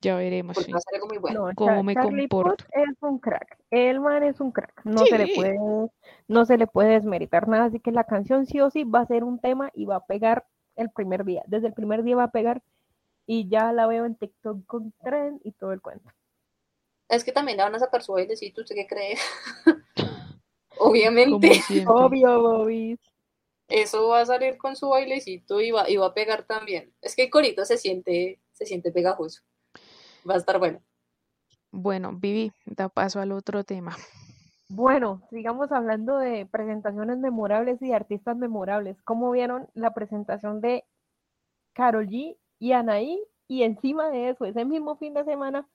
ya 0.01 0.15
veremos. 0.15 0.55
porque 0.55 0.65
sí. 0.65 0.71
va 0.71 0.79
a 0.79 0.81
ser 0.81 0.95
algo 0.95 1.07
muy 1.07 1.19
bueno. 1.19 1.47
No, 1.47 1.53
cómo 1.55 1.83
me 1.83 1.93
Charlie 1.93 2.27
comporto. 2.27 2.65
Puth 2.65 2.73
es 2.73 2.97
un 3.01 3.19
crack. 3.19 3.59
El 3.69 3.99
man 3.99 4.23
es 4.23 4.39
un 4.41 4.51
crack. 4.51 4.81
No 4.83 5.05
se 5.05 5.17
le 5.19 5.35
puede, 5.35 5.59
no 6.27 6.45
se 6.45 6.57
le 6.57 6.65
puede 6.65 6.93
desmeritar 6.93 7.47
nada. 7.47 7.65
Así 7.65 7.79
que 7.79 7.91
la 7.91 8.05
canción 8.05 8.47
sí 8.47 8.59
o 8.59 8.71
sí 8.71 8.83
va 8.83 9.01
a 9.01 9.05
ser 9.05 9.23
un 9.23 9.37
tema 9.37 9.69
y 9.75 9.85
va 9.85 9.97
a 9.97 10.05
pegar 10.07 10.47
el 10.75 10.89
primer 10.89 11.23
día. 11.23 11.43
Desde 11.45 11.67
el 11.67 11.73
primer 11.73 12.01
día 12.01 12.15
va 12.15 12.23
a 12.23 12.31
pegar 12.31 12.63
y 13.27 13.47
ya 13.47 13.71
la 13.73 13.85
veo 13.85 14.05
en 14.05 14.15
TikTok 14.15 14.65
con 14.65 14.91
tren 15.03 15.39
y 15.43 15.51
todo 15.51 15.71
el 15.71 15.81
cuento. 15.81 16.09
Es 17.07 17.23
que 17.23 17.31
también 17.31 17.57
le 17.57 17.63
van 17.63 17.75
a 17.75 17.79
sacar 17.79 18.01
su 18.01 18.13
bailecito, 18.13 18.61
¿usted 18.61 18.73
qué 18.73 18.87
cree? 18.87 19.17
Obviamente. 20.83 21.61
Obvio, 21.85 22.41
Bobby. 22.41 22.97
eso 23.67 24.07
va 24.07 24.21
a 24.21 24.25
salir 24.25 24.57
con 24.57 24.75
su 24.75 24.89
bailecito 24.89 25.61
y 25.61 25.69
va, 25.69 25.87
y 25.87 25.97
va 25.97 26.07
a 26.07 26.13
pegar 26.15 26.43
también. 26.43 26.91
Es 27.01 27.15
que 27.15 27.23
el 27.23 27.29
corito 27.29 27.63
se 27.65 27.77
siente, 27.77 28.39
se 28.51 28.65
siente 28.65 28.91
pegajoso. 28.91 29.43
Va 30.27 30.33
a 30.33 30.37
estar 30.37 30.57
bueno. 30.57 30.81
Bueno, 31.71 32.13
Vivi, 32.13 32.51
da 32.65 32.89
paso 32.89 33.19
al 33.19 33.31
otro 33.31 33.63
tema. 33.63 33.95
Bueno, 34.69 35.21
sigamos 35.29 35.71
hablando 35.71 36.17
de 36.17 36.47
presentaciones 36.47 37.17
memorables 37.17 37.79
y 37.81 37.89
de 37.89 37.95
artistas 37.95 38.35
memorables. 38.35 38.99
¿Cómo 39.03 39.29
vieron 39.29 39.67
la 39.73 39.93
presentación 39.93 40.61
de 40.61 40.83
Karol 41.73 42.07
G 42.07 42.37
y 42.57 42.71
Anaí? 42.71 43.21
Y 43.47 43.63
encima 43.63 44.09
de 44.09 44.29
eso, 44.29 44.45
ese 44.45 44.65
mismo 44.65 44.95
fin 44.95 45.13
de 45.13 45.25
semana, 45.25 45.67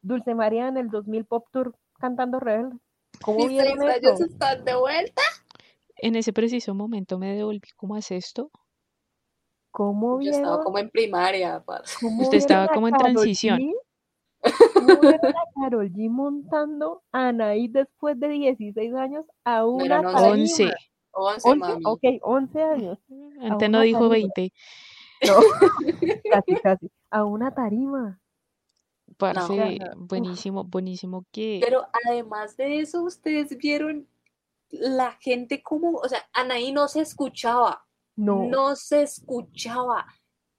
Dulce 0.00 0.34
María 0.34 0.66
en 0.66 0.78
el 0.78 0.88
2000 0.88 1.26
Pop 1.26 1.46
Tour 1.52 1.76
cantando 2.00 2.40
Rebelde. 2.40 2.76
¿Cómo 3.22 3.38
Mis 3.38 3.48
vieron 3.48 3.78
seis 3.78 3.80
años 3.96 4.20
eso? 4.20 4.24
están 4.24 4.64
de 4.64 4.76
vuelta. 4.76 5.22
En 5.96 6.16
ese 6.16 6.32
preciso 6.32 6.74
momento 6.74 7.18
me 7.18 7.34
devolví 7.34 7.68
como 7.76 7.94
a 7.94 7.98
esto. 7.98 8.50
¿Cómo 9.70 10.20
Yo 10.20 10.30
estaba 10.30 10.56
vieron? 10.56 10.64
como 10.64 10.78
en 10.78 10.90
primaria, 10.90 11.62
cómo 12.00 12.22
Usted 12.22 12.38
vieron 12.38 12.38
estaba 12.38 12.68
como 12.68 12.88
en 12.88 12.96
transición. 12.96 13.58
G? 13.58 13.72
¿Cómo 14.74 15.00
vieron 15.00 15.32
a 15.36 15.44
Karol 15.60 15.90
G 15.92 16.08
montando 16.10 17.02
a 17.12 17.28
Anaí 17.28 17.68
después 17.68 18.18
de 18.20 18.28
16 18.28 18.94
años 18.94 19.24
a 19.44 19.64
una 19.66 20.00
once. 20.00 20.12
tarima? 20.14 20.32
11. 20.32 20.72
11, 21.12 21.48
11, 21.48 21.58
mami. 21.58 21.82
ok, 21.84 22.02
11 22.22 22.62
años. 22.62 22.98
Antes 23.40 23.70
no 23.70 23.80
dijo 23.80 24.08
tarima. 24.08 24.28
20. 24.36 24.52
No, 25.26 25.34
casi, 26.32 26.54
casi. 26.62 26.90
A 27.10 27.24
una 27.24 27.52
tarima. 27.52 28.20
Parce, 29.18 29.78
Ajá. 29.80 29.94
buenísimo, 29.96 30.64
buenísimo 30.64 31.24
que 31.32 31.60
Pero 31.62 31.86
además 32.06 32.56
de 32.56 32.80
eso, 32.80 33.02
ustedes 33.02 33.56
vieron 33.58 34.08
la 34.70 35.12
gente 35.20 35.62
como, 35.62 35.98
o 35.98 36.08
sea, 36.08 36.28
Anaí 36.32 36.72
no 36.72 36.88
se 36.88 37.00
escuchaba, 37.00 37.84
No, 38.16 38.44
no 38.48 38.76
se 38.76 39.02
escuchaba. 39.02 40.06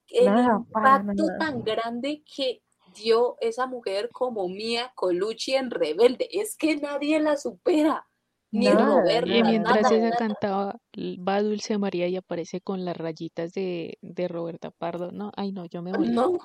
El 0.10 0.26
Nada, 0.26 0.58
impacto 0.58 1.26
nada. 1.26 1.38
tan 1.39 1.63
grande 1.63 2.24
que 2.36 2.62
dio 2.95 3.38
esa 3.39 3.67
mujer 3.67 4.10
como 4.12 4.48
Mia 4.50 4.91
Colucci 4.95 5.56
en 5.56 5.69
Rebelde, 5.72 6.28
es 6.32 6.58
que 6.58 6.76
nadie 6.78 7.19
la 7.19 7.38
supera, 7.38 8.08
ni 8.52 8.65
Nada, 8.67 9.02
Roberta, 9.02 9.30
Y 9.30 9.43
mientras 9.43 9.84
nada, 9.84 9.95
ella 9.95 10.04
nada. 10.06 10.17
cantaba, 10.17 10.76
va 10.98 11.41
Dulce 11.43 11.78
María 11.78 12.08
y 12.08 12.15
aparece 12.17 12.60
con 12.62 12.84
las 12.84 12.98
rayitas 12.98 13.54
de, 13.54 13.98
de 14.02 14.28
Roberta 14.28 14.72
Pardo. 14.72 15.12
No, 15.12 15.32
ay 15.38 15.52
no, 15.52 15.65
yo 15.65 15.84
me 15.84 15.93
morí. 15.93 16.10
No, 16.10 16.39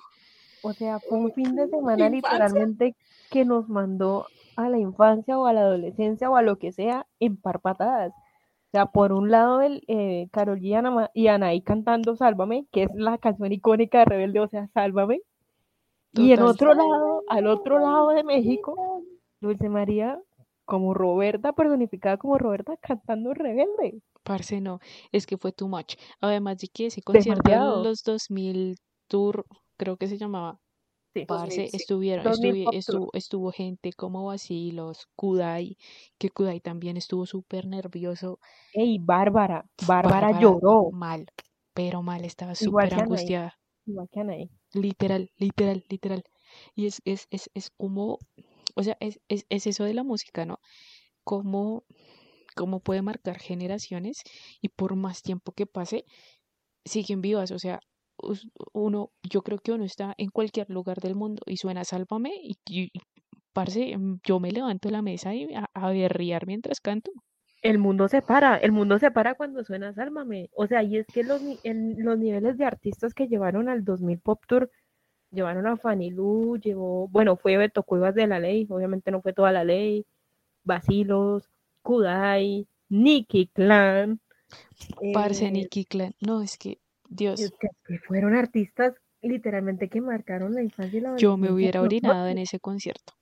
o 0.65 0.73
sea, 0.73 0.99
fue 1.01 1.19
un 1.19 1.33
fin 1.33 1.55
de 1.55 1.69
semana 1.69 2.09
literalmente 2.09 2.97
que 3.31 3.45
nos 3.45 3.69
mandó 3.69 4.27
a 4.57 4.69
la 4.69 4.79
infancia 4.79 5.39
o 5.39 5.47
a 5.47 5.53
la 5.53 5.61
adolescencia 5.61 6.31
o 6.31 6.37
a 6.37 6.43
lo 6.43 6.57
que 6.57 6.73
sea 6.73 7.07
en 7.21 7.37
par 7.37 7.61
patadas. 7.61 8.13
O 8.13 8.71
sea, 8.73 8.87
por 8.87 9.13
un 9.13 9.31
lado, 9.31 9.61
el 9.61 9.85
eh, 9.89 10.29
Karol 10.33 10.59
G 10.59 10.63
y, 10.65 10.75
Ana- 10.75 11.11
y 11.15 11.29
Anaí 11.29 11.61
cantando 11.61 12.17
Sálvame, 12.17 12.67
que 12.73 12.85
es 12.85 12.89
la 12.95 13.19
canción 13.19 13.53
icónica 13.53 13.99
de 13.99 14.05
Rebelde, 14.07 14.41
o 14.41 14.49
sea, 14.49 14.69
Sálvame. 14.75 15.21
Y 16.13 16.33
en 16.33 16.43
otro 16.43 16.75
lado, 16.75 17.23
al 17.29 17.47
otro 17.47 17.79
lado 17.79 18.11
de 18.11 18.25
México, 18.25 19.03
Dulce 19.41 19.69
María 19.69 20.19
como 20.65 20.95
Roberta, 20.95 21.53
personificada 21.53 22.17
como 22.17 22.39
Roberta, 22.39 22.77
cantando 22.81 23.35
Rebelde. 23.35 24.01
Parce, 24.23 24.61
no, 24.61 24.81
es 25.13 25.27
que 25.27 25.37
fue 25.37 25.53
too 25.53 25.69
much. 25.69 25.97
Además 26.21 26.59
de 26.59 26.69
que 26.69 26.87
ese 26.87 27.03
concierto 27.03 27.43
Demasiado. 27.43 27.85
los 27.85 28.03
2000 28.03 28.77
Tour, 29.09 29.45
creo 29.77 29.97
que 29.97 30.09
se 30.09 30.19
llamaba, 30.19 30.61
Sí. 31.15 31.27
parce, 31.27 31.45
2000, 31.63 31.71
sí. 31.71 31.77
estuvieron, 31.77 32.25
2000 32.25 32.51
estuvi- 32.55 32.65
Pop 32.65 32.73
Tour. 32.73 32.79
estuvo, 32.79 33.11
estuvo 33.15 33.53
gente 33.53 33.93
como 33.93 34.25
Vacilos, 34.25 35.07
Kudai, 35.15 35.77
que 36.19 36.31
Kudai 36.31 36.61
también 36.61 36.97
estuvo 36.97 37.25
súper 37.27 37.67
nervioso. 37.67 38.41
Ey, 38.73 38.99
Bárbara, 39.01 39.65
Bárbara 39.87 40.27
Bárbara, 40.29 40.41
lloró, 40.41 40.91
mal, 40.91 41.27
pero 41.73 42.03
mal, 42.03 42.25
estaba 42.25 42.55
súper 42.57 42.95
angustiada. 42.95 43.55
igual 43.87 44.09
que 44.11 44.21
Anaí. 44.21 44.51
Literal, 44.73 45.31
literal, 45.37 45.85
literal. 45.89 46.25
Y 46.75 46.87
es, 46.87 47.01
es, 47.05 47.29
es, 47.31 47.49
es 47.55 47.71
como, 47.71 48.19
o 48.75 48.83
sea, 48.83 48.97
es, 48.99 49.21
es, 49.29 49.47
es 49.51 49.67
eso 49.69 49.85
de 49.85 49.95
la 49.95 50.03
música, 50.03 50.45
¿no? 50.47 50.59
Cómo, 51.23 51.85
cómo 52.57 52.81
puede 52.81 53.03
marcar 53.03 53.39
generaciones 53.39 54.23
y 54.61 54.69
por 54.71 54.97
más 54.97 55.23
tiempo 55.23 55.53
que 55.53 55.67
pase, 55.67 56.05
siguen 56.85 57.21
vivas. 57.21 57.51
O 57.53 57.59
sea, 57.61 57.79
uno, 58.73 59.11
yo 59.23 59.43
creo 59.43 59.59
que 59.59 59.73
uno 59.73 59.85
está 59.85 60.15
en 60.19 60.31
cualquier 60.31 60.71
lugar 60.71 61.01
del 61.01 61.15
mundo 61.15 61.43
y 61.47 61.57
suena 61.57 61.85
Sálvame 61.85 62.33
y, 62.43 62.59
y, 62.69 62.93
parce, 63.53 63.97
mm, 63.97 64.21
yo 64.25 64.41
me 64.41 64.51
levanto 64.51 64.89
de 64.89 64.93
la 64.93 65.03
mesa 65.03 65.35
y 65.35 65.53
a, 65.55 65.69
a 65.75 65.91
berrear 65.91 66.47
mientras 66.47 66.81
canto. 66.81 67.11
El 67.63 67.79
mundo 67.79 68.09
se 68.09 68.21
para, 68.21 68.57
el 68.59 68.73
mundo 68.73 68.99
se 68.99 69.11
para 69.11 69.35
cuando 69.35 69.65
suena 69.65 69.95
Sálvame. 69.95 70.51
O 70.55 70.67
sea, 70.67 70.83
y 70.83 70.99
es 70.99 71.07
que 71.07 71.25
los, 71.25 71.41
en 71.63 72.05
los 72.05 72.19
niveles 72.19 72.59
de 72.59 72.67
artistas 72.67 73.15
que 73.15 73.27
llevaron 73.27 73.69
al 73.69 73.85
2000 73.85 74.19
Pop 74.21 74.43
Tour, 74.47 74.71
llevaron 75.31 75.67
a 75.67 75.77
Fanny 75.77 76.11
Lu, 76.11 76.59
llevó, 76.59 77.09
bueno, 77.09 77.37
fue 77.37 77.57
Beto 77.57 77.83
Cuevas 77.83 78.15
de 78.15 78.27
la 78.27 78.39
Ley, 78.39 78.67
obviamente 78.71 79.11
no 79.11 79.23
fue 79.23 79.33
toda 79.33 79.51
la 79.51 79.65
ley, 79.65 80.07
Basilos, 80.63 81.51
Kudai, 81.83 82.67
Nicky 82.89 83.49
Clan. 83.49 84.21
Parce, 85.13 85.47
eh, 85.47 85.51
Nicky 85.51 85.85
Clan. 85.85 86.15
No, 86.21 86.43
es 86.43 86.57
que, 86.57 86.79
Dios, 87.09 87.41
es 87.41 87.53
que, 87.61 87.69
que 87.87 87.99
fueron 87.99 88.35
artistas 88.35 88.95
literalmente 89.23 89.89
que 89.89 90.01
marcaron 90.01 90.55
la 90.55 90.63
infancia 90.63 90.99
y 90.99 91.01
la 91.03 91.17
yo 91.17 91.37
me 91.37 91.51
hubiera 91.51 91.81
orinado 91.83 92.29
en 92.29 92.39
ese 92.39 92.61
concierto. 92.61 93.15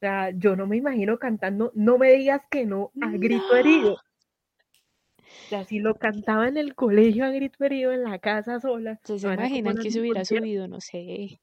sea, 0.00 0.30
yo 0.30 0.56
no 0.56 0.66
me 0.66 0.76
imagino 0.78 1.18
cantando 1.18 1.72
No 1.74 1.98
me 1.98 2.12
digas 2.12 2.42
que 2.50 2.64
no 2.64 2.90
a 3.02 3.10
grito 3.10 3.54
herido. 3.54 3.94
O 3.94 5.48
sea, 5.48 5.64
si 5.64 5.78
lo 5.80 5.96
cantaba 5.96 6.48
en 6.48 6.56
el 6.56 6.74
colegio 6.74 7.24
a 7.24 7.30
grito 7.30 7.64
herido, 7.64 7.92
en 7.92 8.04
la 8.04 8.18
casa 8.18 8.60
sola. 8.60 9.00
¿se 9.04 9.16
imaginan 9.16 9.76
que 9.76 9.90
se 9.90 10.00
hubiera 10.00 10.20
concierto. 10.20 10.44
subido, 10.44 10.68
no 10.68 10.80
sé, 10.80 11.40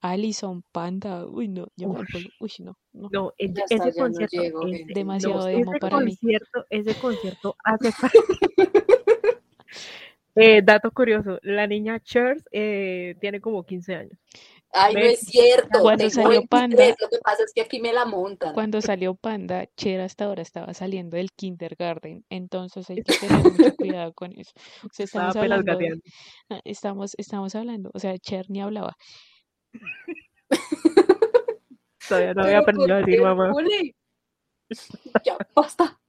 Alison, 0.00 0.62
Panda? 0.70 1.26
Uy, 1.26 1.48
no, 1.48 1.66
yo 1.76 1.88
me 1.88 1.94
Ush. 2.00 2.08
acuerdo. 2.08 2.30
Uy, 2.38 2.52
no, 2.60 2.78
no. 2.92 3.08
No, 3.10 3.32
el- 3.38 3.54
Ya 3.54 3.64
está, 3.64 3.88
ese 3.88 3.98
no 4.00 4.06
concierto, 4.06 4.42
llego, 4.42 4.66
gente. 4.66 4.94
Demasiado 4.94 5.40
no, 5.40 5.48
ese 5.48 5.78
para 5.80 5.96
mí. 5.98 6.16
concierto, 6.16 6.66
ese 6.70 6.94
concierto 6.94 7.56
hace 7.64 7.92
falta. 7.92 8.16
Eh, 10.36 10.62
dato 10.62 10.90
curioso, 10.90 11.38
la 11.42 11.66
niña 11.66 12.00
Cher 12.00 12.36
eh, 12.50 13.14
tiene 13.20 13.40
como 13.40 13.64
15 13.64 13.94
años. 13.94 14.18
Ay, 14.76 14.94
no 14.94 15.00
es 15.00 15.20
cierto. 15.20 15.78
Cuando 15.80 16.10
salió 16.10 16.30
23, 16.40 16.48
Panda- 16.48 16.96
Lo 17.00 17.08
que 17.08 17.18
pasa 17.22 17.44
es 17.44 17.52
que 17.54 17.60
aquí 17.60 17.80
me 17.80 17.92
la 17.92 18.04
montan. 18.04 18.52
Cuando 18.54 18.80
salió 18.80 19.14
Panda, 19.14 19.68
Cher 19.76 20.00
hasta 20.00 20.24
ahora 20.24 20.42
estaba 20.42 20.74
saliendo 20.74 21.16
del 21.16 21.30
kindergarten, 21.30 22.24
entonces 22.28 22.90
hay 22.90 22.96
que 22.96 23.14
tener 23.16 23.44
mucho 23.44 23.76
cuidado 23.76 24.12
con 24.14 24.32
eso. 24.32 24.50
O 24.82 24.88
sea, 24.92 25.04
estamos 25.04 25.36
hablando, 25.36 25.78
de- 25.78 26.00
ah, 26.50 26.60
estamos, 26.64 27.14
estamos 27.18 27.54
hablando, 27.54 27.92
o 27.94 27.98
sea, 28.00 28.18
Cher 28.18 28.46
ni 28.50 28.60
hablaba. 28.60 28.96
Todavía 32.08 32.34
no 32.34 32.42
había 32.42 32.58
aprendido 32.58 32.96
a 32.96 33.00
¿por 33.00 33.06
decir 33.06 33.22
mamá. 33.22 33.52
Ya 35.24 35.38
basta. 35.54 36.00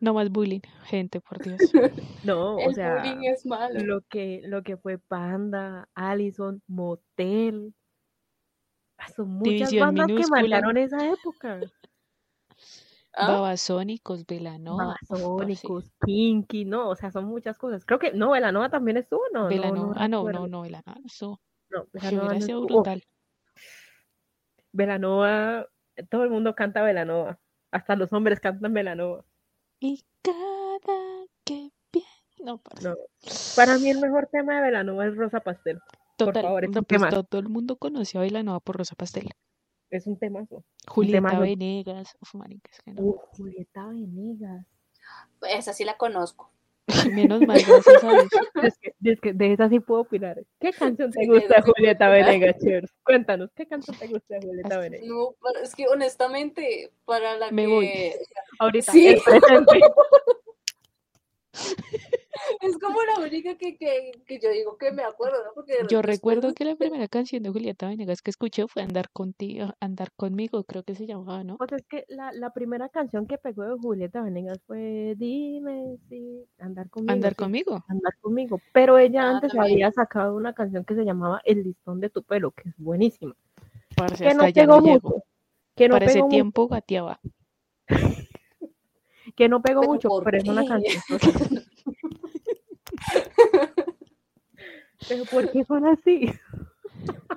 No 0.00 0.14
más 0.14 0.30
bullying, 0.30 0.60
gente, 0.84 1.20
por 1.20 1.38
Dios. 1.40 1.58
No, 2.24 2.56
o 2.56 2.60
El 2.60 2.74
sea, 2.74 2.96
bullying 2.96 3.24
es 3.30 3.46
malo. 3.46 3.80
lo 3.80 4.00
que, 4.02 4.42
lo 4.44 4.62
que 4.62 4.76
fue 4.76 4.98
Panda, 4.98 5.88
Allison, 5.94 6.62
Motel. 6.66 7.74
ah, 8.98 9.08
Son 9.08 9.28
muchas 9.28 9.70
División 9.70 9.94
bandas 9.94 10.06
que 10.08 10.26
marcaron 10.28 10.76
esa 10.76 11.08
época. 11.10 11.60
¿Ah? 13.14 13.32
Babasónicos, 13.32 14.26
Velanova. 14.26 14.96
Babasónicos, 15.08 15.90
Kinky, 16.04 16.64
no, 16.64 16.88
o 16.90 16.94
sea, 16.94 17.10
son 17.10 17.24
muchas 17.24 17.56
cosas. 17.56 17.84
Creo 17.84 17.98
que, 17.98 18.12
no, 18.12 18.30
Velanova 18.32 18.68
también 18.70 18.96
estuvo, 18.96 19.22
no, 19.32 19.44
no, 19.44 19.48
Velanova, 19.48 19.94
no 19.94 20.00
ah, 20.00 20.08
no, 20.08 20.22
no, 20.30 20.46
no, 20.46 20.62
Velanova, 20.62 20.94
No, 21.70 22.32
estuvo. 22.32 22.66
brutal. 22.66 23.02
Belanova, 24.72 25.66
todo 26.10 26.24
el 26.24 26.30
mundo 26.30 26.54
canta 26.54 26.82
Belanova. 26.82 27.38
Hasta 27.70 27.96
los 27.96 28.12
hombres 28.12 28.40
cantan 28.40 28.72
Belanova. 28.72 29.24
Y 29.80 30.04
cada 30.22 31.26
que 31.44 31.70
bien, 31.92 32.04
no. 32.44 32.60
No. 32.82 32.94
Para 33.56 33.78
mí 33.78 33.90
el 33.90 34.00
mejor 34.00 34.28
tema 34.30 34.56
de 34.56 34.62
Belanova 34.62 35.06
es 35.06 35.16
Rosa 35.16 35.40
Pastel. 35.40 35.80
Por 36.16 36.34
favor, 36.34 36.64
es 36.64 36.70
no, 36.70 36.80
un 36.80 36.84
pues 36.84 37.00
temazo. 37.00 37.22
todo 37.22 37.40
el 37.40 37.48
mundo 37.48 37.76
conoció 37.76 38.20
a 38.20 38.24
Velanova 38.24 38.60
por 38.60 38.76
Rosa 38.76 38.96
Pastel. 38.96 39.30
Es 39.90 40.06
un 40.06 40.18
temazo. 40.18 40.64
Julieta 40.86 41.18
temazo. 41.18 41.40
Venegas, 41.40 42.16
uf, 42.20 42.34
marica, 42.34 42.70
es 42.72 42.82
que 42.82 42.92
no. 42.92 43.02
Uh, 43.02 43.18
Julieta 43.36 43.86
Venegas. 43.86 44.66
Esa 45.42 45.72
sí 45.72 45.84
la 45.84 45.96
conozco. 45.96 46.50
Menos 47.12 47.40
mal, 47.42 47.60
gracias 47.66 48.04
a 48.04 48.10
Dios. 48.10 48.28
Es 48.62 48.78
que, 48.78 48.92
es 49.04 49.20
que 49.20 49.32
de 49.32 49.52
esa 49.52 49.68
sí 49.68 49.78
puedo 49.80 50.00
opinar. 50.02 50.42
¿Qué 50.60 50.72
canción 50.72 51.10
te 51.12 51.26
gusta 51.26 51.62
Julieta. 51.62 52.08
Venegas? 52.08 52.56
Cuéntanos, 53.04 53.50
¿qué 53.54 53.66
canción 53.66 53.96
te 53.98 54.08
gusta 54.08 54.36
Julieta 54.40 54.78
Venegas? 54.78 55.06
No, 55.06 55.34
es 55.62 55.74
que 55.74 55.86
honestamente, 55.86 56.90
para 57.04 57.36
la 57.36 57.50
Me 57.50 57.62
que 57.62 57.68
voy. 57.68 57.90
Ahorita, 58.58 58.92
Sí. 58.92 59.08
el 59.08 59.20
presente. 59.20 59.80
es 62.60 62.78
como 62.78 62.98
la 63.02 63.24
única 63.24 63.56
que, 63.56 63.76
que, 63.76 64.12
que 64.26 64.38
yo 64.38 64.50
digo 64.50 64.76
que 64.76 64.92
me 64.92 65.02
acuerdo, 65.02 65.38
¿no? 65.44 65.50
Porque 65.54 65.74
Yo 65.88 66.02
recuerdo 66.02 66.52
que 66.54 66.64
la 66.64 66.76
primera 66.76 67.08
canción 67.08 67.42
de 67.42 67.50
Julieta 67.50 67.88
Venegas 67.88 68.22
que 68.22 68.30
escuché 68.30 68.66
fue 68.68 68.82
Andar 68.82 69.10
contigo, 69.10 69.72
Andar 69.80 70.12
conmigo, 70.16 70.64
creo 70.64 70.82
que 70.82 70.94
se 70.94 71.06
llamaba, 71.06 71.44
¿no? 71.44 71.56
Pues 71.56 71.72
es 71.72 71.86
que 71.86 72.04
la, 72.08 72.32
la 72.32 72.52
primera 72.52 72.88
canción 72.88 73.26
que 73.26 73.38
pegó 73.38 73.64
de 73.64 73.78
Julieta 73.80 74.22
Venegas 74.22 74.58
fue 74.66 75.14
Dime 75.16 75.96
si 76.08 76.44
andar 76.58 76.88
conmigo. 76.90 77.12
Andar 77.12 77.32
sí, 77.32 77.36
conmigo. 77.36 77.84
Andar 77.88 78.16
conmigo. 78.20 78.60
Pero 78.72 78.98
ella 78.98 79.22
Ah, 79.22 79.30
antes 79.36 79.52
también. 79.52 79.74
había 79.74 79.92
sacado 79.92 80.36
una 80.36 80.52
canción 80.54 80.84
que 80.84 80.94
se 80.94 81.04
llamaba 81.04 81.40
El 81.44 81.62
listón 81.64 82.00
de 82.00 82.10
tu 82.10 82.22
pelo, 82.22 82.50
que 82.52 82.68
es 82.68 82.74
buenísima. 82.78 83.34
Parce, 83.96 84.22
Que 84.24 84.34
no 84.34 84.44
pegó 84.52 84.80
no 84.80 84.80
mucho. 84.80 85.24
Que 85.74 85.88
no 85.88 85.94
Para 85.94 86.06
ese 86.06 86.18
mucho, 86.18 86.28
tiempo 86.30 86.68
gateaba. 86.68 87.20
que 89.38 89.48
no 89.48 89.62
pegó 89.62 89.82
Pero 89.82 89.92
mucho, 89.92 90.08
¿por 90.08 90.24
pero 90.24 90.38
es 90.38 90.48
una 90.48 90.66
canción. 90.66 91.00
pero 95.08 95.24
¿por 95.26 95.52
qué 95.52 95.64
son 95.64 95.86
así? 95.86 96.28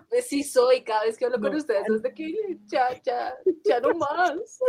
Pues 0.10 0.28
sí 0.28 0.44
soy, 0.44 0.82
cada 0.82 1.06
vez 1.06 1.16
que 1.16 1.26
hablo 1.26 1.40
con 1.40 1.56
ustedes 1.56 1.88
es 1.88 2.02
de 2.02 2.12
que 2.12 2.34
ya, 2.66 3.00
ya, 3.04 3.36
ya 3.64 3.80
no 3.80 3.94
más. 3.94 4.60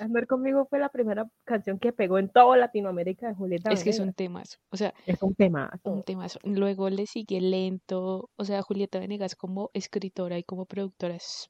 Andar 0.00 0.26
conmigo 0.26 0.66
fue 0.66 0.78
la 0.78 0.90
primera 0.90 1.28
canción 1.44 1.78
que 1.78 1.92
pegó 1.92 2.18
en 2.18 2.28
toda 2.28 2.56
Latinoamérica 2.56 3.28
de 3.28 3.34
Julieta 3.34 3.70
Es 3.70 3.82
que 3.82 3.90
es 3.90 3.98
Venegas. 3.98 4.08
un 4.08 4.14
temazo. 4.14 4.58
O 4.70 4.76
sea, 4.76 4.94
Es 5.06 5.22
un 5.22 5.34
tema. 5.34 5.70
un 5.82 6.02
temazo. 6.02 6.38
Luego 6.44 6.90
le 6.90 7.06
sigue 7.06 7.40
lento. 7.40 8.30
O 8.36 8.44
sea, 8.44 8.62
Julieta 8.62 8.98
Venegas 8.98 9.34
como 9.34 9.70
escritora 9.72 10.38
y 10.38 10.44
como 10.44 10.66
productora 10.66 11.16
es 11.16 11.48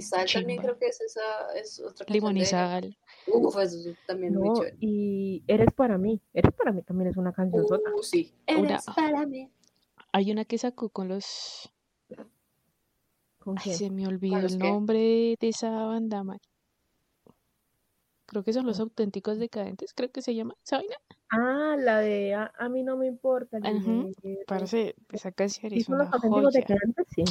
sal 0.00 0.26
también 0.32 0.62
creo 0.62 0.78
que 0.78 0.86
es 0.86 1.00
esa, 1.00 1.20
es 1.56 1.80
otra 1.80 2.06
canción 2.06 2.94
Limón 3.26 3.40
y 3.40 3.42
de. 3.42 3.48
Uf, 3.48 3.56
eso 3.58 3.78
muy 4.30 4.48
chévere. 4.58 5.42
Eres 5.46 5.72
para 5.74 5.98
mí. 5.98 6.20
Eres 6.32 6.52
para 6.52 6.72
mí 6.72 6.82
también 6.82 7.10
es 7.10 7.16
una 7.16 7.32
canción 7.32 7.66
sota. 7.66 7.90
Uh, 7.94 8.02
sí. 8.02 8.32
Una- 8.48 8.68
Eres 8.70 8.84
para 8.86 9.26
mí. 9.26 9.50
Hay 10.12 10.30
una 10.30 10.44
que 10.44 10.58
sacó 10.58 10.88
con 10.90 11.08
los. 11.08 11.70
¿Con 13.38 13.56
Ay, 13.64 13.72
se 13.74 13.90
me 13.90 14.06
olvidó 14.06 14.38
el 14.38 14.58
qué? 14.58 14.70
nombre 14.70 14.98
de, 14.98 15.36
de 15.40 15.48
esa 15.48 15.70
banda, 15.70 16.22
man. 16.24 16.38
Creo 18.26 18.42
que 18.42 18.54
son 18.54 18.64
los 18.64 18.80
auténticos 18.80 19.38
decadentes, 19.38 19.92
creo 19.92 20.10
que 20.10 20.22
se 20.22 20.34
llama. 20.34 20.54
¿Saben? 20.62 20.86
Ah, 21.28 21.76
la 21.78 21.98
de 21.98 22.32
a, 22.34 22.50
a 22.58 22.68
mí 22.70 22.82
no 22.82 22.96
me 22.96 23.06
importa. 23.06 23.58
Ajá, 23.58 23.70
dinero. 23.72 24.10
Parce, 24.46 24.94
esa 25.12 25.30
canción 25.30 25.70
¿Sí 25.72 25.80
es 25.80 25.84
son 25.86 25.96
una 25.96 26.04
los 26.04 26.14
auténticos 26.14 26.44
joya. 26.54 26.60
decadentes? 26.60 27.06
Sí. 27.14 27.24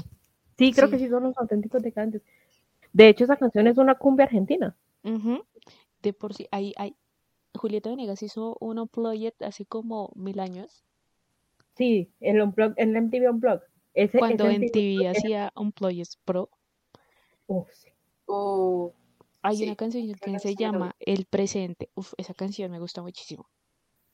Sí, 0.58 0.72
creo 0.72 0.90
que 0.90 1.00
Sí. 1.00 1.10
son 1.10 1.24
los 1.24 1.38
auténticos 1.38 1.82
decadentes. 1.82 2.22
De 2.94 3.10
hecho, 3.10 3.24
esa 3.24 3.38
canción 3.38 3.66
es 3.66 3.78
una 3.80 3.96
cumbia 3.96 4.26
argentina. 4.26 4.76
Ujú. 5.04 5.44
De 6.04 6.14
por 6.14 6.36
sí, 6.36 6.48
hay, 6.52 6.74
hay. 6.78 6.96
Julieta 7.56 7.90
Venegas 7.90 8.22
hizo 8.22 8.58
un 8.60 8.78
unplugged 8.78 9.34
hace 9.42 9.66
como 9.66 10.12
mil 10.16 10.40
años, 10.40 10.84
Sí, 11.76 12.12
el, 12.20 12.42
unplug, 12.42 12.74
el 12.78 12.96
MTV 12.96 13.30
Unplug. 13.32 13.62
Ese, 13.94 14.20
cuando 14.20 14.46
ese 14.46 14.56
en 14.56 14.62
MTV 14.64 14.72
TV 14.72 14.94
Unplugged 14.94 15.18
hacía 15.18 15.52
unplugged 15.56 16.08
pro. 16.26 16.50
Sí. 17.72 17.90
Uh, 18.28 18.92
Hay 19.42 19.58
Sí, 19.58 19.64
una 19.66 19.76
canción 19.76 20.08
que 20.08 20.14
se 20.14 20.30
canción 20.30 20.56
llama 20.56 20.96
El 21.00 21.26
Presente. 21.26 21.90
Uf, 21.96 22.14
esa 22.18 22.34
canción 22.34 22.72
me 22.72 22.80
gusta 22.80 23.02
muchísimo. 23.02 23.48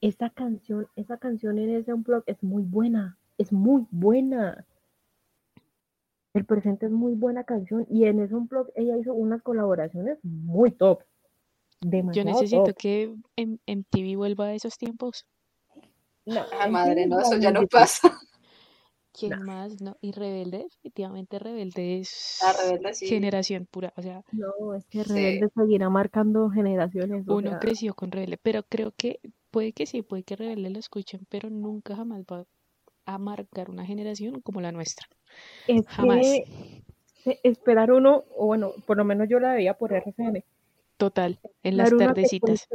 Esa 0.01 0.29
canción, 0.29 0.87
esa 0.95 1.17
canción 1.17 1.59
en 1.59 1.75
ese 1.75 1.93
Unplug 1.93 2.23
es 2.25 2.41
muy 2.41 2.63
buena. 2.63 3.17
Es 3.37 3.51
muy 3.51 3.85
buena. 3.91 4.65
El 6.33 6.45
presente 6.45 6.85
es 6.85 6.91
muy 6.91 7.15
buena 7.15 7.43
canción. 7.43 7.85
Y 7.89 8.05
en 8.05 8.19
ese 8.19 8.35
Unplug 8.35 8.69
ella 8.75 8.97
hizo 8.97 9.13
unas 9.13 9.41
colaboraciones 9.41 10.17
muy 10.23 10.71
top. 10.71 11.03
Yo 11.81 12.23
necesito 12.23 12.63
top. 12.65 12.75
que 12.77 13.15
en, 13.35 13.59
MTV 13.65 14.17
vuelva 14.17 14.45
a 14.47 14.53
esos 14.53 14.77
tiempos. 14.77 15.25
No, 16.25 16.41
ah, 16.59 16.67
madre, 16.67 17.07
no, 17.07 17.19
es 17.19 17.27
eso 17.27 17.37
ya 17.39 17.51
no 17.51 17.65
pasa. 17.67 18.01
¿Quién 19.13 19.39
No. 19.39 19.45
más? 19.45 19.81
No, 19.81 19.97
y 20.01 20.11
Rebelde, 20.11 20.59
definitivamente 20.59 21.39
Rebelde 21.39 21.99
es 21.99 22.39
La 22.41 22.53
rebelde 22.53 22.93
sí. 22.93 23.07
generación 23.07 23.65
pura. 23.69 23.93
O 23.97 24.01
sea, 24.01 24.23
No, 24.31 24.75
es 24.75 24.85
que 24.87 25.03
Sí. 25.03 25.13
Rebelde 25.13 25.49
seguirá 25.55 25.89
marcando 25.89 26.49
generaciones. 26.49 27.27
o 27.27 27.35
uno 27.35 27.49
sea, 27.51 27.59
creció 27.59 27.93
con 27.95 28.11
Rebelde, 28.11 28.37
pero 28.41 28.63
creo 28.63 28.93
que 28.95 29.19
puede 29.51 29.73
que 29.73 29.85
sí, 29.85 30.01
puede 30.03 30.23
que 30.23 30.35
Rebelde 30.35 30.69
lo 30.69 30.79
escuchen, 30.79 31.25
pero 31.29 31.49
nunca 31.49 31.95
jamás 31.95 32.23
va 32.23 32.45
a 33.05 33.17
marcar 33.17 33.69
una 33.69 33.85
generación 33.85 34.41
como 34.41 34.61
la 34.61 34.71
nuestra. 34.71 35.07
es 35.67 35.87
Jamás. 35.87 36.19
que 37.23 37.39
esperar 37.43 37.91
uno, 37.91 38.23
o 38.35 38.45
bueno, 38.45 38.71
por 38.85 38.97
lo 38.97 39.03
menos 39.05 39.27
yo 39.29 39.39
la 39.39 39.53
veía 39.53 39.73
por 39.73 39.91
RCN. 39.93 40.43
Total, 40.99 41.39
en 41.63 41.77
las 41.77 41.95
tardecitas. 41.97 42.67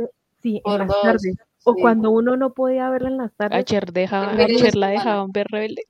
sí, 0.43 0.61
en 0.65 0.79
las 0.79 1.01
tardes. 1.03 1.37
O 1.65 1.75
sí. 1.75 1.81
cuando 1.83 2.11
uno 2.11 2.37
no 2.39 2.55
podía 2.55 2.89
verla 2.91 3.09
en 3.11 3.17
las 3.19 3.33
tardes. 3.35 3.59
A 3.59 3.63
Cher, 3.63 3.93
deja, 3.93 4.25
En 4.25 4.41
a 4.41 4.47
fines 4.47 4.49
de 4.63 4.65
Cher 4.65 4.75
la 4.77 4.89
dejaban 4.89 5.31
ver 5.31 5.47
Rebelde. 5.51 5.83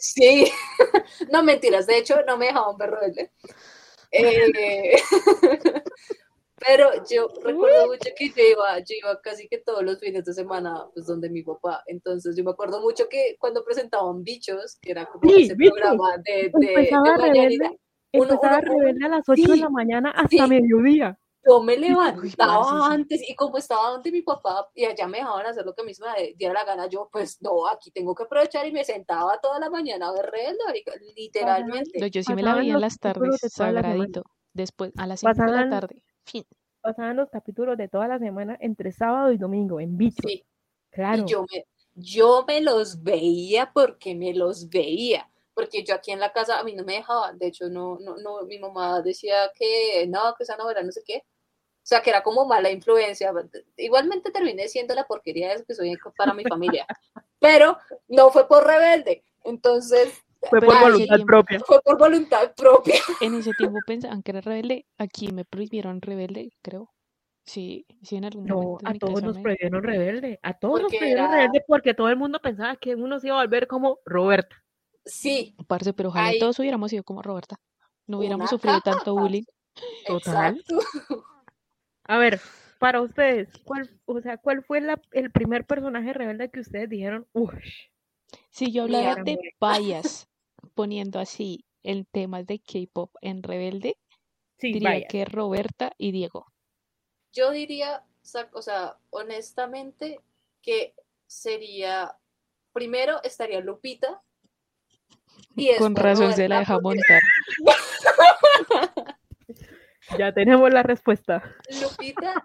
Sí, 0.00 0.44
no 1.32 1.42
mentiras, 1.42 1.86
de 1.86 1.96
hecho 1.98 2.16
no 2.26 2.36
me 2.36 2.46
dejaban 2.46 2.76
ver 2.76 2.90
rebelde. 2.90 3.30
Eh, 4.12 4.96
pero 6.66 6.90
yo 7.08 7.28
recuerdo 7.42 7.86
mucho 7.86 8.10
que 8.16 8.28
yo 8.28 8.42
iba, 8.42 8.78
yo 8.80 8.94
iba 9.02 9.20
casi 9.22 9.48
que 9.48 9.58
todos 9.58 9.82
los 9.82 9.98
fines 9.98 10.24
de 10.26 10.34
semana, 10.34 10.84
pues 10.92 11.06
donde 11.06 11.30
mi 11.30 11.42
papá. 11.42 11.82
Entonces 11.86 12.36
yo 12.36 12.44
me 12.44 12.50
acuerdo 12.50 12.80
mucho 12.82 13.08
que 13.08 13.36
cuando 13.38 13.64
presentaban 13.64 14.22
Bichos, 14.24 14.76
que 14.82 14.90
era 14.90 15.06
como 15.06 15.30
Sí, 15.32 15.44
ese 15.44 15.54
Bichos. 15.54 15.78
programa 15.78 16.16
de, 16.18 16.50
de, 16.52 16.68
Empezaba 16.74 17.12
de 17.12 17.18
mañanita, 17.18 17.64
Rebelde, 17.64 17.80
uno- 18.12 18.24
empezaba 18.24 18.58
uno- 18.58 18.78
Rebelde 18.78 19.06
a 19.06 19.08
las 19.08 19.28
8 19.28 19.42
de 19.52 19.56
la 19.58 19.70
mañana 19.70 20.10
hasta 20.10 20.28
sí. 20.28 20.42
mediodía. 20.48 21.18
Yo 21.46 21.62
me 21.62 21.76
levantaba 21.76 22.92
antes 22.92 23.22
y 23.28 23.34
como 23.34 23.56
estaba 23.58 23.90
donde 23.90 24.12
mi 24.12 24.22
papá 24.22 24.68
y 24.74 24.84
allá 24.84 25.06
me 25.08 25.18
dejaban 25.18 25.46
hacer 25.46 25.64
lo 25.64 25.74
que 25.74 25.94
se 25.94 26.02
me 26.04 26.34
diera 26.36 26.54
la 26.54 26.64
gana, 26.64 26.86
yo 26.88 27.08
pues 27.10 27.40
no, 27.42 27.66
aquí 27.66 27.90
tengo 27.90 28.14
que 28.14 28.24
aprovechar 28.24 28.66
y 28.66 28.72
me 28.72 28.84
sentaba 28.84 29.40
toda 29.40 29.58
la 29.58 29.70
mañana 29.70 30.08
a 30.08 30.12
ver 30.12 30.26
Rebelde, 30.30 30.58
marica, 30.66 30.92
literalmente. 31.16 31.98
No, 31.98 32.06
yo 32.06 32.22
sí 32.22 32.34
me 32.34 32.42
la 32.42 32.54
veía 32.54 32.74
en 32.74 32.80
las 32.80 32.98
tardes, 32.98 33.40
la 33.42 33.48
sagradito. 33.48 34.22
después 34.52 34.92
a 34.96 35.06
las 35.06 35.20
5 35.20 35.42
de 35.44 35.52
la 35.52 35.68
tarde. 35.68 36.02
Fin. 36.24 36.44
pasaban 36.80 37.16
los 37.16 37.28
capítulos 37.30 37.76
de 37.76 37.88
toda 37.88 38.08
la 38.08 38.18
semana 38.18 38.56
entre 38.60 38.92
sábado 38.92 39.32
y 39.32 39.38
domingo 39.38 39.80
en 39.80 39.96
bicho. 39.96 40.22
Sí, 40.26 40.32
y 40.34 40.44
Claro. 40.90 41.24
yo 41.26 41.44
me, 41.52 41.66
yo 41.94 42.44
me 42.46 42.60
los 42.60 43.02
veía 43.02 43.70
porque 43.72 44.14
me 44.14 44.34
los 44.34 44.68
veía. 44.68 45.26
Porque 45.54 45.84
yo 45.84 45.94
aquí 45.94 46.10
en 46.12 46.20
la 46.20 46.32
casa 46.32 46.58
a 46.58 46.64
mí 46.64 46.74
no 46.74 46.84
me 46.84 46.94
dejaban. 46.94 47.38
De 47.38 47.48
hecho, 47.48 47.68
no, 47.68 47.98
no, 48.00 48.16
no, 48.16 48.42
mi 48.46 48.58
mamá 48.58 49.02
decía 49.02 49.50
que 49.54 50.06
no, 50.08 50.34
que 50.36 50.44
esa 50.44 50.56
novela 50.56 50.82
no 50.82 50.92
sé 50.92 51.02
qué. 51.04 51.24
O 51.82 51.86
sea, 51.90 52.02
que 52.02 52.10
era 52.10 52.22
como 52.22 52.44
mala 52.44 52.70
influencia. 52.70 53.32
Igualmente 53.76 54.30
terminé 54.30 54.68
siendo 54.68 54.94
la 54.94 55.06
porquería 55.06 55.48
de 55.48 55.54
eso 55.54 55.64
que 55.66 55.74
soy 55.74 55.96
para 56.16 56.34
mi 56.34 56.44
familia. 56.44 56.86
Pero 57.38 57.78
no 58.08 58.30
fue 58.30 58.46
por 58.46 58.66
rebelde. 58.66 59.24
Entonces, 59.44 60.12
Fue 60.48 60.60
por 60.60 60.78
voluntad 60.78 61.16
tiempo- 61.16 61.26
propia. 61.26 61.60
fue 61.60 61.80
por 61.82 61.98
voluntad 61.98 62.54
propia. 62.54 62.94
En 63.20 63.34
ese 63.34 63.52
tiempo 63.54 63.78
pensaban 63.86 64.22
que 64.22 64.30
era 64.30 64.40
rebelde. 64.42 64.86
Aquí 64.98 65.32
me 65.32 65.44
prohibieron 65.44 66.00
rebelde, 66.02 66.52
creo. 66.62 66.92
Sí, 67.44 67.86
sí, 68.02 68.16
en 68.16 68.26
algún 68.26 68.44
No, 68.44 68.78
a 68.84 68.94
todos 68.94 69.22
nos 69.22 69.36
me- 69.36 69.42
prohibieron 69.42 69.82
rebelde. 69.82 70.38
A 70.42 70.52
todos 70.58 70.82
nos 70.82 70.90
prohibieron 70.92 71.24
era- 71.26 71.34
rebelde 71.34 71.64
porque 71.66 71.94
todo 71.94 72.08
el 72.10 72.16
mundo 72.16 72.38
pensaba 72.40 72.76
que 72.76 72.94
uno 72.94 73.18
se 73.18 73.28
iba 73.28 73.38
a 73.38 73.42
volver 73.42 73.66
como 73.66 73.98
Roberta. 74.04 74.54
Sí, 75.04 75.56
Parce, 75.66 75.92
pero 75.94 76.10
ojalá 76.10 76.30
todos 76.38 76.58
hubiéramos 76.58 76.90
sido 76.90 77.02
como 77.02 77.22
Roberta. 77.22 77.56
No 78.06 78.18
hubiéramos 78.18 78.42
una 78.44 78.50
sufrido 78.50 78.76
capa, 78.82 78.96
tanto 78.98 79.14
bullying. 79.14 79.44
Total. 80.06 80.56
exacto. 80.58 80.78
A 82.10 82.18
ver, 82.18 82.40
para 82.80 83.02
ustedes, 83.02 83.48
¿cuál, 83.64 83.88
o 84.04 84.20
sea, 84.20 84.36
¿cuál 84.36 84.64
fue 84.64 84.80
la- 84.80 85.00
el 85.12 85.30
primer 85.30 85.64
personaje 85.64 86.12
rebelde 86.12 86.50
que 86.50 86.58
ustedes 86.58 86.88
dijeron, 86.88 87.28
uff, 87.32 87.54
Si 88.50 88.72
yo 88.72 88.82
hablara 88.82 89.22
de 89.22 89.38
payas, 89.60 90.28
poniendo 90.74 91.20
así 91.20 91.64
el 91.84 92.08
tema 92.08 92.42
de 92.42 92.58
K-pop 92.58 93.14
en 93.20 93.44
Rebelde, 93.44 93.96
sí, 94.58 94.72
diría 94.72 94.90
vaya. 94.90 95.06
que 95.06 95.24
Roberta 95.24 95.92
y 95.98 96.10
Diego. 96.10 96.46
Yo 97.32 97.52
diría, 97.52 98.02
o 98.54 98.60
sea, 98.62 98.96
honestamente, 99.10 100.18
que 100.62 100.96
sería, 101.28 102.16
primero 102.72 103.22
estaría 103.22 103.60
Lupita. 103.60 104.20
Y 105.54 105.76
Con 105.76 105.94
razón 105.94 106.32
se 106.32 106.48
la 106.48 106.58
deja 106.58 106.80
montar. 106.80 107.20
Ya 110.18 110.32
tenemos 110.32 110.70
la 110.72 110.82
respuesta. 110.82 111.42
Lupita 111.82 112.42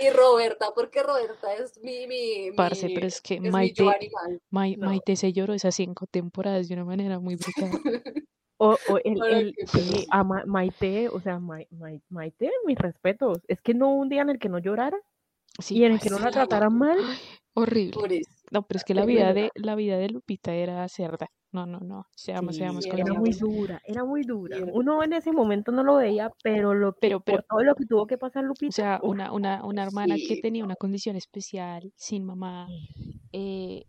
y 0.00 0.10
Roberta, 0.10 0.66
porque 0.74 1.02
Roberta 1.02 1.54
es 1.54 1.78
mi, 1.82 2.06
mi, 2.06 2.50
Parce, 2.56 2.86
mi- 2.88 2.94
pero 2.94 3.06
es 3.06 3.20
que 3.20 3.34
es 3.34 3.40
mi 3.40 3.50
Maite, 3.50 3.82
yo 3.84 3.90
animal. 3.90 4.40
Mai- 4.50 4.76
No. 4.76 4.86
Maite 4.88 5.16
se 5.16 5.32
lloró 5.32 5.54
esas 5.54 5.74
cinco 5.74 6.06
temporadas 6.06 6.68
de 6.68 6.74
una 6.74 6.84
manera 6.84 7.18
muy 7.18 7.36
brutal. 7.36 7.70
O, 8.56 8.76
o 8.88 8.98
el, 9.02 9.20
el- 9.24 9.54
a 10.10 10.22
Ma- 10.22 10.44
Maite, 10.46 11.08
o 11.08 11.20
sea, 11.20 11.40
Mai- 11.40 11.66
Maite, 12.08 12.50
mis 12.64 12.78
respetos. 12.78 13.38
Es 13.48 13.60
que 13.60 13.74
no 13.74 13.88
hubo 13.88 13.96
un 14.02 14.08
día 14.08 14.22
en 14.22 14.30
el 14.30 14.38
que 14.38 14.48
no 14.48 14.58
llorara 14.58 14.96
Sí, 15.58 15.76
y 15.78 15.84
en 15.84 15.92
el 15.92 16.00
que 16.00 16.08
no 16.08 16.20
la 16.20 16.28
sí. 16.28 16.34
trataran 16.34 16.72
mal. 16.78 16.98
horrible. 17.54 18.22
No, 18.52 18.62
pero 18.62 18.78
es 18.78 18.84
que 18.84 18.94
la 18.94 19.04
vida 19.04 19.32
de 19.32 19.50
la 19.56 19.74
vida 19.74 19.98
de 19.98 20.08
Lupita 20.08 20.54
era 20.54 20.86
cerda. 20.88 21.28
No, 21.54 21.66
no, 21.66 21.78
no. 21.78 22.06
Seamos, 22.16 22.56
Sí, 22.56 22.62
seamos 22.62 22.84
era 22.84 23.14
muy 23.14 23.30
dura, 23.30 23.80
era 23.86 24.04
muy 24.04 24.22
dura. 24.24 24.58
Uno 24.72 25.04
en 25.04 25.12
ese 25.12 25.30
momento 25.30 25.70
no 25.70 25.84
lo 25.84 25.94
veía, 25.96 26.30
pero 26.42 26.74
lo 26.74 26.94
que, 26.94 26.98
Pero- 27.02 27.20
pero- 27.20 27.38
por 27.38 27.46
todo 27.46 27.62
lo 27.64 27.74
que 27.76 27.86
tuvo 27.86 28.06
que 28.08 28.18
pasar 28.18 28.42
O 28.44 28.48
Lupita, 28.48 28.72
sea, 28.72 29.00
uf, 29.02 29.10
una, 29.10 29.32
una, 29.32 29.64
una 29.64 29.84
hermana 29.84 30.16
que 30.16 30.40
tenía 30.42 30.64
una 30.64 30.74
condición 30.74 31.14
especial, 31.14 31.92
sin 31.94 32.24
mamá, 32.24 32.66
eh, 33.32 33.84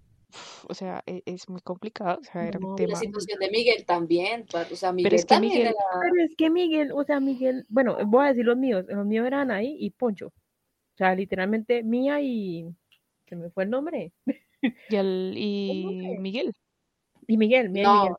o 0.70 0.74
sea, 0.76 1.02
e- 1.08 1.24
es, 1.26 1.50
muy 1.50 1.62
complicado, 1.62 2.20
o 2.22 2.24
sea, 2.24 2.48
era 2.48 2.60
No, 2.60 2.74
un 2.74 2.76
Y 2.78 2.82
la 2.84 2.88
tema. 2.90 3.00
situación 3.00 3.40
de 3.40 3.50
Miguel 3.50 3.84
también, 3.86 4.46
o 4.72 4.76
sea, 4.76 4.92
Miguel 4.92 5.14
es 5.16 5.24
que 5.26 5.28
también 5.30 5.54
Miguel- 5.54 5.68
era... 5.70 6.02
Pero 6.02 6.24
es 6.24 6.36
que 6.38 6.50
Miguel, 6.52 6.92
o 6.94 7.04
sea, 7.04 7.20
Miguel, 7.20 7.66
bueno, 7.68 7.98
voy 8.06 8.26
a 8.26 8.28
decir 8.30 8.46
los 8.46 8.58
míos, 8.58 8.86
los 8.88 9.06
míos 9.08 9.26
eran 9.26 9.50
ahí 9.50 9.76
y 9.80 9.90
Poncho. 9.90 10.28
O 10.28 10.98
sea, 10.98 11.16
literalmente 11.16 11.82
Mía 11.84 12.22
y 12.22 12.66
se 13.28 13.36
me 13.36 13.50
fue 13.50 13.64
el 13.64 13.72
nombre. 13.72 14.14
Y, 14.90 14.96
al- 14.96 15.34
y? 15.38 16.18
Miguel, 16.20 16.52
Y 17.28 17.38
Miguel, 17.38 17.68
No, 17.68 17.72
Miguel. 17.72 18.16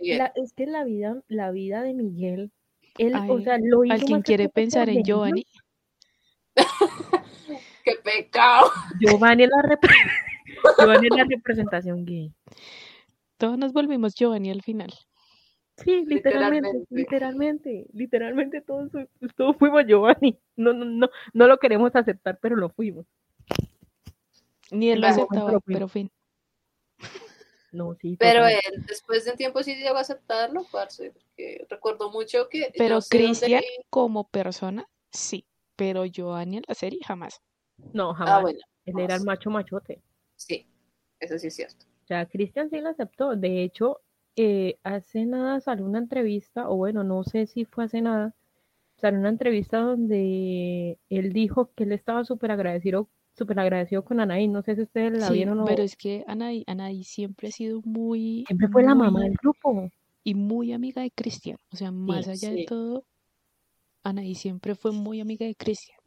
Miguel. 0.00 0.18
La- 0.18 0.32
es 0.36 0.52
que 0.52 0.66
la 0.66 0.84
vida, 0.84 1.22
la 1.28 1.50
vida 1.50 1.82
de 1.82 1.94
Miguel, 1.94 2.50
él, 2.98 3.14
o 3.14 3.36
Ay, 3.38 3.44
sea, 3.44 3.58
lo 3.62 3.84
hizo 3.84 3.94
¿alguien 3.94 4.22
quiere 4.22 4.48
pensar 4.48 4.88
en. 4.88 5.02
Giovanni? 5.02 5.44
¡Qué 7.84 7.92
pecado! 8.04 8.70
Giovanni 9.00 9.44
es 9.44 9.50
la, 9.50 9.62
repre- 9.62 9.94
Giovanni 10.78 11.06
es 11.10 11.16
la 11.16 11.24
representación 11.24 12.04
gay. 12.04 12.32
Todos 13.36 13.56
nos 13.58 13.72
volvimos 13.72 14.14
Giovanni 14.14 14.50
al 14.50 14.62
final. 14.62 14.92
Sí, 15.78 16.04
literalmente, 16.06 16.68
Literalmente. 16.90 16.94
literalmente, 16.94 17.86
literalmente 17.94 18.60
todos, 18.60 18.90
todos 19.34 19.56
fuimos 19.56 19.86
Giovanni. 19.86 20.38
No, 20.56 20.74
no, 20.74 20.84
no, 20.84 21.08
no 21.32 21.46
lo 21.46 21.56
queremos 21.58 21.94
aceptar, 21.96 22.38
pero 22.42 22.54
lo 22.56 22.68
fuimos. 22.68 23.06
Ni 24.70 24.90
él 24.90 25.00
lo 25.00 25.06
aceptaba, 25.06 25.58
pero 25.64 25.88
fin. 25.88 26.10
No, 27.72 27.94
sí. 27.94 28.16
Pero 28.18 28.46
él, 28.46 28.58
después 28.88 29.24
de 29.24 29.32
un 29.32 29.36
tiempo 29.36 29.62
sí 29.62 29.74
llegó 29.76 29.96
a 29.96 30.00
aceptarlo, 30.00 30.64
parce, 30.72 31.12
porque 31.12 31.66
recuerdo 31.68 32.10
mucho 32.10 32.48
que 32.48 32.70
Pero 32.76 33.00
Cristian 33.00 33.60
vi- 33.60 33.84
como 33.90 34.28
persona, 34.28 34.86
sí. 35.12 35.46
Pero 35.76 36.04
Giovanni 36.04 36.58
en 36.58 36.64
la 36.68 36.74
serie, 36.74 37.00
jamás. 37.06 37.40
No, 37.92 38.12
jamás. 38.14 38.34
Ah, 38.38 38.40
bueno, 38.40 38.58
Él 38.84 38.94
era 38.98 39.02
el 39.14 39.20
jamás. 39.20 39.24
macho 39.24 39.50
machote. 39.50 40.02
sí, 40.36 40.66
eso 41.20 41.38
sí 41.38 41.46
es 41.46 41.54
cierto. 41.56 41.86
O 42.04 42.06
sea, 42.06 42.26
Cristian 42.26 42.68
sí 42.70 42.80
lo 42.80 42.88
aceptó. 42.90 43.36
De 43.36 43.62
hecho, 43.62 44.00
eh, 44.36 44.78
hace 44.82 45.24
nada 45.26 45.60
salió 45.60 45.84
una 45.84 45.98
entrevista, 45.98 46.68
o 46.68 46.76
bueno, 46.76 47.04
no 47.04 47.22
sé 47.24 47.46
si 47.46 47.64
fue 47.64 47.84
hace 47.84 48.00
nada, 48.02 48.34
salió 48.96 49.20
una 49.20 49.28
entrevista 49.30 49.78
donde 49.78 50.98
él 51.08 51.32
dijo 51.32 51.72
que 51.74 51.84
él 51.84 51.92
estaba 51.92 52.24
súper 52.24 52.50
agradecido, 52.50 53.08
súper 53.34 53.58
agradecido 53.60 54.04
con 54.04 54.20
Anaí. 54.20 54.48
No 54.48 54.62
sé 54.62 54.76
si 54.76 54.82
ustedes 54.82 55.12
la 55.12 55.30
Sí, 55.30 55.30
vieron 55.30 55.60
o 55.60 55.66
pero 55.66 55.82
es 55.84 55.94
que 55.96 56.24
Anaí, 56.26 56.64
Anaí 56.66 57.04
siempre 57.04 57.46
ha 57.48 57.52
sido 57.52 57.80
muy, 57.84 58.48
siempre 58.48 58.68
fue 58.68 58.82
la 58.82 58.94
mamá 58.94 59.20
del 59.20 59.32
grupo. 59.40 59.88
y 60.24 60.34
muy 60.34 60.72
amiga 60.72 61.02
de 61.02 61.10
Cristian. 61.10 61.58
O 61.72 61.76
sea, 61.76 61.90
más 61.92 62.26
allá 62.28 62.50
de 62.50 62.60
todo, 62.60 63.04
Anaí 64.04 64.34
siempre 64.34 64.74
fue 64.74 64.92
muy 64.92 65.20
amiga 65.20 65.46
de 65.46 65.56
Cristian. 65.56 65.98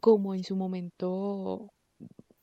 Como 0.00 0.34
en 0.34 0.44
su 0.44 0.56
momento, 0.56 1.72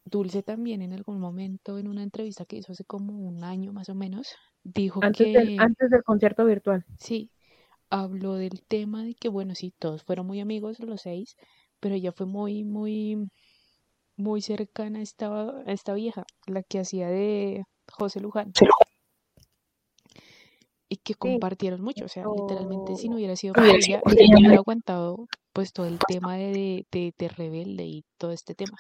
Dulce 0.06 0.44
también 0.44 0.82
en 0.82 0.94
algún 0.94 1.20
momento, 1.20 1.80
en 1.80 1.88
una 1.90 2.04
entrevista 2.04 2.46
que 2.46 2.58
hizo 2.58 2.74
hace 2.74 2.86
como 2.86 3.14
un 3.20 3.44
año 3.44 3.74
más 3.74 3.90
o 3.90 3.96
menos, 3.96 4.30
dijo 4.64 5.06
Antes, 5.08 5.30
que 5.34 5.34
del, 5.34 5.52
antes 5.58 5.90
del 5.90 6.02
concierto 6.02 6.46
virtual. 6.46 6.86
sí, 6.98 7.32
habló 7.90 8.36
del 8.36 8.64
tema 8.64 9.04
de 9.04 9.16
que, 9.16 9.30
bueno, 9.30 9.56
sí, 9.56 9.74
todos 9.80 10.04
fueron 10.04 10.28
muy 10.28 10.40
amigos 10.42 10.80
los 10.80 11.02
seis, 11.04 11.36
pero 11.80 11.96
ella 11.96 12.12
fue 12.14 12.26
muy, 12.28 12.64
muy, 12.64 13.30
muy 14.18 14.42
cercana 14.42 15.00
a 15.00 15.02
esta, 15.02 15.28
a 15.28 15.72
esta 15.72 15.94
vieja, 15.94 16.26
la 16.46 16.64
que 16.64 16.80
hacía 16.80 17.08
de 17.10 17.64
José 17.92 18.20
Luján. 18.20 18.52
Y 20.90 20.98
que 20.98 21.16
compartieron 21.16 21.82
mucho, 21.82 22.06
o 22.06 22.10
sea, 22.10 22.26
literalmente 22.36 22.96
si 22.98 23.08
no 23.08 23.16
hubiera 23.16 23.36
sido 23.38 23.54
por 23.54 23.64
ella, 23.64 24.02
ella 24.06 24.36
hubiera 24.38 24.56
aguantado 24.58 25.28
pues 25.54 25.72
todo 25.72 25.86
el 25.86 26.00
tema 26.00 26.36
de, 26.36 26.86
de, 26.92 27.14
de 27.18 27.28
rebelde 27.30 27.86
y 27.86 28.04
todo 28.18 28.32
este 28.32 28.56
tema. 28.56 28.78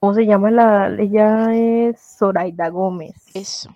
¿Cómo 0.00 0.14
se 0.14 0.26
llama 0.26 0.50
la? 0.50 0.88
Ella 0.98 1.54
es 1.54 2.00
Zoraida 2.00 2.68
Gómez. 2.68 3.14
Eso. 3.34 3.70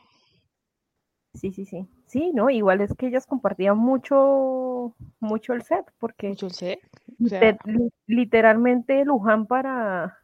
Sí, 1.34 1.53
sí, 1.53 1.64
sí. 1.64 1.86
Sí, 2.07 2.30
no, 2.34 2.51
igual 2.51 2.80
es 2.80 2.95
que 2.95 3.07
ellas 3.07 3.26
compartían 3.26 3.78
mucho, 3.78 4.95
mucho 5.18 5.53
el 5.55 5.62
set, 5.62 5.84
porque 5.99 6.34
Yo 6.34 6.51
sé, 6.51 6.80
o 7.24 7.28
sea, 7.28 7.40
liter- 7.40 7.59
li- 7.64 7.93
literalmente 8.07 9.05
Luján 9.05 9.47
para, 9.47 10.18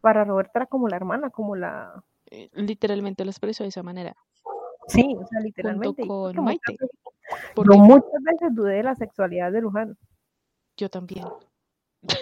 para 0.00 0.24
Roberta 0.24 0.52
era 0.60 0.66
como 0.66 0.88
la 0.88 0.96
hermana, 0.96 1.30
como 1.30 1.56
la... 1.56 2.02
eh, 2.30 2.48
literalmente 2.54 3.24
lo 3.24 3.30
expresó 3.30 3.64
de 3.64 3.68
esa 3.70 3.82
manera. 3.82 4.16
Sí, 4.88 5.16
o 5.18 5.26
sea, 5.26 5.40
literalmente. 5.40 6.02
y 6.02 6.06
con 6.06 6.42
Maite, 6.44 6.72
muchas 6.72 6.88
veces- 6.88 7.00
Porque 7.54 7.76
Yo 7.76 7.82
muchas 7.84 8.22
veces 8.22 8.54
dudé 8.54 8.74
de 8.76 8.82
la 8.82 8.94
sexualidad 8.96 9.52
de 9.52 9.60
Luján. 9.60 9.96
yo 10.76 10.88
también. 10.88 11.26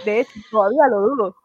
De 0.04 0.20
hecho, 0.20 0.32
todavía 0.50 0.86
lo 0.88 1.00
dudo. 1.00 1.36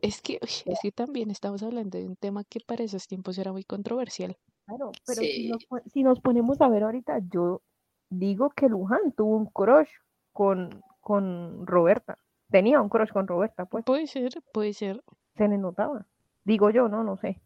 Es 0.00 0.20
que, 0.22 0.38
uy, 0.42 0.50
es 0.72 0.78
que 0.82 0.92
también 0.92 1.30
estamos 1.30 1.62
hablando 1.62 1.98
de 1.98 2.06
un 2.06 2.16
tema 2.16 2.44
que 2.44 2.60
para 2.60 2.84
esos 2.84 3.06
tiempos 3.08 3.38
era 3.38 3.52
muy 3.52 3.64
controversial. 3.64 4.36
Claro, 4.66 4.92
pero 5.06 5.22
nos, 5.48 5.82
si 5.92 6.02
nos 6.02 6.20
ponemos 6.20 6.60
a 6.60 6.68
ver 6.68 6.84
ahorita, 6.84 7.18
yo 7.30 7.62
digo 8.08 8.50
que 8.50 8.68
Luján 8.68 9.12
tuvo 9.16 9.36
un 9.36 9.46
crush 9.46 9.88
con, 10.32 10.82
con 11.00 11.66
Roberta. 11.66 12.18
Tenía 12.50 12.80
un 12.80 12.88
crush 12.88 13.10
con 13.10 13.26
Roberta, 13.26 13.64
pues 13.66 13.84
Puede 13.84 14.06
ser, 14.06 14.30
puede 14.52 14.72
ser. 14.74 15.02
Se 15.40 15.48
le 15.48 15.56
notaba. 15.56 16.04
Digo 16.44 16.68
yo, 16.68 16.88
no, 16.88 17.02
no 17.02 17.16
sé. 17.16 17.40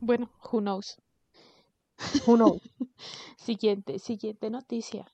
Bueno, 0.00 0.28
who 0.52 0.60
knows. 0.60 0.98
Who 2.26 2.36
knows? 2.36 2.60
Siguiente, 3.38 3.98
siguiente 3.98 4.50
noticia. 4.50 5.06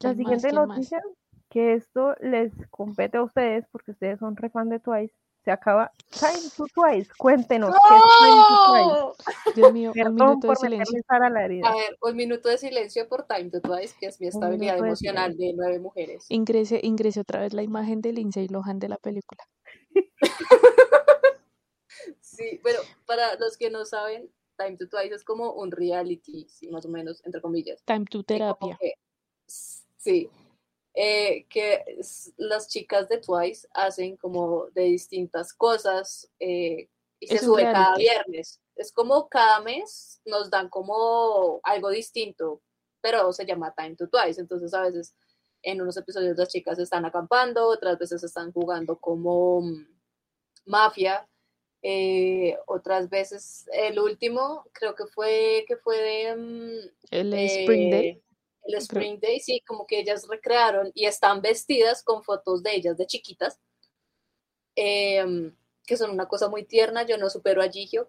La 0.00 0.14
siguiente 0.14 0.52
noticia, 0.52 1.02
que 1.50 1.74
esto 1.74 2.14
les 2.20 2.52
compete 2.70 3.18
a 3.18 3.24
ustedes 3.24 3.66
porque 3.72 3.90
ustedes 3.90 4.20
son 4.20 4.36
re 4.36 4.50
fan 4.50 4.68
de 4.68 4.78
Twice, 4.78 5.12
se 5.44 5.50
acaba 5.50 5.90
Time 6.10 6.48
to 6.56 6.66
Twice. 6.72 7.10
Cuéntenos, 7.18 7.74
¿qué 7.74 7.96
es 7.96 8.02
Time 8.20 8.42
to 8.48 9.14
Twice? 9.16 9.60
Dios 9.60 9.72
mío, 9.72 9.92
un 9.94 10.14
minuto 10.14 10.48
de 10.48 10.56
silencio. 10.56 11.00
a 11.08 11.28
la 11.28 11.44
herida. 11.44 11.68
A 11.68 11.74
ver, 11.74 11.98
un 12.00 12.16
minuto 12.16 12.48
de 12.48 12.58
silencio 12.58 13.08
por 13.08 13.26
Time 13.26 13.50
to 13.50 13.60
Twice, 13.60 13.96
que 13.98 14.06
es 14.06 14.20
mi 14.20 14.28
estabilidad 14.28 14.74
minuto 14.74 14.84
de 14.84 14.88
emocional 14.90 15.36
de 15.36 15.52
nueve 15.54 15.80
mujeres. 15.80 16.24
Ingrese, 16.28 16.78
ingrese 16.84 17.18
otra 17.18 17.40
vez 17.40 17.52
la 17.52 17.64
imagen 17.64 18.00
de 18.00 18.12
Lindsay 18.12 18.46
Lohan 18.46 18.78
de 18.78 18.88
la 18.88 18.96
película. 18.96 19.42
Sí, 22.20 22.60
pero 22.62 22.80
para 23.06 23.34
los 23.36 23.56
que 23.56 23.70
no 23.70 23.84
saben, 23.84 24.30
Time 24.58 24.76
to 24.76 24.88
Twice 24.88 25.14
es 25.14 25.24
como 25.24 25.52
un 25.52 25.70
reality, 25.70 26.46
sí, 26.48 26.68
más 26.68 26.84
o 26.86 26.88
menos, 26.88 27.24
entre 27.24 27.40
comillas. 27.40 27.82
Time 27.84 28.04
to 28.06 28.22
terapia. 28.22 28.76
que- 28.80 28.94
sí, 29.46 30.30
eh, 30.94 31.46
que 31.48 31.82
las 32.36 32.68
chicas 32.68 33.08
de 33.08 33.18
Twice 33.18 33.66
hacen 33.72 34.16
como 34.16 34.66
de 34.70 34.82
distintas 34.84 35.52
cosas 35.54 36.30
eh, 36.38 36.88
y 37.18 37.26
se 37.28 37.36
Es 37.36 37.42
sube 37.42 37.62
cada 37.62 37.96
viernes. 37.96 38.60
Es 38.76 38.92
como 38.92 39.28
cada 39.28 39.60
mes 39.60 40.20
nos 40.24 40.50
dan 40.50 40.68
como 40.68 41.60
algo 41.62 41.90
distinto, 41.90 42.62
pero 43.00 43.32
se 43.32 43.46
llama 43.46 43.72
Time 43.74 43.96
to 43.96 44.08
Twice. 44.08 44.40
Entonces 44.40 44.72
a 44.74 44.82
veces 44.82 45.14
en 45.62 45.80
unos 45.80 45.96
episodios 45.96 46.36
las 46.36 46.48
chicas 46.48 46.78
están 46.78 47.04
acampando, 47.04 47.68
otras 47.68 47.98
veces 47.98 48.22
están 48.24 48.52
jugando 48.52 48.98
como 48.98 49.60
mm, 49.62 49.86
mafia. 50.66 51.28
Eh, 51.82 52.56
otras 52.66 53.10
veces, 53.10 53.68
el 53.72 53.98
último 53.98 54.64
creo 54.72 54.94
que 54.94 55.06
fue 55.06 55.64
que 55.66 55.76
fue 55.76 55.98
de 55.98 56.36
mm, 56.36 56.90
El 57.10 57.34
Spring 57.34 57.90
Day. 57.90 58.08
eh, 58.08 58.22
el 58.64 58.74
Spring 58.76 59.18
Day, 59.20 59.40
sí, 59.40 59.60
como 59.66 59.86
que 59.86 59.98
ellas 59.98 60.28
recrearon 60.28 60.92
y 60.94 61.06
están 61.06 61.42
vestidas 61.42 62.04
con 62.04 62.22
fotos 62.22 62.62
de 62.62 62.76
ellas 62.76 62.96
de 62.96 63.06
chiquitas, 63.06 63.58
em, 64.76 65.54
que 65.84 65.96
son 65.96 66.12
una 66.12 66.28
cosa 66.28 66.48
muy 66.48 66.64
tierna. 66.64 67.02
Yo 67.02 67.18
no 67.18 67.28
supero 67.28 67.60
a 67.60 67.68
Gigio. 67.68 68.08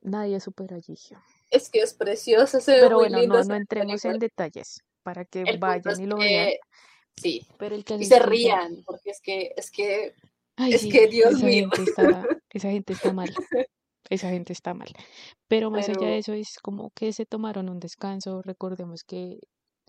Nadie 0.00 0.40
supera 0.40 0.76
a 0.76 0.80
Gigio. 0.80 1.22
Es 1.50 1.70
que 1.70 1.80
es 1.80 1.94
preciosa, 1.94 2.60
se 2.60 2.80
Pero 2.80 2.98
bueno, 2.98 3.22
no, 3.24 3.44
no 3.44 3.54
entremos 3.54 4.04
en 4.04 4.18
detalles 4.18 4.82
para 5.04 5.24
que 5.24 5.42
El 5.42 5.58
vayan 5.58 6.00
y 6.00 6.06
lo 6.06 6.16
vean. 6.16 6.54
Sí, 7.16 7.46
Pero 7.58 7.74
el 7.74 7.84
y 8.00 8.04
se 8.06 8.18
rían, 8.18 8.82
porque 8.84 9.10
es 9.10 9.20
que, 9.20 9.52
es 9.56 9.70
que, 9.70 10.14
Ay, 10.56 10.74
es 10.74 10.82
sí, 10.82 10.88
que, 10.88 11.06
Dios 11.08 11.34
esa 11.34 11.46
mío. 11.46 11.68
gente 11.70 11.90
está, 11.90 12.26
esa 12.50 12.70
gente 12.70 12.92
está 12.92 13.12
mal. 13.12 13.32
Esa 14.10 14.30
gente 14.30 14.52
está 14.52 14.74
mal. 14.74 14.88
Pero 15.48 15.70
más 15.70 15.88
allá 15.88 16.06
de 16.08 16.18
eso, 16.18 16.32
es 16.34 16.58
como 16.62 16.90
que 16.94 17.12
se 17.12 17.24
tomaron 17.26 17.68
un 17.70 17.78
descanso. 17.80 18.42
Recordemos 18.42 19.04
que 19.04 19.38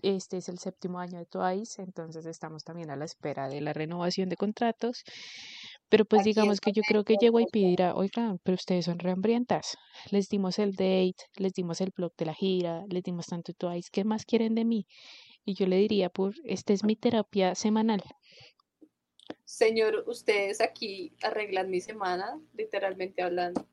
este 0.02 0.36
es 0.38 0.48
el 0.48 0.58
séptimo 0.58 0.98
año 0.98 1.18
de 1.18 1.26
Twice, 1.26 1.82
entonces 1.82 2.26
estamos 2.26 2.62
también 2.64 2.90
a 2.90 2.96
la 2.96 3.04
espera 3.06 3.48
de 3.48 3.60
la 3.60 3.72
renovación 3.72 4.28
de 4.28 4.36
contratos. 4.36 5.02
Pero 5.88 6.04
pues 6.04 6.20
Aquí 6.20 6.30
digamos 6.30 6.60
que 6.60 6.72
yo 6.72 6.82
creo 6.86 7.04
que 7.04 7.16
llegó 7.20 7.40
y 7.40 7.44
gusta. 7.44 7.58
dirá, 7.58 7.94
oigan, 7.94 8.38
pero 8.42 8.54
ustedes 8.54 8.84
son 8.86 8.98
rehambrientas. 8.98 9.76
Les 10.10 10.28
dimos 10.28 10.58
el 10.58 10.72
date, 10.72 11.14
les 11.36 11.52
dimos 11.52 11.80
el 11.80 11.90
blog 11.96 12.12
de 12.16 12.26
la 12.26 12.34
gira, 12.34 12.82
les 12.88 13.02
dimos 13.02 13.26
tanto 13.26 13.52
Twice, 13.54 13.88
¿qué 13.92 14.04
más 14.04 14.24
quieren 14.24 14.54
de 14.54 14.64
mí? 14.64 14.86
Y 15.44 15.54
yo 15.54 15.66
le 15.66 15.76
diría, 15.76 16.08
pues, 16.10 16.36
esta 16.44 16.72
es 16.72 16.84
mi 16.84 16.96
terapia 16.96 17.54
semanal. 17.54 18.02
Señor, 19.44 20.04
ustedes 20.06 20.60
aquí 20.60 21.14
arreglan 21.22 21.70
mi 21.70 21.80
semana, 21.80 22.40
literalmente 22.54 23.22
hablando. 23.22 23.66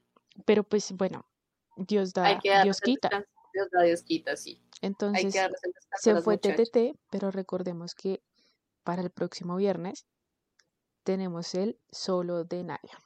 Pero 0.46 0.64
pues 0.64 0.92
bueno, 0.94 1.26
Dios 1.78 2.12
Hay 2.18 2.40
da, 2.44 2.64
Dios 2.64 2.82
quita. 2.82 3.10
Dios 3.54 3.70
da, 3.72 3.82
Dios 3.84 4.04
quita, 4.04 4.36
sí. 4.36 4.62
Hay 4.82 4.90
Entonces, 4.90 5.34
se 6.00 6.22
fue. 6.22 6.38
TTT, 6.38 6.98
pero 7.10 7.32
recordemos 7.32 7.96
que 7.96 8.22
para 8.84 9.02
el 9.02 9.12
próximo 9.12 9.56
viernes 9.58 10.06
tenemos 11.04 11.54
el 11.56 11.80
solo 11.92 12.44
de 12.44 12.64
Naya. 12.64 13.00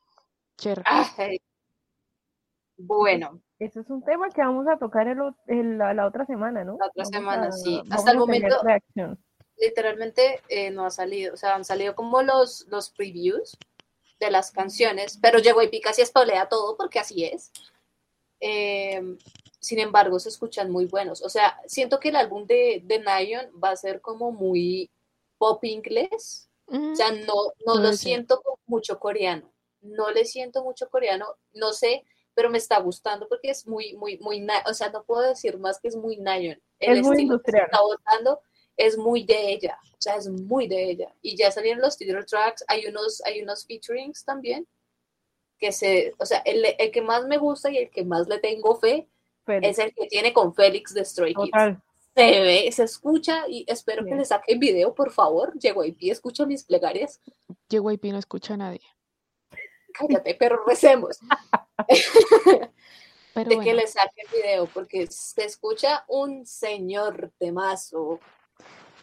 Bueno, 2.78 3.41
Ese 3.57 3.80
es 3.80 3.89
un 3.89 4.03
tema 4.03 4.30
que 4.30 4.41
vamos 4.41 4.68
a 4.68 4.78
tocar 4.78 5.07
el 5.07 5.22
o- 5.22 5.38
el- 5.47 5.78
la, 5.78 5.93
la 5.93 6.05
otra 6.07 6.26
semana, 6.26 6.66
¿no? 6.66 6.76
La 6.78 6.88
otra 6.88 7.03
Vamos 7.03 7.09
semana, 7.09 7.47
a- 7.47 7.51
sí. 7.53 7.82
Hasta 7.89 8.11
el 8.11 8.18
momento-. 8.18 8.61
Literalmente 9.58 10.41
eh, 10.49 10.70
no 10.72 10.86
ha 10.86 10.91
salido, 10.91 11.34
o 11.34 11.38
sea, 11.38 11.56
han 11.56 11.66
salido 11.66 11.95
como 11.95 12.22
los, 12.22 12.66
los 12.70 12.89
previews 12.89 13.58
de 14.20 14.32
las 14.32 14.51
canciones, 14.51 15.18
pero 15.22 15.39
llegó 15.39 15.62
y 15.62 15.82
casi 15.82 16.01
espolea 16.01 16.47
todo 16.47 16.78
porque 16.78 16.99
así 16.99 17.26
es. 17.26 17.51
Eh, 18.39 19.01
sin 19.60 19.80
embargo, 19.80 20.20
se 20.20 20.30
escuchan 20.30 20.72
muy 20.72 20.86
buenos. 20.86 21.22
O 21.24 21.30
sea, 21.30 21.60
siento 21.66 21.99
que 21.99 22.10
el 22.10 22.16
álbum 22.16 22.45
de, 22.45 22.82
de 22.86 22.99
Nayon 22.99 23.47
va 23.62 23.72
a 23.72 23.76
ser 23.76 23.99
como 24.01 24.32
muy 24.32 24.91
pop 25.38 25.64
inglés. 25.64 26.49
mm, 26.68 26.91
O 26.93 26.95
sea, 26.95 27.12
no, 27.12 27.34
no 27.66 27.76
lo 27.76 27.82
Puede 27.82 27.97
ser. 27.97 27.97
siento 27.97 28.41
mucho 28.68 28.99
coreano. 28.99 29.51
No 29.82 30.12
le 30.12 30.26
siento 30.26 30.64
mucho 30.64 30.89
coreano, 30.89 31.36
no 31.53 31.72
sé, 31.74 32.03
pero 32.34 32.49
me 32.49 32.58
está 32.58 32.80
gustando 32.80 33.28
porque 33.28 33.51
es 33.51 33.68
muy, 33.68 33.93
muy, 33.95 34.18
muy, 34.20 34.45
o 34.68 34.74
sea, 34.74 34.89
no 34.89 35.03
puedo 35.03 35.22
decir 35.22 35.58
más 35.60 35.80
que 35.80 35.88
es 35.89 35.95
muy 35.95 36.18
Nayon. 36.18 36.60
El 36.80 36.97
Es 36.99 37.03
muy 37.03 37.18
estilo 37.18 37.39
que 37.41 37.51
se 37.51 37.58
industrial. 37.58 37.66
está 37.66 37.82
botando 37.82 38.41
es 38.78 38.98
muy 38.98 39.24
de 39.24 39.52
ella, 39.52 39.80
o 39.84 40.02
sea, 40.02 40.16
es 40.16 40.28
muy 40.30 40.68
de 40.68 40.90
ella. 40.92 41.14
Y 41.22 41.36
ya 41.36 41.52
salieron 41.52 41.82
los 41.82 41.98
title 41.98 42.24
tracks, 42.24 42.64
hay 42.68 42.86
unos, 42.86 43.22
hay 43.26 43.42
unos 43.42 43.66
featurings 43.66 44.24
también, 44.24 44.68
que 45.58 45.72
se, 45.72 46.14
o 46.18 46.26
sea, 46.26 46.40
el, 46.40 46.66
el 46.78 46.92
que 46.92 47.02
más 47.02 47.26
me 47.26 47.38
gusta 47.38 47.72
y 47.72 47.78
el 47.78 47.90
que 47.90 48.04
más 48.04 48.28
le 48.28 48.40
tengo 48.40 48.76
fe 48.76 49.08
es 49.48 49.80
el 49.80 49.94
que 49.94 50.08
tiene 50.08 50.34
con 50.34 50.54
Félix 50.54 50.94
de 50.94 51.06
Stray 51.06 51.34
Kids. 51.34 51.52
total. 51.52 51.82
Se 52.16 52.40
ve, 52.40 52.72
se 52.72 52.84
escucha 52.84 53.44
y 53.48 53.66
espero 53.68 54.06
que 54.06 54.16
le 54.16 54.24
saquen 54.24 54.58
video, 54.58 54.96
por 54.96 55.12
favor. 55.12 55.54
JYP, 55.60 56.12
escucha 56.12 56.46
mis 56.46 56.64
plegarias. 56.64 57.20
JYP 57.70 58.06
no 58.06 58.20
escucha 58.20 58.54
a 58.54 58.58
nadie. 58.58 58.82
Cállate, 59.94 60.34
pero 60.36 60.64
recemos. 60.66 61.20
Pero 63.34 63.50
de 63.50 63.60
que 63.60 63.74
le 63.74 63.86
saquen 63.86 64.26
video, 64.34 64.66
porque 64.68 65.08
se 65.08 65.44
escucha 65.44 66.06
un 66.08 66.46
señor 66.46 67.34
temazo. 67.38 68.22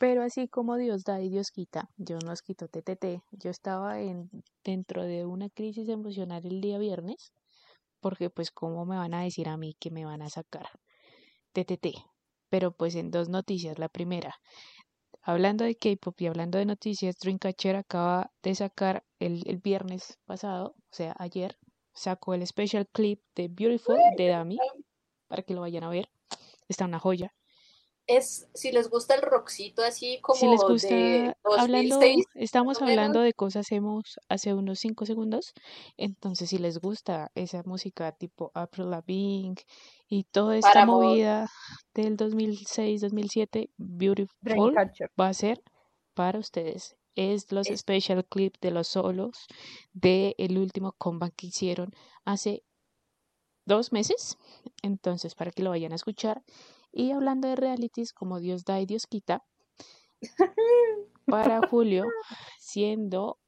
Pero 0.02 0.24
así 0.24 0.48
como 0.48 0.78
Dios 0.78 1.04
da 1.04 1.20
y 1.20 1.28
Dios 1.28 1.52
quita, 1.52 1.88
Dios 1.96 2.24
nos 2.24 2.42
quitó 2.42 2.66
TTT. 2.66 3.22
Yo 3.30 3.50
estaba 3.50 4.00
en, 4.00 4.30
dentro 4.64 5.04
de 5.04 5.24
una 5.26 5.48
crisis 5.48 5.88
emocional 5.88 6.44
el 6.44 6.60
día 6.60 6.76
viernes, 6.78 7.32
porque 8.00 8.28
pues 8.28 8.50
cómo 8.50 8.84
me 8.84 8.96
van 8.96 9.14
a 9.14 9.22
decir 9.22 9.48
a 9.48 9.56
mí 9.56 9.76
que 9.78 9.92
me 9.92 10.04
van 10.04 10.20
a 10.20 10.28
sacar 10.28 10.66
TTT. 11.52 12.02
Pero 12.48 12.72
pues 12.72 12.96
en 12.96 13.12
dos 13.12 13.28
noticias. 13.28 13.78
La 13.78 13.88
primera, 13.88 14.34
hablando 15.22 15.62
de 15.62 15.76
K-pop 15.76 16.20
y 16.20 16.26
hablando 16.26 16.58
de 16.58 16.66
noticias, 16.66 17.16
Dreamcatcher 17.20 17.76
acaba 17.76 18.32
de 18.42 18.56
sacar 18.56 19.04
el, 19.20 19.60
viernes 19.62 20.18
pasado, 20.24 20.74
o 20.76 20.94
sea, 20.94 21.14
ayer, 21.20 21.56
sacó 21.94 22.34
el 22.34 22.44
special 22.44 22.88
clip 22.88 23.22
de 23.36 23.46
Beautiful 23.46 24.00
de 24.16 24.26
Dami, 24.26 24.58
para 25.28 25.44
que 25.44 25.54
lo 25.54 25.60
vayan 25.60 25.84
a 25.84 25.90
ver. 25.90 26.10
Está 26.66 26.86
una 26.86 26.98
joya. 26.98 27.32
Es, 28.06 28.48
si 28.52 28.72
les 28.72 28.90
gusta 28.90 29.14
el 29.14 29.22
rockcito 29.22 29.82
así 29.82 30.20
como 30.20 30.38
Si 30.38 30.48
les 30.48 30.60
gusta, 30.62 30.88
de 30.94 31.34
hablando, 31.56 31.96
2006, 32.00 32.24
estamos 32.34 32.82
hablando 32.82 33.20
de 33.20 33.32
cosas 33.32 33.70
hemos 33.70 34.18
hace 34.28 34.52
unos 34.54 34.80
5 34.80 35.06
segundos, 35.06 35.52
entonces 35.96 36.50
si 36.50 36.58
les 36.58 36.80
gusta 36.80 37.30
esa 37.36 37.62
música 37.64 38.10
tipo 38.12 38.50
April 38.54 38.90
Lavigne 38.90 39.54
y 40.08 40.24
toda 40.24 40.56
esta 40.56 40.84
movida 40.84 41.48
del 41.94 42.16
2006-2007, 42.16 43.70
Beautiful 43.76 44.74
va 45.18 45.28
a 45.28 45.34
ser 45.34 45.62
para 46.14 46.38
ustedes. 46.40 46.96
Es 47.14 47.52
los 47.52 47.68
Es- 47.68 47.80
special 47.80 48.24
clip 48.24 48.56
de 48.60 48.72
los 48.72 48.88
solos 48.88 49.46
de 49.92 50.34
el 50.38 50.58
último 50.58 50.92
comeback 50.98 51.34
que 51.36 51.46
hicieron 51.48 51.92
hace 52.24 52.64
dos 53.64 53.92
meses. 53.92 54.38
Entonces, 54.82 55.34
para 55.34 55.50
que 55.52 55.62
lo 55.62 55.70
vayan 55.70 55.92
a 55.92 55.96
escuchar. 55.96 56.42
Y 56.92 57.12
hablando 57.12 57.48
de 57.48 57.56
realities, 57.56 58.12
como 58.12 58.38
Dios 58.38 58.64
da 58.64 58.80
y 58.80 58.86
Dios 58.86 59.06
quita, 59.06 59.42
para 61.26 61.66
julio, 61.68 62.04
siendo 62.58 63.38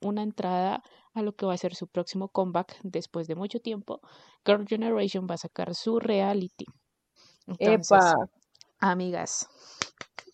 una 0.00 0.22
entrada 0.22 0.82
a 1.14 1.22
lo 1.22 1.34
que 1.34 1.46
va 1.46 1.54
a 1.54 1.58
ser 1.58 1.74
su 1.74 1.88
próximo 1.88 2.28
comeback 2.28 2.78
después 2.82 3.26
de 3.26 3.34
mucho 3.34 3.60
tiempo, 3.60 4.00
Girl 4.44 4.66
Generation 4.66 5.26
va 5.28 5.34
a 5.34 5.38
sacar 5.38 5.74
su 5.74 5.98
reality. 5.98 6.66
Entonces, 7.46 7.90
Epa, 7.90 8.14
amigas, 8.80 9.48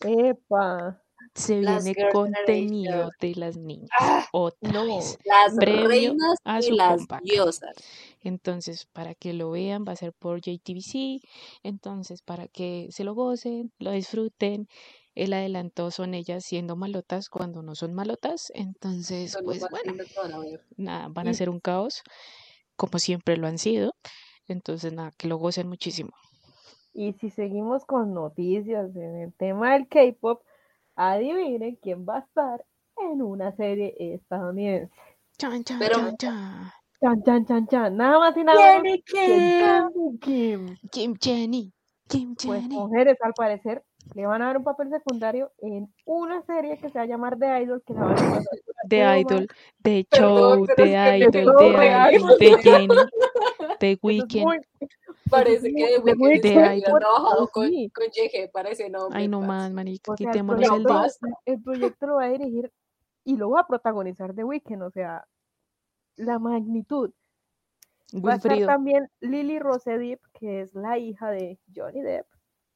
epa. 0.01 1.03
Se 1.35 1.63
Las 1.63 1.85
viene 1.85 2.09
contenido 2.13 3.11
de 3.21 3.35
las 3.37 3.57
niñas 3.57 3.89
Ah, 3.99 4.27
otra 4.33 4.73
no. 4.73 4.87
vez. 4.87 5.19
las 5.25 5.57
reinas 5.57 6.37
a 6.45 6.61
y 6.61 6.71
las 6.73 6.97
comeback. 7.07 7.23
diosas. 7.23 7.77
Entonces, 8.23 8.87
para 8.93 9.15
que 9.15 9.33
lo 9.33 9.51
vean, 9.51 9.85
va 9.87 9.93
a 9.93 9.97
ser 9.97 10.13
por 10.13 10.41
JTBC. 10.41 11.21
Entonces, 11.63 12.23
para 12.23 12.49
que 12.49 12.89
se 12.91 13.05
lo 13.05 13.15
gocen, 13.15 13.73
lo 13.79 13.93
disfruten. 13.93 14.69
El 15.15 15.33
adelanto 15.33 15.91
son 15.91 16.15
ellas 16.15 16.45
siendo 16.45 16.77
malotas 16.77 17.29
cuando 17.29 17.63
no 17.63 17.75
son 17.75 17.95
malotas. 17.95 18.53
Entonces, 18.55 19.37
pues 19.45 19.65
bueno, 19.71 19.95
nada, 20.77 21.09
van 21.09 21.29
a 21.29 21.31
Y- 21.31 21.35
ser 21.35 21.49
un 21.51 21.61
caos, 21.61 22.03
como 22.77 22.99
siempre 22.99 23.37
lo 23.37 23.47
han 23.47 23.59
sido. 23.59 23.93
Entonces, 24.47 24.93
nada, 24.93 25.13
que 25.17 25.29
lo 25.29 25.37
gocen 25.37 25.69
muchísimo. 25.69 26.11
Y 26.93 27.13
si 27.15 27.31
seguimos 27.31 27.85
con 27.85 28.13
noticias 28.15 28.95
en 28.97 29.17
el 29.17 29.33
tema 29.35 29.75
del 29.75 29.87
K-pop, 29.89 30.43
adivinen 30.97 31.77
quién 31.83 32.05
va 32.09 32.17
a 32.17 32.21
estar 32.21 32.65
en 32.97 33.23
una 33.23 33.53
serie 33.57 33.95
estadounidense. 33.99 34.93
Chan, 35.39 35.65
chan, 35.65 35.79
Pero- 35.79 35.95
chan, 35.97 36.17
chan. 36.17 36.73
Chan, 37.03 37.23
chan, 37.25 37.47
chan, 37.47 37.67
chan. 37.67 37.97
Nada 37.97 38.19
más 38.19 38.37
y 38.37 38.45
nada 38.45 38.59
más. 38.61 38.83
Jenny 38.83 39.03
que 39.03 39.13
Kim. 39.15 40.19
Jenny 40.19 40.19
Kim. 40.21 40.77
Kim 40.91 41.15
Jenny. 41.19 41.73
Kim 42.09 42.35
Pues 42.35 42.61
Jenny. 42.63 42.75
mujeres, 42.77 43.17
al 43.23 43.33
parecer, 43.35 43.83
le 44.15 44.27
van 44.27 44.43
a 44.43 44.47
dar 44.47 44.57
un 44.59 44.65
papel 44.65 44.91
secundario 44.91 45.53
en 45.59 45.91
una 46.05 46.43
serie 46.43 46.77
que 46.79 46.91
se 46.91 46.99
va 46.99 47.05
a 47.05 47.07
llamar 47.07 47.39
The 47.39 47.63
Idol, 47.63 47.83
que 47.87 47.95
la 47.95 48.01
van 48.01 48.19
a 48.19 48.43
durante 48.85 49.21
Idol, 49.21 49.47
de 49.79 50.07
Perdón, 50.11 50.67
Show, 50.67 50.67
que 50.77 50.83
Idol, 50.87 51.75
real. 51.77 52.15
Idol, 52.15 52.39
de 52.39 52.59
Jenny, 52.59 52.95
es 53.81 53.99
Weekend. 54.03 54.63
Parece 55.31 55.73
que 55.73 55.99
de 56.01 56.41
de 56.41 56.65
había 56.65 56.75
Idol. 56.77 56.99
trabajado 57.01 57.49
con, 57.49 57.65
con 57.71 58.05
YG 58.07 58.51
para 58.53 58.71
ese 58.71 58.91
nombre. 58.91 59.19
Ay, 59.19 59.29
no 59.29 59.39
parce. 59.41 59.49
más, 59.49 59.73
marica, 59.73 60.13
O 60.13 60.17
sea, 60.17 60.33
el 60.33 60.47
proyecto, 60.47 61.03
de 61.03 61.53
el 61.53 61.63
proyecto 61.63 62.07
lo 62.07 62.17
va 62.17 62.25
a 62.25 62.29
dirigir 62.29 62.73
y 63.25 63.37
lo 63.37 63.51
va 63.51 63.61
a 63.61 63.67
protagonizar 63.67 64.35
The 64.35 64.45
Weeknd, 64.45 64.83
o 64.83 64.91
sea, 64.91 65.27
la 66.17 66.39
magnitud. 66.39 67.13
Va 68.15 68.33
a 68.33 68.37
estar 68.37 68.59
también 68.67 69.09
Lily 69.21 69.59
Rose 69.61 69.97
Depp, 69.97 70.21
que 70.33 70.63
es 70.63 70.75
la 70.75 70.99
hija 70.99 71.31
de 71.31 71.61
Johnny 71.75 72.01
Depp, 72.03 72.27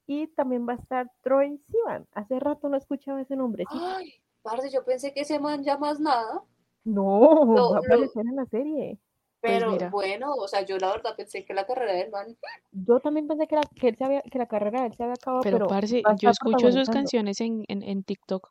y 0.07 0.29
también 0.29 0.67
va 0.69 0.75
a 0.75 0.77
estar 0.77 1.11
Troy 1.23 1.59
Sivan. 1.67 2.07
Hace 2.13 2.39
rato 2.39 2.69
no 2.69 2.77
escuchaba 2.77 3.21
ese 3.21 3.35
nombrecito. 3.35 3.85
Ay, 3.85 4.13
parce, 4.43 4.71
yo 4.71 4.85
pensé 4.85 5.13
que 5.13 5.23
ese 5.23 5.41
man 5.41 5.65
ya 5.65 5.77
más 5.77 5.99
nada. 5.99 6.43
No, 6.85 7.45
Lo- 7.45 7.71
va 7.73 7.79
a 7.79 7.81
lo- 7.81 7.87
aparecer 7.87 8.25
en 8.27 8.37
la 8.37 8.47
serie. 8.47 8.99
Pues 9.45 9.62
Pero 9.62 9.90
bueno, 9.90 10.34
o 10.36 10.49
sea, 10.49 10.62
yo 10.62 10.78
la 10.78 10.90
verdad 10.92 11.14
pensé 11.16 11.45
que 11.45 11.53
la 11.53 11.66
carrera 11.66 11.92
del 11.92 12.11
man. 12.11 12.34
Yo 12.72 12.99
también 13.01 13.28
pensé 13.28 13.47
que, 13.47 13.57
la, 13.57 13.62
que, 13.62 13.88
él 13.88 13.97
se 13.97 14.05
había, 14.05 14.22
que 14.22 14.38
la 14.38 14.47
carrera 14.47 14.80
de 14.80 14.86
él 14.86 14.95
se 14.95 15.03
había 15.03 15.14
acabado, 15.14 15.42
Pero, 15.42 15.59
pero, 15.59 15.68
parce, 15.68 16.03
yo 16.18 16.30
escucho 16.30 16.72
sus 16.72 16.88
canciones 16.88 17.42
en, 17.42 17.62
en, 17.68 17.82
en 17.82 18.05
TikTok. 18.05 18.51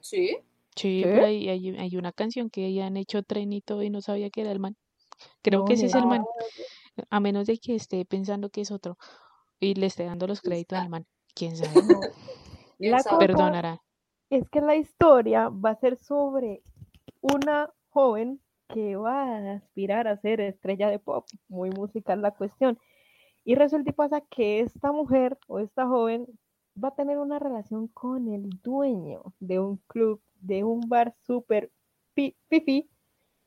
Sí. 0.00 0.38
Sí, 0.74 1.04
ahí 1.04 1.50
hay, 1.50 1.76
hay 1.78 1.96
una 1.98 2.12
canción 2.12 2.48
que 2.48 2.72
ya 2.72 2.86
han 2.86 2.96
hecho 2.96 3.22
tren 3.22 3.52
y 3.52 3.62
no 3.90 4.00
sabía 4.00 4.30
que 4.30 4.40
era 4.40 4.52
el 4.52 4.58
man. 4.58 4.74
Creo 5.42 5.60
No, 5.60 5.64
que 5.66 5.74
ese 5.74 5.84
es 5.86 5.94
el 5.94 6.06
man, 6.06 6.24
a 7.10 7.20
menos 7.20 7.46
de 7.46 7.58
que 7.58 7.74
esté 7.74 8.06
pensando 8.06 8.48
que 8.48 8.62
es 8.62 8.70
otro 8.70 8.96
y 9.60 9.74
le 9.74 9.86
esté 9.86 10.04
dando 10.04 10.26
los 10.26 10.40
créditos 10.40 10.78
al 10.78 10.88
man. 10.88 11.06
¿Quién 11.34 11.56
sabe? 11.56 11.82
No. 11.82 12.00
¿Quién 12.78 12.92
La 12.92 13.02
Perdonará. 13.18 13.82
es 14.30 14.48
que 14.48 14.62
la 14.62 14.76
historia 14.76 15.50
va 15.50 15.70
a 15.70 15.76
ser 15.76 15.98
sobre 15.98 16.62
una 17.20 17.70
joven 17.90 18.40
que 18.72 18.96
va 18.96 19.22
a 19.36 19.52
aspirar 19.54 20.08
a 20.08 20.16
ser 20.16 20.40
estrella 20.40 20.88
de 20.88 20.98
pop, 20.98 21.26
muy 21.48 21.70
musical 21.70 22.22
la 22.22 22.30
cuestión. 22.32 22.78
Y 23.44 23.54
resulta 23.54 23.90
y 23.90 23.92
pasa 23.92 24.20
que 24.30 24.60
esta 24.60 24.92
mujer 24.92 25.38
o 25.48 25.58
esta 25.58 25.86
joven 25.86 26.26
va 26.82 26.88
a 26.88 26.94
tener 26.94 27.18
una 27.18 27.38
relación 27.38 27.88
con 27.88 28.28
el 28.32 28.48
dueño 28.62 29.34
de 29.40 29.58
un 29.58 29.76
club, 29.88 30.20
de 30.40 30.64
un 30.64 30.80
bar 30.88 31.14
súper 31.26 31.70
pi- 32.14 32.36
fifi 32.48 32.88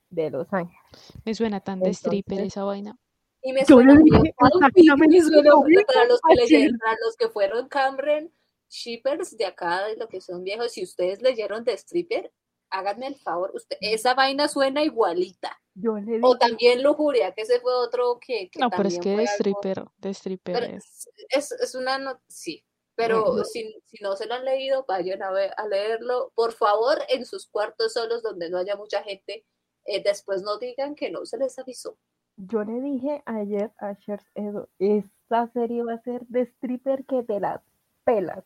de 0.09 0.29
Los 0.29 0.51
Ángeles. 0.53 0.79
Me 1.23 1.33
suena 1.33 1.59
tan 1.59 1.79
de 1.79 1.89
stripper 1.91 2.41
esa 2.41 2.63
vaina. 2.63 2.97
Y 3.41 3.53
me 3.53 3.61
Yo 3.61 3.65
suena 3.75 3.93
dije 3.93 4.03
me 4.03 4.09
mismo 4.11 4.31
para 4.31 6.05
los 6.05 6.21
que 6.21 6.33
ayer. 6.33 6.49
leyeron, 6.49 6.77
para 6.79 6.97
los 7.05 7.15
que 7.17 7.29
fueron 7.29 7.67
Cameron 7.67 8.31
shippers 8.69 9.37
de 9.37 9.45
acá, 9.45 9.85
de 9.85 9.95
lo 9.97 10.07
que 10.07 10.19
son 10.21 10.43
viejos, 10.43 10.71
si 10.73 10.83
ustedes 10.83 11.21
leyeron 11.21 11.63
de 11.63 11.73
stripper, 11.73 12.31
háganme 12.77 13.07
el 13.07 13.15
favor, 13.15 13.51
usted, 13.53 13.77
esa 13.81 14.13
vaina 14.13 14.47
suena 14.47 14.83
igualita. 14.83 15.57
Yo 15.73 15.97
le 15.97 16.19
O 16.23 16.37
también 16.37 16.83
Lujuria, 16.83 17.33
que 17.33 17.41
ese 17.41 17.59
fue 17.59 17.73
otro 17.73 18.19
que, 18.19 18.49
que 18.49 18.59
No, 18.59 18.69
pero 18.69 18.87
es 18.87 18.99
que 18.99 19.09
de 19.09 19.15
algo- 19.23 19.33
stripper, 19.33 19.85
de 19.97 20.09
stripper 20.09 20.63
es. 20.63 21.09
es, 21.29 21.51
es 21.51 21.75
una 21.75 21.97
no- 21.97 22.19
sí, 22.27 22.63
pero 22.95 23.25
Bueno. 23.25 23.43
si, 23.45 23.75
si 23.85 24.01
no 24.01 24.15
se 24.15 24.25
lo 24.25 24.35
han 24.35 24.45
leído, 24.45 24.85
vayan 24.87 25.21
a, 25.23 25.31
ver, 25.31 25.51
a 25.57 25.67
leerlo, 25.67 26.31
por 26.35 26.53
favor, 26.53 26.99
en 27.09 27.25
sus 27.25 27.47
cuartos 27.47 27.93
solos 27.93 28.23
donde 28.23 28.49
no 28.49 28.57
haya 28.57 28.75
mucha 28.77 29.03
gente, 29.03 29.45
eh, 29.85 30.01
después 30.03 30.43
no 30.43 30.57
digan 30.57 30.95
que 30.95 31.11
no 31.11 31.25
se 31.25 31.37
les 31.37 31.59
avisó. 31.59 31.97
yo 32.37 32.63
le 32.63 32.79
dije 32.81 33.21
ayer 33.25 33.71
a 33.77 33.93
Shers 33.93 34.25
Edo, 34.33 34.69
esta 34.79 35.47
serie 35.53 35.83
va 35.83 35.93
a 35.93 36.01
ser 36.01 36.21
de 36.27 36.41
stripper 36.41 37.05
que 37.05 37.23
te 37.23 37.39
las 37.39 37.61
pelas. 38.05 38.43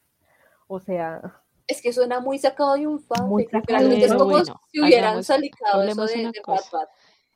O 0.68 0.80
sea, 0.80 1.44
Es 1.70 1.84
que 1.84 1.94
suena 1.94 2.20
muy 2.20 2.40
sacado 2.40 2.74
de 2.74 2.88
un 2.88 2.96
Muy 2.96 3.04
fanfic, 3.04 3.52
sacado 3.52 3.60
literalmente 3.60 4.06
es 4.08 4.14
como 4.14 4.26
bueno, 4.26 4.62
si 4.72 4.82
hubieran 4.82 5.24
salicado 5.24 5.84
eso 5.84 6.06
de, 6.08 6.20
una 6.22 6.32
de. 6.32 6.42
Wattpad. 6.46 6.88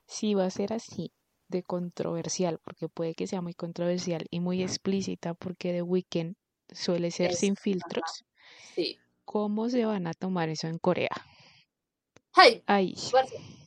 Si 0.07 0.33
va 0.33 0.45
a 0.45 0.49
ser 0.49 0.73
así, 0.73 1.13
de 1.49 1.61
controversial, 1.61 2.59
porque 2.63 2.89
puede 2.89 3.13
que 3.13 3.27
sea 3.27 3.41
muy 3.41 3.53
controversial 3.53 4.25
y 4.31 4.39
muy 4.39 4.63
explícita, 4.63 5.35
porque 5.35 5.71
The 5.71 5.83
Weeknd 5.83 6.33
suele 6.71 7.11
ser 7.11 7.31
Es- 7.31 7.39
sin 7.39 7.53
ajá. 7.53 7.61
filtros, 7.61 8.25
Sí. 8.73 8.97
¿cómo 9.23 9.69
se 9.69 9.85
van 9.85 10.07
a 10.07 10.13
tomar 10.15 10.49
eso 10.49 10.67
en 10.67 10.79
Corea? 10.79 11.11
Ay, 12.35 12.63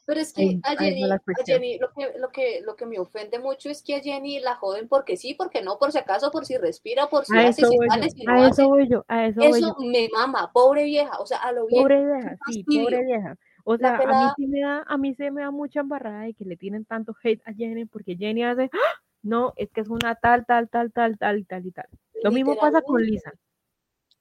pero 0.06 0.20
es 0.20 0.32
que 0.32 0.60
a 0.62 0.76
Jenny, 0.76 1.02
a. 1.10 1.20
Jenny 1.44 1.78
lo, 1.78 1.90
que, 1.92 2.12
lo, 2.18 2.28
que, 2.30 2.60
lo 2.64 2.76
que 2.76 2.86
me 2.86 2.98
ofende 3.00 3.40
mucho 3.40 3.68
es 3.68 3.82
que 3.82 3.96
a 3.96 4.00
Jenny 4.00 4.38
la 4.38 4.54
joden 4.54 4.86
porque 4.86 5.16
sí, 5.16 5.34
porque 5.34 5.62
no, 5.62 5.78
por 5.78 5.90
si 5.90 5.98
acaso, 5.98 6.30
por 6.30 6.46
si 6.46 6.56
respira, 6.56 7.08
por 7.08 7.24
si 7.26 7.36
a 7.36 7.48
hace, 7.48 7.62
eso 7.62 7.70
si 7.72 7.78
sale, 7.88 8.08
no 8.24 8.32
a 8.32 8.46
hace. 8.46 8.62
eso 8.62 8.68
voy 8.68 8.88
yo, 8.88 9.04
a 9.08 9.26
eso 9.26 9.40
voy 9.40 9.60
yo. 9.60 9.66
Eso 9.66 9.76
me 9.80 10.08
mama, 10.12 10.52
pobre 10.52 10.84
vieja, 10.84 11.18
o 11.18 11.26
sea, 11.26 11.38
a 11.38 11.50
lo 11.50 11.66
bien. 11.66 11.82
Pobre 11.82 12.04
vieja, 12.06 12.36
sí, 12.46 12.62
fastidio. 12.62 12.84
pobre 12.84 13.04
vieja. 13.04 13.36
O 13.64 13.76
sea, 13.76 13.96
a 13.96 14.06
mí 14.06 14.30
sí 14.36 14.46
me 14.46 14.60
da, 14.60 14.84
a 14.86 14.96
mí 14.96 15.14
se 15.16 15.30
me 15.32 15.42
da 15.42 15.50
mucha 15.50 15.80
embarrada 15.80 16.22
de 16.22 16.34
que 16.34 16.44
le 16.44 16.56
tienen 16.56 16.84
tanto 16.84 17.12
hate 17.24 17.42
a 17.44 17.52
Jenny 17.52 17.84
porque 17.84 18.14
Jenny 18.16 18.44
hace, 18.44 18.70
¡Ah! 18.72 19.00
no, 19.22 19.54
es 19.56 19.72
que 19.72 19.80
es 19.80 19.88
una 19.88 20.14
tal, 20.14 20.46
tal, 20.46 20.68
tal, 20.68 20.92
tal, 20.92 21.18
tal 21.18 21.38
y 21.40 21.44
tal 21.44 21.66
y 21.66 21.72
tal. 21.72 21.86
Lo 22.22 22.30
mismo 22.30 22.56
pasa 22.56 22.80
con. 22.80 23.02
Lisa. 23.02 23.32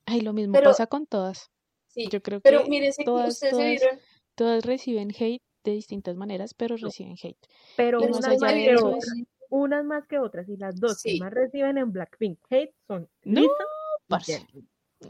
ay, 0.08 0.22
lo 0.22 0.34
mismo 0.34 0.54
Pero- 0.54 0.72
pasa 0.72 0.88
con 0.88 1.06
todas. 1.06 1.52
Sí, 1.88 2.10
Yo 2.12 2.22
creo 2.22 2.42
pero 2.42 2.64
que 2.64 2.70
miren, 2.70 2.92
si 2.92 3.06
todas, 3.06 3.30
ustedes 3.36 3.56
se 3.56 3.64
vieron, 3.70 4.00
todas 4.36 4.66
reciben 4.66 5.12
hate 5.18 5.42
de 5.64 5.72
distintas 5.72 6.16
maneras, 6.16 6.54
pero 6.54 6.78
reciben 6.78 7.16
hate. 7.22 7.38
Pero 7.76 8.00
unas 8.02 8.20
más 8.22 8.44
allá 8.44 8.56
de 8.56 8.64
que 8.66 8.74
eso 8.74 8.88
otras, 8.88 9.04
es- 9.04 9.28
unas 9.50 9.86
más 9.86 10.08
que 10.08 10.20
otras, 10.20 10.48
y 10.50 10.58
las 10.58 10.80
dos 10.80 11.00
Sí. 11.02 11.14
que 11.14 11.20
más 11.24 11.34
reciben 11.34 11.78
en 11.78 11.92
Blackpink 11.92 12.40
hate 12.50 12.74
son 12.88 13.10
No, 13.24 13.42
Lisa. 13.42 14.46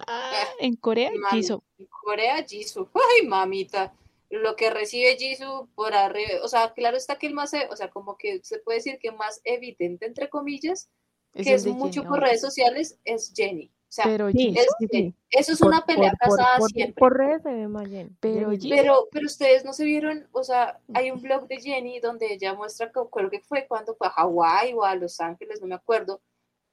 Ah, 0.07 0.43
en 0.59 0.75
Corea, 0.75 1.11
mami, 1.11 1.37
Jisoo. 1.41 1.63
en 1.77 1.87
Corea, 1.87 2.43
Jisoo, 2.43 2.89
ay, 2.93 3.27
mamita, 3.27 3.93
lo 4.29 4.55
que 4.55 4.69
recibe 4.69 5.15
Jisoo 5.17 5.69
por 5.75 5.93
arriba, 5.93 6.43
o 6.43 6.47
sea, 6.47 6.73
claro 6.73 6.97
está 6.97 7.17
que 7.17 7.27
el 7.27 7.33
más, 7.33 7.53
o 7.69 7.75
sea, 7.75 7.89
como 7.89 8.17
que 8.17 8.39
se 8.43 8.59
puede 8.59 8.79
decir 8.79 8.97
que 8.99 9.11
más 9.11 9.41
evidente, 9.43 10.05
entre 10.05 10.29
comillas, 10.29 10.89
que 11.33 11.53
es 11.53 11.65
mucho 11.65 12.01
Jenny, 12.01 12.09
por 12.09 12.21
redes 12.21 12.41
sociales, 12.41 12.99
es 13.05 13.33
Jenny. 13.35 13.71
Sea, 13.95 14.03
Pero 14.03 14.29
Sí, 14.29 14.37
Jisoo, 14.37 14.61
es 14.61 14.67
sí, 14.77 14.87
Jenny. 14.91 15.09
sí. 15.11 15.15
Eso 15.29 15.53
es 15.53 15.59
Por- 15.59 15.67
una 15.69 15.85
pelea 15.85 16.11
por- 16.11 16.37
casada 16.37 16.57
por- 16.57 16.69
siempre. 16.69 16.99
Por 16.99 17.17
redes 17.17 17.43
se 17.43 17.49
ve 17.53 17.67
más 17.69 17.87
Jenny. 17.87 18.09
Pero 18.19 18.49
Pero, 18.69 19.07
pero 19.09 19.25
ustedes 19.25 19.63
no 19.63 19.71
se 19.71 19.85
vieron, 19.85 20.27
o 20.33 20.43
sea, 20.43 20.79
hay 20.93 21.11
un 21.11 21.21
blog 21.21 21.47
de 21.47 21.61
Jenny 21.61 22.01
donde 22.01 22.33
ella 22.33 22.53
muestra, 22.55 22.91
que- 22.91 22.99
creo 23.09 23.29
que 23.29 23.39
fue 23.39 23.65
cuando 23.67 23.95
fue 23.95 24.07
a 24.07 24.09
Hawái 24.09 24.73
o 24.73 24.83
a 24.83 24.95
Los 24.95 25.21
Ángeles, 25.21 25.61
no 25.61 25.67
me 25.67 25.75
acuerdo. 25.75 26.21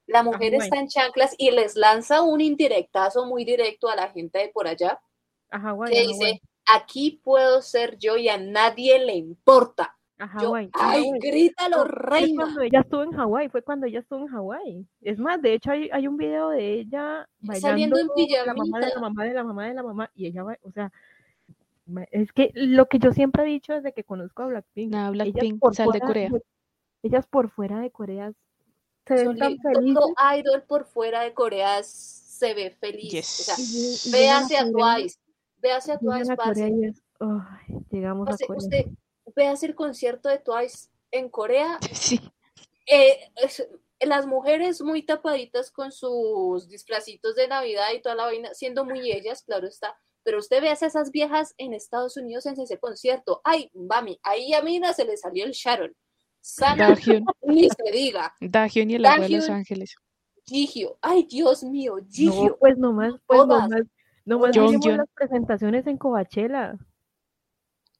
La 0.05 0.21
mujer 0.21 0.53
está 0.55 0.75
en 0.79 0.89
chanclas 0.89 1.33
y 1.37 1.49
les 1.51 1.77
lanza 1.77 2.21
un 2.23 2.41
indirectazo 2.41 3.25
muy 3.25 3.45
directo 3.45 3.87
a 3.87 3.95
la 3.95 4.09
gente 4.09 4.39
de 4.39 4.49
por 4.49 4.67
allá, 4.67 4.99
A 5.49 5.59
Hawái, 5.61 5.93
que 5.93 5.99
a 5.99 6.01
dice, 6.01 6.41
aquí 6.65 7.21
puedo 7.23 7.61
ser 7.61 7.97
yo 7.99 8.17
y 8.17 8.27
a 8.27 8.37
nadie 8.37 8.99
le 8.99 9.15
importa. 9.15 9.95
A 10.23 10.27
Yo, 10.41 10.47
Hawái, 10.47 10.69
ay, 10.73 11.11
grítalo, 11.19 11.77
Fue 11.85 11.87
reina. 12.19 12.43
cuando 12.43 12.61
ella 12.61 12.79
estuvo 12.81 13.03
en 13.03 13.11
Hawái, 13.11 13.49
fue 13.49 13.61
cuando 13.61 13.85
ella 13.87 13.99
estuvo 13.99 14.19
en 14.19 14.27
Hawái. 14.27 14.87
Es 15.01 15.19
más, 15.19 15.41
de 15.41 15.53
hecho 15.53 15.71
hay, 15.71 15.89
hay 15.91 16.07
un 16.07 16.17
video 16.17 16.49
de 16.49 16.73
ella 16.79 17.27
Saliendo 17.59 17.95
bailando 17.97 18.13
en 18.17 18.45
la 18.45 18.53
mamá 18.53 18.79
de 18.79 18.87
la 18.93 18.99
mamá 19.01 19.23
de 19.25 19.33
la 19.33 19.43
mamá 19.43 19.67
de 19.67 19.73
la 19.73 19.83
mamá 19.83 20.11
y 20.15 20.27
ella 20.27 20.43
va, 20.43 20.57
o 20.63 20.71
sea, 20.71 20.91
es 22.11 22.31
que 22.31 22.51
lo 22.55 22.87
que 22.87 22.99
yo 22.99 23.11
siempre 23.11 23.43
he 23.43 23.47
dicho 23.47 23.73
desde 23.73 23.91
que 23.91 24.03
conozco 24.03 24.43
a 24.43 24.47
Blackpink, 24.47 24.93
ellas 24.93 25.11
Blackpink, 25.11 25.59
por 25.59 25.75
sal 25.75 25.87
de 25.87 25.99
fuera 25.99 26.07
Corea. 26.07 26.29
ellas 27.03 27.27
por 27.27 27.49
fuera 27.49 27.79
de 27.81 27.91
Corea 27.91 28.31
se 29.05 29.13
ven 29.15 29.25
Soli- 29.25 29.39
tan 29.39 29.57
felices. 29.59 29.93
Todo 29.95 30.13
idol 30.37 30.63
por 30.65 30.85
fuera 30.85 31.21
de 31.23 31.33
Corea 31.33 31.83
se 31.83 32.53
ve 32.53 32.69
feliz. 32.71 33.11
Yes. 33.11 33.39
O 33.41 33.43
sea, 33.43 33.55
y 33.57 33.67
lle- 33.67 34.07
y 34.07 34.11
véase 34.11 34.55
a 34.57 34.59
llegan 34.63 34.71
Corea, 34.71 34.95
Twice, 34.95 35.19
véase 35.61 35.91
a 35.91 35.99
llegan 35.99 36.23
Twice, 36.23 36.35
Corea 36.37 36.93
llegamos 37.91 38.29
a 38.29 38.37
Corea. 38.45 38.57
usted 38.57 38.85
véase 39.35 39.65
el 39.67 39.75
concierto 39.75 40.29
de 40.29 40.39
Twice 40.39 40.89
en 41.11 41.29
Corea. 41.29 41.77
Sí, 41.93 42.19
eh, 42.87 43.17
es- 43.35 43.67
las 44.01 44.25
mujeres 44.27 44.81
muy 44.81 45.01
tapaditas 45.03 45.71
con 45.71 45.93
sus 45.93 46.67
disfracitos 46.67 47.35
de 47.35 47.47
Navidad 47.47 47.87
y 47.95 48.01
toda 48.01 48.15
la 48.15 48.25
vaina, 48.25 48.53
siendo 48.53 48.83
muy 48.83 49.09
ellas, 49.11 49.43
claro 49.43 49.65
está. 49.65 49.97
Pero 50.23 50.39
usted 50.39 50.61
ve 50.61 50.69
a 50.69 50.73
esas 50.73 51.09
viejas 51.11 51.53
en 51.57 51.73
Estados 51.73 52.17
Unidos 52.17 52.45
en 52.45 52.59
ese 52.59 52.77
concierto. 52.79 53.39
Ay, 53.45 53.69
mami, 53.73 54.19
ahí 54.23 54.53
a 54.53 54.61
Mina 54.61 54.91
se 54.93 55.05
le 55.05 55.15
salió 55.15 55.45
el 55.45 55.51
Sharon. 55.51 55.95
Sana, 56.41 56.89
Dahyun, 56.89 57.23
ni 57.43 57.69
se 57.69 57.91
diga. 57.93 58.33
Dahyun 58.41 58.91
y 58.91 58.95
el 58.95 59.05
agua 59.05 59.25
de 59.25 59.29
Los 59.35 59.43
Dahyun. 59.45 59.57
Ángeles. 59.59 59.95
Gigio, 60.45 60.97
ay, 61.01 61.23
Dios 61.29 61.63
mío, 61.63 61.95
No, 62.01 62.05
Gigio. 62.09 62.57
pues 62.59 62.77
nomás, 62.77 63.13
pues 63.25 63.39
Todas. 63.39 63.69
nomás, 63.69 63.83
nomás 64.25 64.51
Jonghyun. 64.57 64.79
miremos 64.79 64.97
las 64.97 65.09
presentaciones 65.15 65.87
en 65.87 65.97
Coachella. 65.97 66.75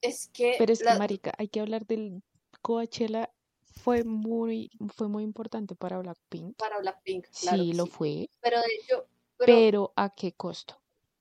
Es 0.04 0.30
que, 0.34 0.56
Pero 0.60 0.74
es 0.74 0.84
que, 0.84 0.94
marica, 1.00 1.34
hay 1.38 1.48
que 1.48 1.62
hablar 1.62 1.86
del 1.88 2.22
Coachella. 2.62 3.30
Fue 3.62 4.04
muy, 4.04 4.70
fue 4.96 5.08
muy 5.08 5.24
importante 5.24 5.76
para 5.76 5.98
Blackpink. 5.98 6.56
para 6.58 6.78
Blackpink, 6.80 7.26
claro 7.42 7.64
Sí, 7.64 7.74
lo 7.74 7.86
sí. 7.86 7.92
fue. 7.92 8.30
Pero 8.42 8.58
de 8.60 8.68
hecho, 8.80 9.08
pero, 9.38 9.54
Pero 9.56 9.94
¿a 9.96 10.10
qué 10.14 10.34
costo? 10.34 10.80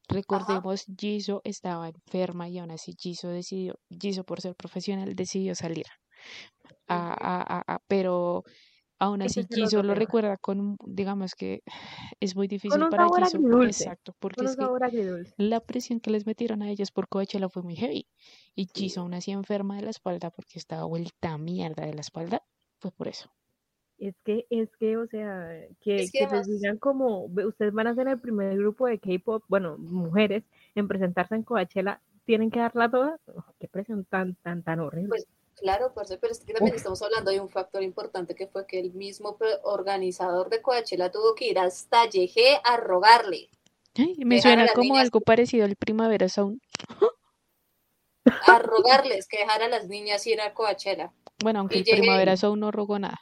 Recordemos, 0.09 0.85
Jisoo 0.99 1.41
estaba 1.45 1.89
enferma 1.89 2.49
y 2.49 2.59
aún 2.59 2.73
así 2.73 2.95
Jisoo 2.99 3.31
decidió, 3.31 3.79
Jisoo 3.89 4.25
por 4.25 4.41
ser 4.41 4.55
profesional 4.55 5.15
decidió 5.15 5.55
salir. 5.55 5.87
A, 6.89 7.13
a, 7.13 7.59
a, 7.59 7.75
a- 7.75 7.83
pero 7.89 8.45
aún 9.05 9.23
así 9.23 9.47
Jisoo 9.51 9.83
lo 9.83 9.95
recuerda 9.95 10.37
con, 10.39 10.77
digamos 10.87 11.35
que 11.35 11.63
es 12.21 12.37
muy 12.37 12.49
Con 12.69 12.83
difícil 12.83 12.83
un 12.83 12.93
para 12.93 13.09
sabor 13.15 13.23
agridulce. 13.25 13.85
exacto, 13.85 14.15
porque 14.21 14.45
Con 14.45 14.49
un 14.49 14.57
es 14.57 14.57
sabor 14.57 14.83
la 15.37 15.61
presión 15.61 16.01
que 16.01 16.11
les 16.11 16.27
metieron 16.27 16.63
a 16.63 16.71
ellos 16.71 16.93
por 16.93 17.09
Coachella 17.09 17.49
fue 17.51 17.63
muy 17.63 17.77
heavy. 17.77 18.09
Y 18.57 18.69
Jisoo 18.75 19.03
aún 19.05 19.15
así 19.15 19.33
enferma 19.33 19.77
de 19.77 19.83
la 19.83 19.91
espalda 19.91 20.31
porque 20.31 20.59
estaba 20.59 20.85
vuelta 20.87 21.33
a 21.33 21.39
mierda 21.39 21.87
de 21.87 21.95
la 21.95 22.03
espalda, 22.03 22.43
fue 22.81 22.93
por 22.93 23.09
eso. 23.09 23.31
Es 23.99 24.15
que, 24.25 24.47
es 24.51 24.69
que, 24.77 24.97
o 24.97 25.07
sea, 25.07 25.49
que, 25.81 26.03
Es 26.03 26.13
que 26.13 26.27
que 26.27 26.27
les 26.27 26.47
digan 26.49 26.79
como, 26.79 27.29
"Ve, 27.29 27.47
ustedes 27.47 27.73
van 27.73 27.87
a 27.87 27.95
ser 27.95 28.09
el 28.09 28.21
primer 28.21 28.57
grupo 28.59 28.87
de 28.87 28.99
K-pop, 28.99 29.45
bueno, 29.49 29.79
mujeres, 29.79 30.45
en 30.75 30.89
presentarse 30.89 31.35
en 31.37 31.43
Coachella, 31.45 32.01
tienen 32.25 32.51
que 32.51 32.59
darla 32.61 32.91
toda. 32.91 33.19
Oh, 33.29 33.45
qué 33.59 33.69
presión 33.69 34.05
tan, 34.05 34.35
tan, 34.37 34.63
tan 34.65 34.81
horrible. 34.81 35.09
Pues, 35.09 35.27
Claro, 35.63 35.95
parce, 35.95 36.19
pero 36.19 36.33
es 36.33 36.41
que 36.45 36.53
también 36.53 36.75
Uf. 36.75 36.79
estamos 36.79 37.01
hablando 37.03 37.31
de 37.31 37.39
un 37.41 37.49
factor 37.49 37.83
importante 37.85 38.35
que 38.35 38.49
fue 38.49 38.67
que 38.67 38.81
el 38.81 38.93
mismo 38.95 39.39
organizador 39.63 40.51
de 40.51 40.61
Coachella 40.61 41.11
tuvo 41.13 41.37
que 41.37 41.47
ir 41.47 41.59
hasta 41.61 42.05
YG 42.07 42.61
a 42.65 42.77
rogarle, 42.77 43.49
Ay, 43.97 44.17
me 44.25 44.43
suena 44.43 44.67
como 44.75 44.83
niñas- 44.95 45.03
algo 45.05 45.21
parecido 45.21 45.65
al 45.65 45.77
Primavera 45.77 46.29
Sound. 46.29 46.61
a 48.49 48.59
rogarles 48.59 49.27
que 49.29 49.39
dejara 49.39 49.67
a 49.67 49.69
las 49.69 49.87
niñas 49.89 50.27
ir 50.27 50.41
a 50.41 50.53
Coachella. 50.55 51.13
Bueno, 51.43 51.61
aunque 51.61 51.79
Y 51.79 51.91
el 51.91 51.99
Primavera 52.01 52.37
Sound 52.37 52.61
no 52.61 52.71
rogó 52.73 52.99
nada. 52.99 53.21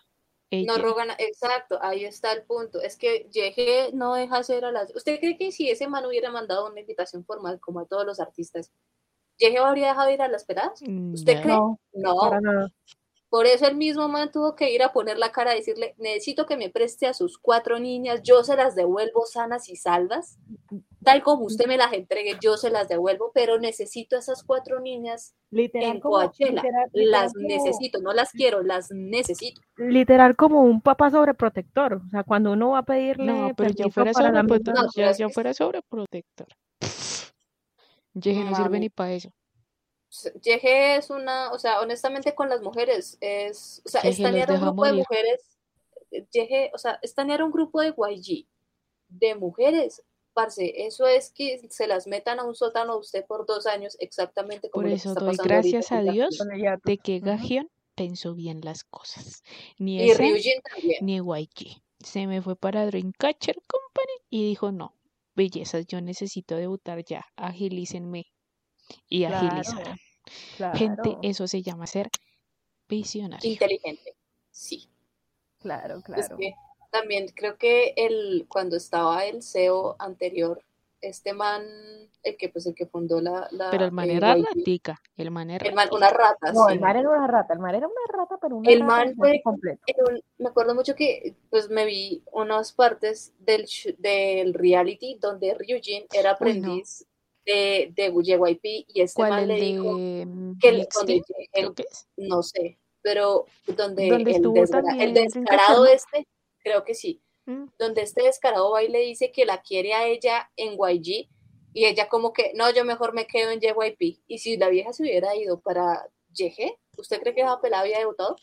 No 0.50 0.58
Ella- 0.58 0.78
rogan, 0.78 1.08
exacto, 1.18 1.78
ahí 1.80 2.04
está 2.04 2.32
el 2.32 2.42
punto. 2.42 2.80
Es 2.80 2.96
que 2.96 3.28
YG 3.32 3.94
no 3.94 4.14
deja 4.14 4.38
hacer 4.38 4.64
a 4.64 4.72
las... 4.72 4.94
¿Usted 4.96 5.20
cree 5.20 5.36
que 5.38 5.52
si 5.52 5.70
ese 5.70 5.86
man 5.88 6.04
hubiera 6.06 6.30
mandado 6.30 6.66
una 6.68 6.80
invitación 6.80 7.24
formal 7.24 7.60
como 7.60 7.80
a 7.80 7.86
todos 7.86 8.04
los 8.04 8.18
artistas, 8.18 8.72
YG 9.40 9.58
habría 9.58 9.88
dejado 9.88 10.10
ir 10.10 10.22
a 10.22 10.28
las 10.28 10.44
peladas? 10.44 10.80
¿Usted 10.82 11.36
No. 11.36 11.42
cree? 11.42 11.54
no, 11.54 11.78
No, 11.94 12.16
para 12.20 12.40
nada. 12.40 12.68
por 13.28 13.46
eso 13.46 13.66
el 13.66 13.76
mismo 13.76 14.08
man 14.08 14.30
tuvo 14.32 14.54
que 14.56 14.72
ir 14.74 14.82
a 14.82 14.92
poner 14.92 15.16
la 15.16 15.30
cara 15.32 15.54
y 15.54 15.58
decirle, 15.58 15.94
necesito 15.98 16.46
que 16.46 16.56
me 16.56 16.68
preste 16.68 17.06
a 17.06 17.14
sus 17.14 17.38
cuatro 17.38 17.78
niñas, 17.78 18.22
yo 18.24 18.42
se 18.42 18.56
las 18.56 18.74
devuelvo 18.74 19.24
sanas 19.24 19.68
y 19.68 19.76
salvas, 19.76 20.36
tal 21.04 21.22
como 21.22 21.44
usted 21.46 21.66
me 21.68 21.76
las 21.76 21.92
entregue, 21.92 22.36
yo 22.42 22.56
se 22.56 22.70
las 22.70 22.88
devuelvo, 22.88 23.30
pero 23.32 23.58
necesito 23.60 24.16
a 24.16 24.18
esas 24.18 24.42
cuatro 24.42 24.80
niñas 24.80 25.34
Literal 25.52 25.90
en 25.92 26.00
como, 26.00 26.16
Coachella, 26.16 26.50
literal, 26.62 26.90
literal 26.92 27.10
las 27.22 27.32
como- 27.32 27.46
necesito, 27.48 28.00
no 28.00 28.12
las 28.12 28.32
quiero, 28.32 28.62
las 28.64 28.90
necesito. 28.90 29.60
literal 29.76 30.34
como 30.34 30.62
un 30.64 30.80
papá 30.80 31.10
sobreprotector. 31.10 32.02
O 32.04 32.08
sea, 32.10 32.24
cuando 32.24 32.50
uno 32.52 32.70
va 32.70 32.78
a 32.78 32.82
pedirle 32.84 33.26
No, 33.26 33.54
pero 33.56 33.72
permiso 33.74 33.90
fuera 33.90 34.12
sobreprotector. 34.12 34.74
No, 34.74 34.88
que- 34.92 35.28
fuera 35.32 35.54
sobreprotector. 35.54 36.48
Llegue 38.14 38.44
no 38.44 38.54
sirve 38.56 38.80
ni 38.80 38.88
para 38.88 39.12
eso. 39.12 39.32
YG 40.42 40.96
es 40.98 41.10
una, 41.10 41.52
o 41.52 41.58
sea, 41.58 41.80
honestamente 41.80 42.34
con 42.34 42.48
las 42.48 42.62
mujeres, 42.62 43.16
es, 43.20 43.80
o 43.84 43.88
sea, 43.88 44.00
estanear 44.00 44.50
un 44.50 44.60
grupo 44.60 44.84
de 44.84 44.92
mujeres, 44.94 45.58
YG, 46.10 46.70
o 46.74 46.78
sea, 46.78 46.98
estanear 47.02 47.42
un 47.44 47.52
grupo 47.52 47.80
de 47.80 47.94
YG, 47.96 48.46
de 49.08 49.34
mujeres, 49.36 50.02
parce, 50.32 50.86
eso 50.86 51.06
es 51.06 51.30
que 51.30 51.60
se 51.70 51.86
las 51.86 52.06
metan 52.06 52.40
a 52.40 52.44
un 52.44 52.54
sótano 52.54 52.94
a 52.94 52.96
usted 52.96 53.24
por 53.26 53.46
dos 53.46 53.66
años, 53.66 53.96
exactamente 54.00 54.70
como 54.70 54.84
Por 54.84 54.92
eso 54.92 55.14
doy 55.14 55.36
gracias 55.36 55.92
a. 55.92 56.02
Dios 56.02 56.38
de 56.84 56.98
que. 56.98 57.20
Gajion 57.20 57.70
pensó 57.94 58.34
bien 58.34 58.60
las 58.62 58.84
cosas. 58.84 59.42
Ni 59.78 59.98
Y 59.98 60.10
ese, 60.10 60.60
ni 61.02 61.16
YG. 61.18 61.82
Se 61.98 62.26
me 62.26 62.40
fue 62.40 62.56
para 62.56 62.86
Dreamcatcher 62.86 63.56
Company 63.66 64.12
y 64.30 64.48
dijo, 64.48 64.72
no, 64.72 64.94
bellezas, 65.34 65.86
yo 65.86 66.00
necesito 66.00 66.56
debutar 66.56 67.04
ya, 67.04 67.24
agilícenme. 67.36 68.24
Y 69.08 69.26
Claro, 69.26 69.46
agilizaron. 69.48 69.96
Gente, 70.74 71.16
eso 71.22 71.46
se 71.46 71.62
llama 71.62 71.86
ser 71.86 72.08
visionario. 72.88 73.50
Inteligente, 73.50 74.14
sí. 74.50 74.88
claro, 75.58 75.98
Es 75.98 76.04
claro. 76.04 76.36
que 76.38 76.52
también 76.90 77.28
creo 77.28 77.56
que 77.56 77.94
el, 77.96 78.46
cuando 78.48 78.76
estaba 78.76 79.24
el 79.26 79.42
CEO 79.42 79.96
anterior, 79.98 80.64
este 81.00 81.32
man, 81.32 81.62
el 82.22 82.36
que 82.36 82.48
pues 82.50 82.66
el 82.66 82.74
que 82.74 82.86
fundó 82.86 83.20
la, 83.20 83.48
la 83.52 83.70
Pero 83.70 83.84
el 83.86 83.92
man 83.92 84.10
eh, 84.10 84.16
era 84.16 84.34
ratica, 84.36 85.00
el 85.16 85.30
man 85.30 85.50
era 85.50 85.66
el 85.66 85.74
man, 85.74 85.88
una 85.92 86.10
rata, 86.10 86.52
No, 86.52 86.66
sí. 86.66 86.74
el 86.74 86.80
mar 86.80 86.96
era 86.96 87.08
una 87.08 87.26
rata, 87.26 87.54
el 87.54 87.58
mar 87.60 87.74
era 87.74 87.86
una 87.86 88.18
rata, 88.18 88.36
pero 88.40 88.56
una 88.56 88.70
El 88.70 88.80
rata 88.80 88.92
man 88.92 89.14
fue- 89.16 89.40
completo. 89.42 89.80
en 89.86 89.96
un- 90.14 90.22
me 90.38 90.48
acuerdo 90.48 90.74
mucho 90.74 90.94
que 90.94 91.34
pues 91.48 91.70
me 91.70 91.84
vi 91.86 92.22
unas 92.32 92.72
partes 92.72 93.32
del, 93.38 93.66
del 93.98 94.54
reality 94.54 95.16
donde 95.20 95.54
Ryujin 95.54 96.04
era 96.12 96.30
Uy, 96.32 96.32
no. 96.32 96.32
aprendiz 96.34 97.06
de, 97.46 97.92
de 97.94 98.12
JYP 98.12 98.84
y 98.88 99.00
este 99.00 99.16
¿Cuál? 99.16 99.30
man 99.30 99.40
El 99.42 99.48
le 99.48 99.54
dijo 99.60 99.96
de 99.96 100.26
que 100.60 100.68
el- 100.68 100.88
donde 100.94 101.22
el- 101.52 101.74
que 101.74 101.84
no 102.18 102.42
sé, 102.42 102.78
pero 103.02 103.46
donde, 103.66 104.08
Donde 104.10 104.30
el, 104.32 104.42
desgra- 104.44 105.00
el 105.02 105.14
descarado 105.14 105.86
este, 105.86 106.26
creo 106.62 106.84
que 106.84 106.94
sí, 106.94 107.22
donde 107.78 108.02
este 108.02 108.22
descarado 108.22 108.70
va 108.70 108.82
y 108.82 108.88
le 108.88 109.00
dice 109.00 109.32
que 109.32 109.44
la 109.44 109.62
quiere 109.62 109.94
a 109.94 110.06
ella 110.06 110.50
en 110.56 110.74
YG 110.74 111.28
y 111.72 111.84
ella 111.86 112.08
como 112.08 112.32
que, 112.32 112.52
no, 112.54 112.70
yo 112.72 112.84
mejor 112.84 113.12
me 113.14 113.26
quedo 113.26 113.50
en 113.50 113.60
JYP. 113.60 114.20
Y 114.26 114.38
si 114.38 114.56
la 114.56 114.68
vieja 114.68 114.92
se 114.92 115.02
hubiera 115.04 115.34
ido 115.36 115.60
para 115.60 116.08
YG, 116.34 116.76
¿usted 116.98 117.20
cree 117.20 117.34
que 117.34 117.42
esa 117.42 117.60
pelada 117.60 117.82
había 117.84 117.98
debutado? 117.98 118.36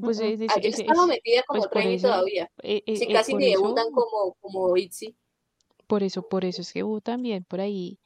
Pues 0.00 0.18
Ujú. 0.20 0.28
ese- 0.28 0.46
Ayer 0.48 0.66
ese- 0.72 0.82
estaba 0.82 1.06
metida 1.06 1.42
como 1.46 1.62
pues 1.70 1.86
eso- 1.86 2.08
todavía. 2.08 2.50
eh, 2.62 2.82
eh, 2.86 2.96
Si 2.96 3.04
eh, 3.04 3.12
casi 3.12 3.34
ni 3.34 3.52
eso- 3.52 3.60
debutan 3.60 3.90
como, 3.92 4.34
como 4.40 4.74
ITZY. 4.76 5.14
Por 5.86 6.02
eso, 6.02 6.22
por 6.26 6.44
eso 6.46 6.62
es 6.62 6.72
que 6.72 6.82
hubo 6.82 7.00
también 7.02 7.44
por 7.44 7.60
ahí 7.60 7.98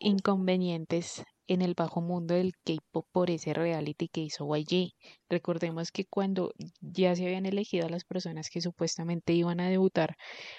inconvenientes 0.00 1.24
en 1.48 1.62
el 1.62 1.74
bajo 1.74 2.00
mundo 2.00 2.34
del 2.34 2.52
K-pop 2.64 3.06
por 3.10 3.30
ese 3.30 3.54
reality 3.54 4.08
que 4.08 4.20
hizo 4.20 4.46
YG. 4.54 4.92
Recordemos 5.28 5.90
que 5.90 6.04
cuando 6.04 6.52
ya 6.80 7.16
se 7.16 7.24
habían 7.24 7.46
elegido 7.46 7.86
a 7.86 7.90
las 7.90 8.04
personas 8.04 8.50
que 8.50 8.60
supuestamente 8.60 9.32
iban 9.32 9.58
a 9.60 9.68
debutar, 9.68 10.16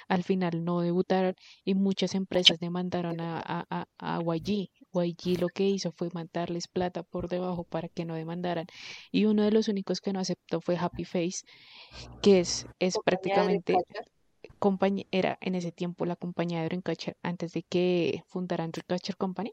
al 0.08 0.24
final 0.24 0.66
no 0.66 0.82
debutaron 0.82 1.36
y 1.64 1.76
muchas 1.76 2.16
empresas 2.16 2.60
demandaron 2.60 3.22
a, 3.22 3.42
a, 3.70 3.86
a, 4.00 4.20
YG. 4.22 4.70
YG 4.92 5.40
lo 5.40 5.48
que 5.50 5.70
hizo 5.70 5.92
fue 5.92 6.10
mandarles 6.14 6.68
plata 6.68 7.04
por 7.04 7.30
debajo 7.30 7.64
para 7.64 7.88
que 7.88 8.06
no 8.06 8.16
demandaran 8.16 8.66
y 9.12 9.26
uno 9.26 9.44
de 9.44 9.52
los 9.52 9.68
únicos 9.68 10.02
que 10.02 10.12
no 10.12 10.20
aceptó 10.20 10.60
fue 10.60 10.76
Happy 10.78 11.06
Face, 11.06 11.44
que 12.22 12.40
es, 12.40 12.66
es 12.80 12.98
prácticamente. 13.06 13.76
Compañía, 14.60 15.06
era 15.12 15.38
en 15.42 15.56
ese 15.56 15.72
tiempo 15.72 16.06
la 16.06 16.16
compañía 16.16 16.60
de 16.62 16.66
Dreamcatcher 16.66 17.18
antes 17.24 17.54
de 17.54 17.64
que 17.64 18.24
fundaran 18.28 18.72
Dreamcatcher 18.72 19.18
Company. 19.18 19.52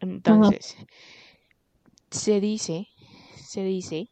Entonces, 0.00 0.76
se 2.10 2.40
dice, 2.40 2.88
se 3.36 3.62
dice 3.62 4.10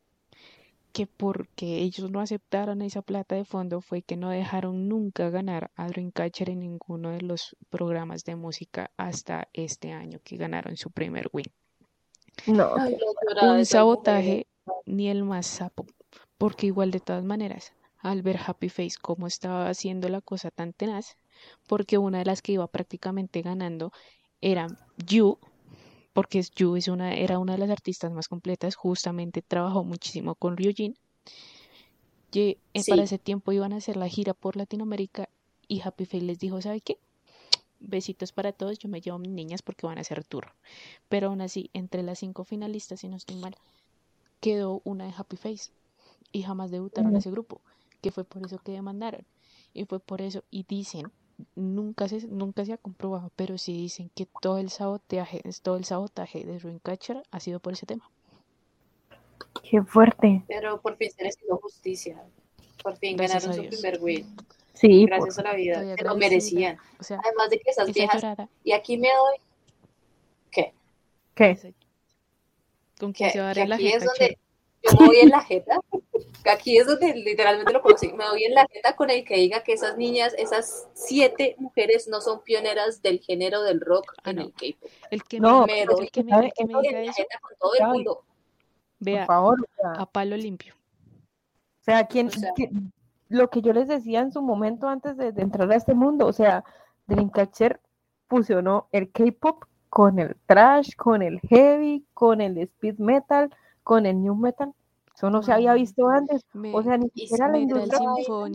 que 0.92 1.06
porque 1.06 1.78
ellos 1.78 2.10
no 2.10 2.20
aceptaron 2.20 2.82
esa 2.82 3.02
plata 3.02 3.34
de 3.34 3.44
fondo 3.44 3.80
fue 3.80 4.02
que 4.02 4.16
no 4.16 4.30
dejaron 4.30 4.88
nunca 4.88 5.30
ganar 5.30 5.70
a 5.76 5.86
Dreamcatcher 5.88 6.50
en 6.50 6.60
ninguno 6.60 7.10
de 7.10 7.20
los 7.20 7.56
programas 7.68 8.24
de 8.24 8.36
música 8.36 8.90
hasta 8.96 9.48
este 9.52 9.92
año 9.92 10.18
que 10.24 10.36
ganaron 10.36 10.76
su 10.76 10.90
primer 10.90 11.28
win. 11.32 11.46
No, 12.46 12.74
Ay, 12.76 12.96
Un 13.42 13.66
sabotaje 13.66 14.46
ni 14.86 15.08
el 15.08 15.24
más 15.24 15.46
sapo, 15.46 15.86
porque 16.38 16.66
igual 16.66 16.90
de 16.90 17.00
todas 17.00 17.24
maneras, 17.24 17.72
al 18.02 18.22
ver 18.22 18.38
Happy 18.46 18.68
Face 18.68 18.94
cómo 19.00 19.26
estaba 19.26 19.68
haciendo 19.68 20.08
la 20.08 20.20
cosa 20.20 20.50
tan 20.50 20.72
tenaz, 20.72 21.16
porque 21.68 21.98
una 21.98 22.18
de 22.18 22.24
las 22.24 22.42
que 22.42 22.52
iba 22.52 22.66
prácticamente 22.66 23.42
ganando 23.42 23.92
era 24.40 24.66
Yu, 24.96 25.38
porque 26.12 26.42
Yu 26.56 26.76
es 26.76 26.88
una, 26.88 27.14
era 27.14 27.38
una 27.38 27.52
de 27.52 27.58
las 27.58 27.70
artistas 27.70 28.12
más 28.12 28.28
completas, 28.28 28.74
justamente 28.76 29.42
trabajó 29.42 29.84
muchísimo 29.84 30.34
con 30.34 30.56
Ryujin. 30.56 30.94
Y 32.32 32.58
eh, 32.74 32.84
para 32.88 33.02
ese 33.02 33.18
tiempo 33.18 33.52
iban 33.52 33.72
a 33.72 33.76
hacer 33.76 33.96
la 33.96 34.08
gira 34.08 34.34
por 34.34 34.56
Latinoamérica 34.56 35.28
y 35.68 35.80
Happy 35.82 36.04
Face 36.04 36.22
les 36.24 36.38
dijo, 36.38 36.60
¿sabe 36.62 36.80
qué? 36.80 36.98
Besitos 37.80 38.32
para 38.32 38.52
todos, 38.52 38.78
yo 38.78 38.88
me 38.88 39.00
llevo 39.00 39.16
a 39.16 39.20
mis 39.20 39.32
niñas 39.32 39.62
porque 39.62 39.86
van 39.86 39.98
a 39.98 40.02
hacer 40.02 40.24
tour. 40.24 40.52
Pero 41.08 41.28
aún 41.28 41.40
así, 41.40 41.70
entre 41.72 42.02
las 42.02 42.18
cinco 42.20 42.44
finalistas, 42.44 43.00
si 43.00 43.08
no 43.08 43.16
estoy 43.16 43.36
mal, 43.36 43.56
quedó 44.40 44.80
una 44.84 45.06
de 45.06 45.14
Happy 45.16 45.36
Face 45.36 45.72
y 46.32 46.42
jamás 46.42 46.70
debutaron 46.70 47.10
Ujú. 47.10 47.18
ese 47.18 47.30
grupo, 47.30 47.60
que 48.00 48.10
fue 48.10 48.24
por 48.24 48.44
eso 48.44 48.58
que 48.58 48.72
demandaron. 48.72 49.24
Y 49.72 49.84
fue 49.84 50.00
por 50.00 50.20
eso, 50.20 50.42
y 50.50 50.64
dicen, 50.64 51.10
nunca 51.54 52.08
se, 52.08 52.26
nunca 52.26 52.64
se 52.64 52.72
ha 52.72 52.76
comprobado, 52.76 53.30
pero 53.36 53.58
sí 53.58 53.72
dicen 53.72 54.10
que 54.14 54.26
todo 54.40 54.58
el 54.58 54.70
sabotaje, 54.70 55.42
todo 55.62 55.76
el 55.76 55.84
sabotaje 55.84 56.44
de 56.44 56.58
Dreamcatcher 56.58 57.22
ha 57.30 57.40
sido 57.40 57.60
por 57.60 57.72
ese 57.74 57.86
tema. 57.86 58.10
qué 59.62 59.82
fuerte. 59.82 60.42
Pero 60.48 60.80
por 60.80 60.96
fin 60.96 61.10
se 61.10 61.24
les 61.24 61.38
hizo 61.42 61.56
justicia. 61.58 62.22
Por 62.82 62.96
fin 62.96 63.16
Gracias 63.16 63.44
ganaron 63.44 63.64
su 63.64 63.70
primer 63.70 63.98
win. 64.02 64.36
Sí, 64.74 65.04
Gracias 65.06 65.36
por- 65.36 65.46
a 65.46 65.50
la 65.50 65.56
vida. 65.56 65.96
Se 65.96 66.04
lo 66.04 66.16
merecían. 66.16 66.78
O 66.98 67.04
sea, 67.04 67.20
Además 67.22 67.50
de 67.50 67.58
que 67.58 67.70
esas 67.70 67.88
esa 67.88 67.92
viejas. 67.92 68.48
Y 68.64 68.72
aquí 68.72 68.96
me 68.96 69.08
doy. 69.08 69.36
¿Qué? 70.50 70.72
¿qué? 71.34 71.74
con 72.98 73.12
Que, 73.12 73.24
que 73.24 73.30
se 73.30 73.40
va 73.40 73.50
a 73.50 73.54
que 73.54 73.60
dar 73.60 73.68
la 73.68 73.74
aquí 73.76 73.92
Yo 74.82 74.98
me 74.98 75.06
voy 75.06 75.16
en 75.18 75.28
la 75.30 75.40
jeta. 75.42 75.78
Aquí 76.50 76.78
es 76.78 76.86
donde 76.86 77.14
literalmente 77.14 77.72
lo 77.72 77.82
conocí. 77.82 78.12
Me 78.12 78.28
voy 78.30 78.44
en 78.44 78.54
la 78.54 78.66
jeta 78.72 78.96
con 78.96 79.10
el 79.10 79.24
que 79.24 79.36
diga 79.36 79.62
que 79.62 79.74
esas 79.74 79.96
niñas, 79.98 80.34
esas 80.38 80.88
siete 80.94 81.54
mujeres 81.58 82.08
no 82.08 82.20
son 82.20 82.42
pioneras 82.42 83.02
del 83.02 83.20
género 83.20 83.62
del 83.62 83.80
rock 83.80 84.14
Ah, 84.24 84.30
en 84.30 84.36
no. 84.36 84.42
el 84.42 84.52
K-pop. 84.52 84.90
El 85.10 85.22
que 85.24 85.40
No, 85.40 85.66
me, 85.66 85.72
pero 85.84 85.98
el 86.00 86.10
que 86.10 86.24
me, 86.24 86.50
que 86.52 86.64
me 86.64 86.74
Me 86.74 86.80
diga 86.82 86.98
en 87.00 87.04
la 87.06 87.10
eso, 87.12 87.22
jeta 87.22 87.38
con 87.40 87.52
todo 87.58 87.72
el 87.78 87.86
mundo. 87.88 88.24
vea, 89.00 89.26
Por 89.26 89.34
favor, 89.34 89.60
o 89.60 89.66
sea, 89.82 90.02
a 90.02 90.06
palo 90.06 90.36
limpio. 90.36 90.74
O 91.80 91.82
sea, 91.84 92.06
¿quién, 92.06 92.28
O 92.28 92.30
sea- 92.30 92.52
lo 93.28 93.48
que 93.50 93.62
yo 93.62 93.72
les 93.72 93.86
decía 93.86 94.20
en 94.20 94.32
su 94.32 94.42
momento 94.42 94.88
antes 94.88 95.16
de, 95.16 95.30
de 95.32 95.42
entrar 95.42 95.70
a 95.70 95.76
este 95.76 95.94
mundo, 95.94 96.26
o 96.26 96.32
sea, 96.32 96.64
Dreamcatcher 97.06 97.80
fusionó 98.28 98.88
el 98.92 99.10
K-pop 99.12 99.64
con 99.88 100.18
el 100.18 100.36
trash, 100.46 100.94
con 100.96 101.22
el 101.22 101.38
heavy, 101.40 102.04
con 102.14 102.40
el 102.40 102.58
speed 102.58 102.98
metal, 102.98 103.54
con 103.90 104.06
el 104.06 104.22
new 104.22 104.36
metal. 104.36 104.72
Eso 105.16 105.30
no 105.30 105.42
se 105.42 105.52
había 105.52 105.70
Mano, 105.70 105.80
visto 105.80 106.08
antes. 106.08 106.42
Me- 106.52 106.72
O 106.72 106.80
sea, 106.84 106.96
ni 106.96 107.10
siquiera 107.10 107.48
la 107.48 107.58
industria, 107.58 107.98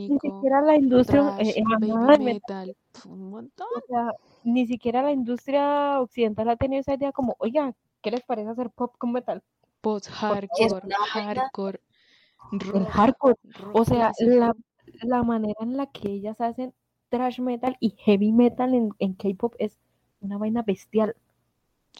ni 0.07 0.19
siquiera 0.19 0.61
la 0.61 0.75
industria, 0.77 1.35
trash, 1.35 1.57
eh, 1.57 1.63
metal, 1.77 2.21
metal, 2.23 2.75
un 3.09 3.29
montón. 3.31 3.67
o 3.75 3.81
sea, 3.89 4.11
ni 4.45 4.65
siquiera 4.65 5.03
la 5.03 5.11
industria 5.11 5.99
occidental 5.99 6.47
ha 6.49 6.55
tenido 6.55 6.79
esa 6.79 6.93
idea 6.93 7.11
como, 7.11 7.35
oiga, 7.39 7.73
¿qué 8.01 8.11
les 8.11 8.21
parece 8.21 8.49
hacer 8.49 8.69
pop 8.69 8.95
con 8.97 9.11
metal? 9.11 9.43
Post 9.81 10.07
hardcore, 10.09 10.87
hardcore, 11.13 11.79
El 12.53 12.59
rock, 12.71 12.89
hardcore. 12.91 13.35
rock 13.59 13.75
O 13.75 13.83
sea, 13.83 14.11
la, 14.19 14.55
la 15.01 15.23
manera 15.23 15.59
en 15.59 15.75
la 15.75 15.87
que 15.87 16.07
ellas 16.11 16.39
hacen 16.39 16.73
trash 17.09 17.41
metal 17.41 17.75
y 17.81 17.89
heavy 18.05 18.31
metal 18.31 18.73
en, 18.73 18.91
en 18.99 19.15
K-pop 19.15 19.53
es 19.59 19.77
una 20.21 20.37
vaina 20.37 20.61
bestial. 20.61 21.13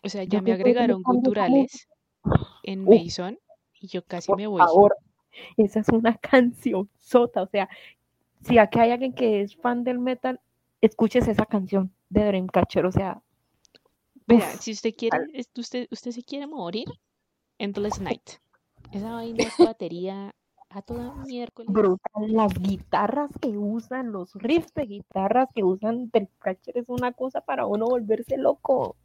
O 0.06 0.10
sea, 0.10 0.24
Yo 0.24 0.30
ya 0.38 0.42
me 0.42 0.46
que 0.46 0.52
estoy 0.54 0.72
agregaron 0.72 1.04
guturales 1.04 1.88
en 2.64 2.88
Uf. 2.88 2.96
Mason 3.04 3.40
y 3.80 3.88
yo 3.88 4.04
casi 4.04 4.28
Por 4.28 4.38
me 4.38 4.48
voy. 4.48 4.60
favor, 4.62 4.96
esa 5.58 5.80
es 5.82 5.90
una 5.90 6.16
canción 6.18 6.90
sota. 7.00 7.42
O 7.44 7.48
sea, 7.48 7.70
si 8.42 8.58
aquí 8.58 8.80
hay 8.80 8.92
alguien 8.92 9.14
que 9.14 9.42
es 9.42 9.56
fan 9.56 9.84
del 9.84 10.00
metal, 10.00 10.40
escuches 10.82 11.28
esa 11.28 11.46
canción 11.46 11.92
de 12.10 12.26
Dreamcatcher. 12.26 12.86
O 12.86 12.92
sea, 12.92 13.22
Vea, 14.28 14.50
si 14.58 14.72
usted 14.72 14.94
quiere, 14.98 15.18
es- 15.34 15.50
usted, 15.56 15.88
usted 15.92 16.12
se 16.12 16.24
quiere 16.24 16.48
morir, 16.48 16.88
Endless 17.60 18.00
Night. 18.02 18.30
Esa 18.92 19.12
vaina 19.14 19.44
de 19.58 19.66
batería 19.66 20.34
a 20.70 20.82
toda 20.82 21.14
miércoles. 21.26 21.72
brutal. 21.72 22.32
Las 22.34 22.54
guitarras 22.60 23.32
que 23.40 23.50
usan, 23.58 24.12
los 24.12 24.34
riffs 24.36 24.74
de 24.74 24.86
guitarras 24.88 25.48
que 25.54 25.64
usan 25.64 26.10
Dreamcatcher 26.10 26.78
es 26.78 26.90
una 26.90 27.12
cosa 27.14 27.42
para 27.42 27.66
uno 27.66 27.86
volverse 27.86 28.38
loco. 28.38 28.96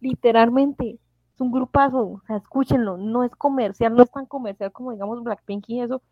Literalmente, 0.00 0.98
es 1.36 1.40
un 1.40 1.52
grupazo. 1.52 2.08
O 2.08 2.22
sea, 2.26 2.36
escúchenlo. 2.36 2.96
No 2.96 3.22
es 3.22 3.30
comercial, 3.36 3.94
no 3.94 4.02
es 4.02 4.10
tan 4.10 4.26
comercial 4.26 4.72
como 4.72 4.92
digamos 4.92 5.22
Blackpink 5.22 5.68
y 5.68 5.80
eso. 5.80 6.02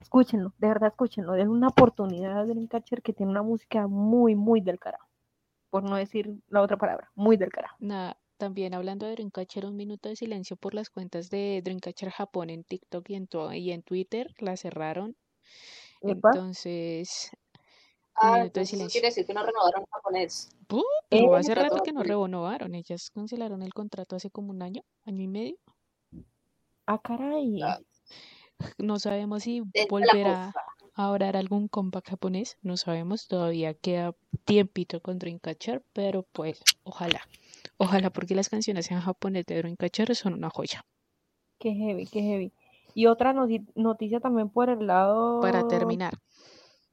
Escúchenlo, 0.00 0.52
de 0.58 0.68
verdad, 0.68 0.88
escúchenlo. 0.88 1.32
Den 1.34 1.48
una 1.48 1.68
oportunidad 1.68 2.36
a 2.36 2.44
Dreamcatcher 2.44 3.02
que 3.02 3.12
tiene 3.12 3.30
una 3.30 3.42
música 3.42 3.86
muy, 3.86 4.34
muy 4.34 4.60
del 4.60 4.80
carajo. 4.80 5.08
Por 5.70 5.84
no 5.84 5.94
decir 5.94 6.34
la 6.48 6.60
otra 6.60 6.76
palabra, 6.76 7.10
muy 7.14 7.36
del 7.36 7.50
carajo. 7.50 7.76
Nada, 7.78 8.18
también 8.36 8.74
hablando 8.74 9.06
de 9.06 9.12
Dreamcatcher, 9.12 9.64
un 9.64 9.76
minuto 9.76 10.08
de 10.08 10.16
silencio 10.16 10.56
por 10.56 10.74
las 10.74 10.90
cuentas 10.90 11.30
de 11.30 11.62
Dreamcatcher 11.62 12.10
Japón 12.10 12.50
en 12.50 12.64
TikTok 12.64 13.08
y 13.08 13.14
en, 13.14 13.28
y 13.54 13.70
en 13.70 13.82
Twitter. 13.82 14.34
La 14.38 14.56
cerraron. 14.56 15.16
Entonces, 16.00 17.30
Ah, 18.14 18.38
minuto 18.38 18.60
de 18.60 18.66
silencio. 18.66 18.92
quiere 19.00 19.08
decir 19.08 19.26
que 19.26 19.34
no 19.34 19.44
renovaron 19.44 19.84
japonés. 19.90 20.50
¡Puh! 20.66 20.82
Pero 21.08 21.34
Eh, 21.36 21.38
hace 21.38 21.54
rato 21.54 21.82
que 21.82 21.92
no 21.92 22.02
renovaron. 22.02 22.74
Ellas 22.74 23.10
cancelaron 23.10 23.62
el 23.62 23.72
contrato 23.74 24.16
hace 24.16 24.30
como 24.30 24.50
un 24.50 24.62
año, 24.62 24.82
año 25.04 25.22
y 25.22 25.28
medio. 25.28 25.56
Ah, 26.86 26.98
caray. 27.02 27.60
Ah, 27.62 27.78
No 28.78 28.98
sabemos 28.98 29.42
si 29.44 29.62
volverá 29.88 30.52
a 30.94 31.10
orar 31.10 31.36
algún 31.36 31.68
comeback 31.68 32.10
japonés. 32.10 32.58
No 32.62 32.76
sabemos. 32.76 33.26
Todavía 33.26 33.74
queda 33.74 34.14
tiempito 34.44 35.00
con 35.00 35.18
Dreamcatcher, 35.18 35.82
pero 35.92 36.22
pues 36.32 36.60
ojalá. 36.84 37.22
Ojalá 37.78 38.10
porque 38.10 38.34
las 38.34 38.48
canciones 38.48 38.90
en 38.90 39.00
japonés 39.00 39.46
de 39.46 39.56
Dreamcatcher 39.56 40.14
son 40.14 40.34
una 40.34 40.50
joya. 40.50 40.84
Qué 41.58 41.72
heavy, 41.72 42.06
qué 42.06 42.20
heavy. 42.20 42.52
Y 42.94 43.06
otra 43.06 43.32
noti- 43.32 43.66
noticia 43.74 44.20
también 44.20 44.48
por 44.50 44.68
el 44.68 44.86
lado. 44.86 45.40
Para 45.40 45.66
terminar, 45.66 46.14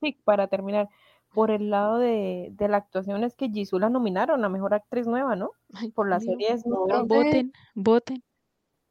Sí, 0.02 0.14
para 0.24 0.48
terminar, 0.48 0.88
por 1.34 1.52
el 1.52 1.70
lado 1.70 1.98
de, 1.98 2.50
de 2.52 2.68
la 2.68 2.78
actuación 2.78 3.24
es 3.24 3.36
que 3.36 3.50
Jisoo 3.50 3.80
la 3.80 3.90
nominaron 3.90 4.44
a 4.44 4.50
mejor 4.50 4.74
actriz 4.74 5.08
nueva, 5.08 5.36
¿no? 5.36 5.52
Por 5.94 6.10
la 6.10 6.20
Dios, 6.20 6.32
serie 6.32 6.58
Snow 6.58 6.88
no, 6.88 7.06
voten, 7.06 7.54
voten. 7.76 8.24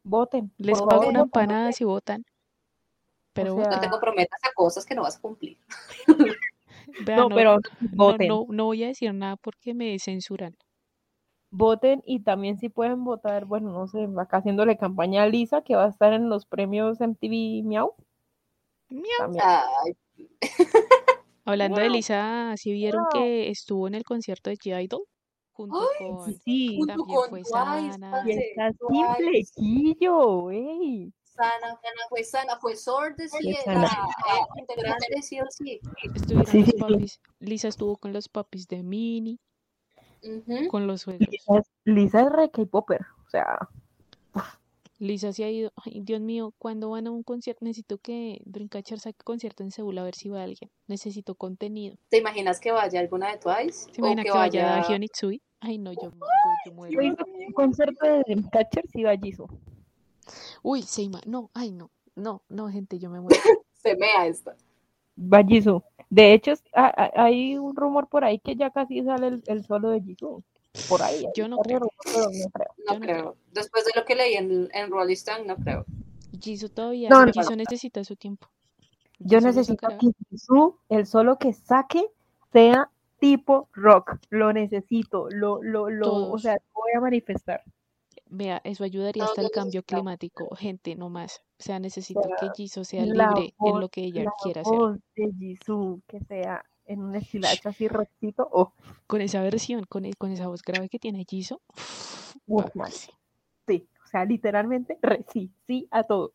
Voten, 0.04 0.52
Les 0.56 0.78
pago 0.78 0.90
favor, 0.90 1.08
una 1.08 1.20
empanada 1.20 1.72
si 1.72 1.84
votan. 1.84 2.24
Pero 3.34 3.56
sea, 3.56 3.70
No 3.70 3.80
te 3.80 3.90
comprometas 3.90 4.40
a 4.44 4.52
cosas 4.54 4.86
que 4.86 4.94
no 4.94 5.02
vas 5.02 5.16
a 5.16 5.20
cumplir. 5.20 5.58
No, 7.06 7.28
no, 7.28 7.34
pero 7.34 7.56
no, 7.56 7.88
voten. 7.92 8.28
no, 8.28 8.46
no 8.48 8.64
voy 8.64 8.82
a 8.82 8.88
decir 8.88 9.12
nada 9.12 9.36
porque 9.36 9.74
me 9.74 9.98
censuran. 9.98 10.56
Voten 11.50 12.02
y 12.06 12.20
también 12.20 12.56
si 12.58 12.70
pueden 12.70 13.04
votar, 13.04 13.44
bueno, 13.44 13.70
no 13.70 13.86
sé, 13.86 14.08
acá 14.18 14.38
haciéndole 14.38 14.78
campaña 14.78 15.22
a 15.22 15.26
Lisa, 15.26 15.60
que 15.60 15.76
va 15.76 15.84
a 15.84 15.88
estar 15.88 16.14
en 16.14 16.30
los 16.30 16.46
premios 16.46 16.98
MTV 17.00 17.62
Miau. 17.62 17.94
Miau. 18.88 19.36
Ay, 19.38 19.96
Hablando 21.48 21.80
de. 21.80 21.88
Lisa, 21.88 22.52
¿sí 22.58 22.72
vieron 22.72 23.06
que 23.10 23.48
estuvo 23.48 23.88
en 23.88 23.94
el 23.94 24.04
concierto 24.04 24.50
de 24.50 24.56
G-Idol? 24.58 25.02
Junto 25.52 25.80
Ay, 25.80 26.06
con... 26.06 26.34
Sí, 26.44 26.76
junto 26.76 26.92
También 26.92 27.18
con 27.18 27.30
fue 27.30 27.42
Twice, 27.42 27.92
Sana. 27.98 28.22
y 28.26 28.32
está 28.32 29.16
flequillo, 29.16 30.50
ey. 30.50 31.10
Sana, 31.24 31.68
Sana 31.68 32.02
fue 32.10 32.22
Sana, 32.22 32.58
fue 32.60 32.76
Sword 32.76 33.16
de 33.16 33.28
sí, 33.30 33.56
integrante 34.56 35.06
CLC. 35.22 35.80
Estuvieron 36.14 36.52
Sí, 36.52 36.58
los 36.58 36.66
sí, 36.66 36.72
sí. 36.72 36.78
papis. 36.78 37.20
Lisa 37.38 37.68
estuvo 37.68 37.96
con 37.96 38.12
los 38.12 38.28
papis 38.28 38.68
de 38.68 38.82
Minnie, 38.82 39.38
Ujú. 40.22 40.68
con 40.68 40.86
los 40.86 41.00
suegros. 41.00 41.30
Lisa 41.30 41.58
es, 41.60 41.70
Lisa 41.84 42.20
es 42.24 42.30
re 42.30 42.50
K-Popper, 42.50 43.00
o 43.26 43.30
sea, 43.30 43.56
Lisa 44.98 45.32
se 45.32 45.44
ha 45.44 45.50
ido. 45.50 45.72
Ay, 45.76 46.00
Dios 46.00 46.20
mío, 46.20 46.52
cuando 46.58 46.90
van 46.90 47.06
a 47.06 47.10
un 47.10 47.22
concierto, 47.22 47.64
necesito 47.64 47.98
que 47.98 48.40
Dreamcatcher 48.44 48.98
saque 48.98 49.18
concierto 49.24 49.62
en 49.62 49.70
Seúl 49.70 49.96
a 49.98 50.02
ver 50.02 50.14
si 50.14 50.28
va 50.28 50.42
alguien. 50.42 50.70
Necesito 50.86 51.34
contenido. 51.36 51.96
¿Te 52.08 52.18
imaginas 52.18 52.58
que 52.60 52.72
vaya 52.72 52.98
alguna 53.00 53.30
de 53.30 53.38
Twice? 53.38 53.90
¿Se 53.92 54.00
o 54.00 54.04
imagina 54.04 54.22
que 54.24 54.30
que 54.30 54.36
vaya 54.36 54.66
vaya 54.66 54.88
Hyun 54.88 55.02
Itsui? 55.04 55.42
Ay, 55.60 55.78
no, 55.78 55.92
yo, 55.92 56.02
yo, 56.02 56.10
yo 56.66 56.72
muero. 56.72 57.16
un 57.46 57.52
concierto 57.52 58.06
de 58.06 58.18
Dreamcatcher, 58.20 58.88
sí 58.88 59.02
va 59.04 59.16
Jisoo. 59.16 59.48
Uy, 60.62 60.82
se 60.82 61.02
ima- 61.02 61.22
No, 61.26 61.50
ay, 61.54 61.70
no. 61.72 61.90
No, 62.16 62.42
no, 62.48 62.68
gente, 62.68 62.98
yo 62.98 63.10
me 63.10 63.20
muero. 63.20 63.40
se 63.72 63.94
mea 63.96 64.26
esta? 64.26 64.56
Va 65.16 65.42
Jisoo. 65.44 65.84
De 66.10 66.32
hecho, 66.32 66.54
hay 66.74 67.56
un 67.58 67.76
rumor 67.76 68.08
por 68.08 68.24
ahí 68.24 68.38
que 68.38 68.56
ya 68.56 68.70
casi 68.70 69.02
sale 69.04 69.28
el, 69.28 69.42
el 69.46 69.64
solo 69.64 69.90
de 69.90 70.00
Jisoo. 70.00 70.42
Por 70.88 71.02
ahí. 71.02 71.26
Yo 71.36 71.48
no 71.48 71.58
creo. 71.58 71.80
pero 71.80 72.24
no 72.36 72.50
creo. 72.50 72.68
No, 72.86 72.94
Yo 72.94 72.94
no 72.94 73.00
creo. 73.00 73.36
Después 73.52 73.84
de 73.84 73.92
lo 73.94 74.04
que 74.04 74.14
leí 74.14 74.34
en, 74.34 74.68
en 74.72 74.90
Rolling 74.90 75.14
Stone, 75.14 75.44
no 75.44 75.56
creo. 75.56 75.84
Jisoo 76.40 76.68
todavía, 76.68 77.08
No, 77.08 77.26
no. 77.26 77.32
Jisoo 77.32 77.56
necesita 77.56 78.04
su 78.04 78.16
tiempo. 78.16 78.48
Yo 79.18 79.38
Jisoo 79.38 79.48
necesito 79.48 79.88
que 79.98 80.10
Jisoo, 80.30 80.78
el 80.88 81.06
solo 81.06 81.38
que 81.38 81.52
saque, 81.52 82.06
sea 82.52 82.90
tipo 83.18 83.68
rock. 83.72 84.18
Lo 84.30 84.52
necesito. 84.52 85.28
Lo, 85.30 85.62
lo, 85.62 85.90
lo, 85.90 86.30
o 86.30 86.38
sea, 86.38 86.54
lo 86.54 86.82
voy 86.82 86.92
a 86.96 87.00
manifestar. 87.00 87.62
Vea, 88.30 88.60
eso 88.62 88.84
ayudaría 88.84 89.24
hasta 89.24 89.40
el 89.40 89.50
cambio 89.50 89.82
climático. 89.82 90.54
Gente, 90.54 90.94
no 90.94 91.08
más. 91.08 91.42
O 91.58 91.62
sea, 91.62 91.78
necesito 91.78 92.20
que 92.38 92.48
Jisoo 92.54 92.84
sea 92.84 93.04
libre 93.04 93.54
en 93.58 93.80
lo 93.80 93.88
que 93.88 94.02
ella 94.02 94.24
la 94.24 94.32
quiera 94.42 94.60
hacer. 94.60 95.00
de 95.16 95.32
Jisoo, 95.38 96.00
que 96.06 96.20
sea 96.20 96.64
en 96.88 97.02
un 97.02 97.14
estilacho 97.14 97.68
así 97.68 97.86
rockcito. 97.86 98.48
Oh, 98.50 98.72
Con 99.06 99.20
esa 99.20 99.40
versión, 99.42 99.84
con, 99.84 100.10
con 100.12 100.32
esa 100.32 100.48
voz 100.48 100.62
grave 100.62 100.88
que 100.88 100.98
tiene 100.98 101.24
man. 102.74 102.90
Sí, 103.66 103.86
o 104.04 104.06
sea, 104.08 104.24
literalmente, 104.24 104.98
re- 105.02 105.24
sí, 105.32 105.50
sí 105.66 105.86
a 105.90 106.02
todo. 106.02 106.32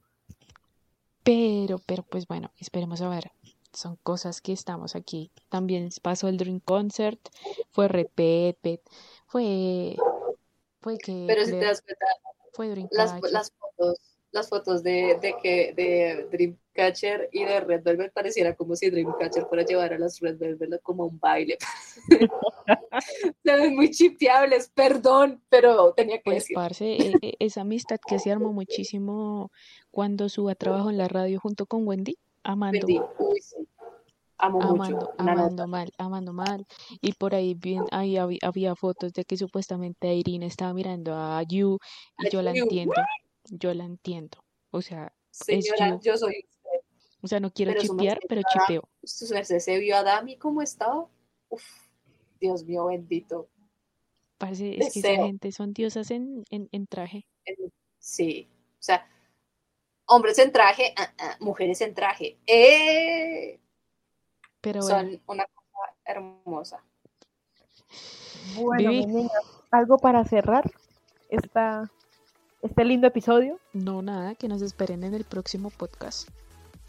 Pero, 1.24 1.80
pero 1.86 2.04
pues 2.04 2.28
bueno, 2.28 2.52
esperemos 2.60 3.02
a 3.02 3.10
ver. 3.10 3.32
Son 3.72 3.96
cosas 4.04 4.40
que 4.40 4.54
estamos 4.54 4.96
aquí. 4.96 5.32
También 5.50 5.90
pasó 6.04 6.28
el 6.28 6.38
Dream 6.38 6.60
Concert, 6.60 7.20
fue 7.72 7.88
Velvet, 7.88 8.82
fue, 9.26 9.96
fue 10.80 10.98
que 11.00 11.26
Pero 11.28 11.44
si 11.44 11.52
te 11.52 11.66
das 11.66 11.82
cuenta, 11.82 12.06
fue 12.52 12.88
las, 12.92 13.20
las 13.32 13.52
fotos, 13.52 13.98
las 14.34 14.50
fotos 14.50 14.84
de, 14.84 15.18
de 15.22 15.36
que 15.42 15.74
de 15.74 16.28
Dreamcatcher 16.32 17.30
y 17.32 17.44
de 17.46 17.60
Red 17.62 17.84
Velvet 17.84 18.12
pareciera 18.12 18.56
como 18.56 18.76
si 18.76 18.90
Dreamcatcher 18.90 19.46
fuera 19.46 19.64
a 19.64 19.66
llevar 19.66 19.94
a 19.94 20.00
las 20.00 20.20
Red 20.20 20.38
Velvet 20.40 20.82
como 20.82 21.04
a 21.04 21.06
un 21.06 21.20
baile. 21.20 21.58
Se 23.44 23.56
ven 23.56 23.76
muy 23.76 23.92
chipeables, 23.92 24.70
perdón, 24.74 25.42
pero 25.50 25.94
tenía 25.94 26.18
que 26.18 26.24
Pues, 26.26 26.36
decir. 26.44 26.56
parce, 26.56 26.86
e- 26.86 27.14
e- 27.22 27.36
esa 27.40 27.62
amistad 27.62 28.00
que 28.06 28.18
se 28.20 28.32
armó 28.32 28.52
muchísimo 28.54 29.52
cuando 29.92 30.30
Suba 30.30 30.56
trabajó 30.56 30.90
en 30.90 30.98
la 30.98 31.08
radio 31.08 31.40
junto 31.40 31.66
con 31.66 31.88
Wendy, 31.88 32.18
amando, 32.44 32.88
Wendy, 32.88 33.02
uy, 33.20 33.40
sí. 33.42 33.68
Amo 34.40 34.60
mucho. 34.60 34.74
amando, 34.74 35.12
Una 35.20 35.32
amando 35.32 35.68
mal, 35.68 35.92
amando 35.98 36.34
mal. 36.34 36.66
Y 37.02 37.14
por 37.14 37.36
ahí 37.36 37.54
bien, 37.54 37.84
ahí 37.92 38.18
había, 38.18 38.40
había 38.42 38.76
fotos 38.76 39.14
de 39.14 39.24
que 39.26 39.38
supuestamente 39.38 40.14
Irene 40.14 40.48
estaba 40.48 40.74
mirando 40.74 41.14
a 41.14 41.42
Yu 41.44 41.78
y 42.18 42.28
A 42.28 42.30
yo 42.30 42.42
la 42.42 42.52
entiendo, 42.52 42.96
yo 43.50 43.74
la 43.74 43.86
entiendo. 43.86 44.44
O 44.72 44.82
sea, 44.82 45.14
Señora, 45.32 46.00
yo 46.02 46.18
soy 46.18 46.46
usted. 46.48 46.88
O 47.22 47.28
sea, 47.28 47.40
no 47.40 47.52
quiero 47.52 47.72
Pero 47.72 47.82
chipear, 47.82 48.20
pero 48.28 48.42
chipeo. 48.52 48.84
Su 49.04 49.34
merced 49.34 49.60
se 49.60 49.80
vio 49.80 49.96
a 49.98 50.04
Dami 50.04 50.38
como 50.38 50.62
estaba. 50.62 51.08
Uf, 51.50 51.64
Dios 52.40 52.64
mío 52.66 52.86
bendito. 52.86 53.50
Parce, 54.38 54.78
es 54.78 54.94
que 54.94 55.00
esa 55.00 55.16
gente 55.16 55.52
son 55.52 55.74
diosas 55.74 56.12
en, 56.12 56.44
en, 56.50 56.68
en 56.72 56.86
traje. 56.88 57.26
Sí, 57.98 58.50
o 58.80 58.84
sea, 58.84 59.08
hombres 60.06 60.38
en 60.40 60.52
traje, 60.52 60.94
ah, 60.98 61.14
ah, 61.18 61.38
mujeres 61.40 61.80
en 61.82 61.94
traje. 61.94 62.38
¡Eh! 62.46 63.60
Pero 64.60 64.82
bueno, 64.82 65.00
Son 65.00 65.22
una 65.28 65.46
cosa 65.46 65.96
hermosa. 66.06 66.84
Bueno, 68.56 68.90
Vivi. 68.90 69.30
algo 69.72 69.98
para 69.98 70.26
cerrar 70.26 70.70
esta, 71.30 71.90
este 72.64 72.86
lindo 72.86 73.08
episodio. 73.08 73.60
no 73.74 74.02
nada, 74.02 74.36
que 74.36 74.48
nos 74.48 74.62
esperen 74.62 75.04
en 75.04 75.14
el 75.14 75.26
próximo 75.26 75.70
podcast. 75.70 76.30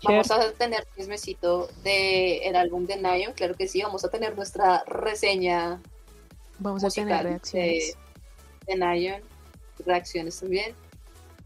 Vamos 0.02 0.30
a 0.30 0.52
tener 0.52 0.86
chismecito 0.96 1.68
del 1.82 2.56
álbum 2.56 2.86
de 2.86 2.96
Nayon, 2.96 3.32
claro 3.32 3.54
que 3.54 3.68
sí, 3.68 3.82
vamos 3.82 4.04
a 4.04 4.10
tener 4.10 4.36
nuestra 4.36 4.84
reseña 4.86 5.80
Vamos 6.58 6.84
a 6.84 6.90
tener 6.90 7.22
reacciones. 7.22 7.96
de, 8.66 8.72
de 8.72 8.78
Nayon, 8.78 9.22
reacciones 9.84 10.40
también. 10.40 10.74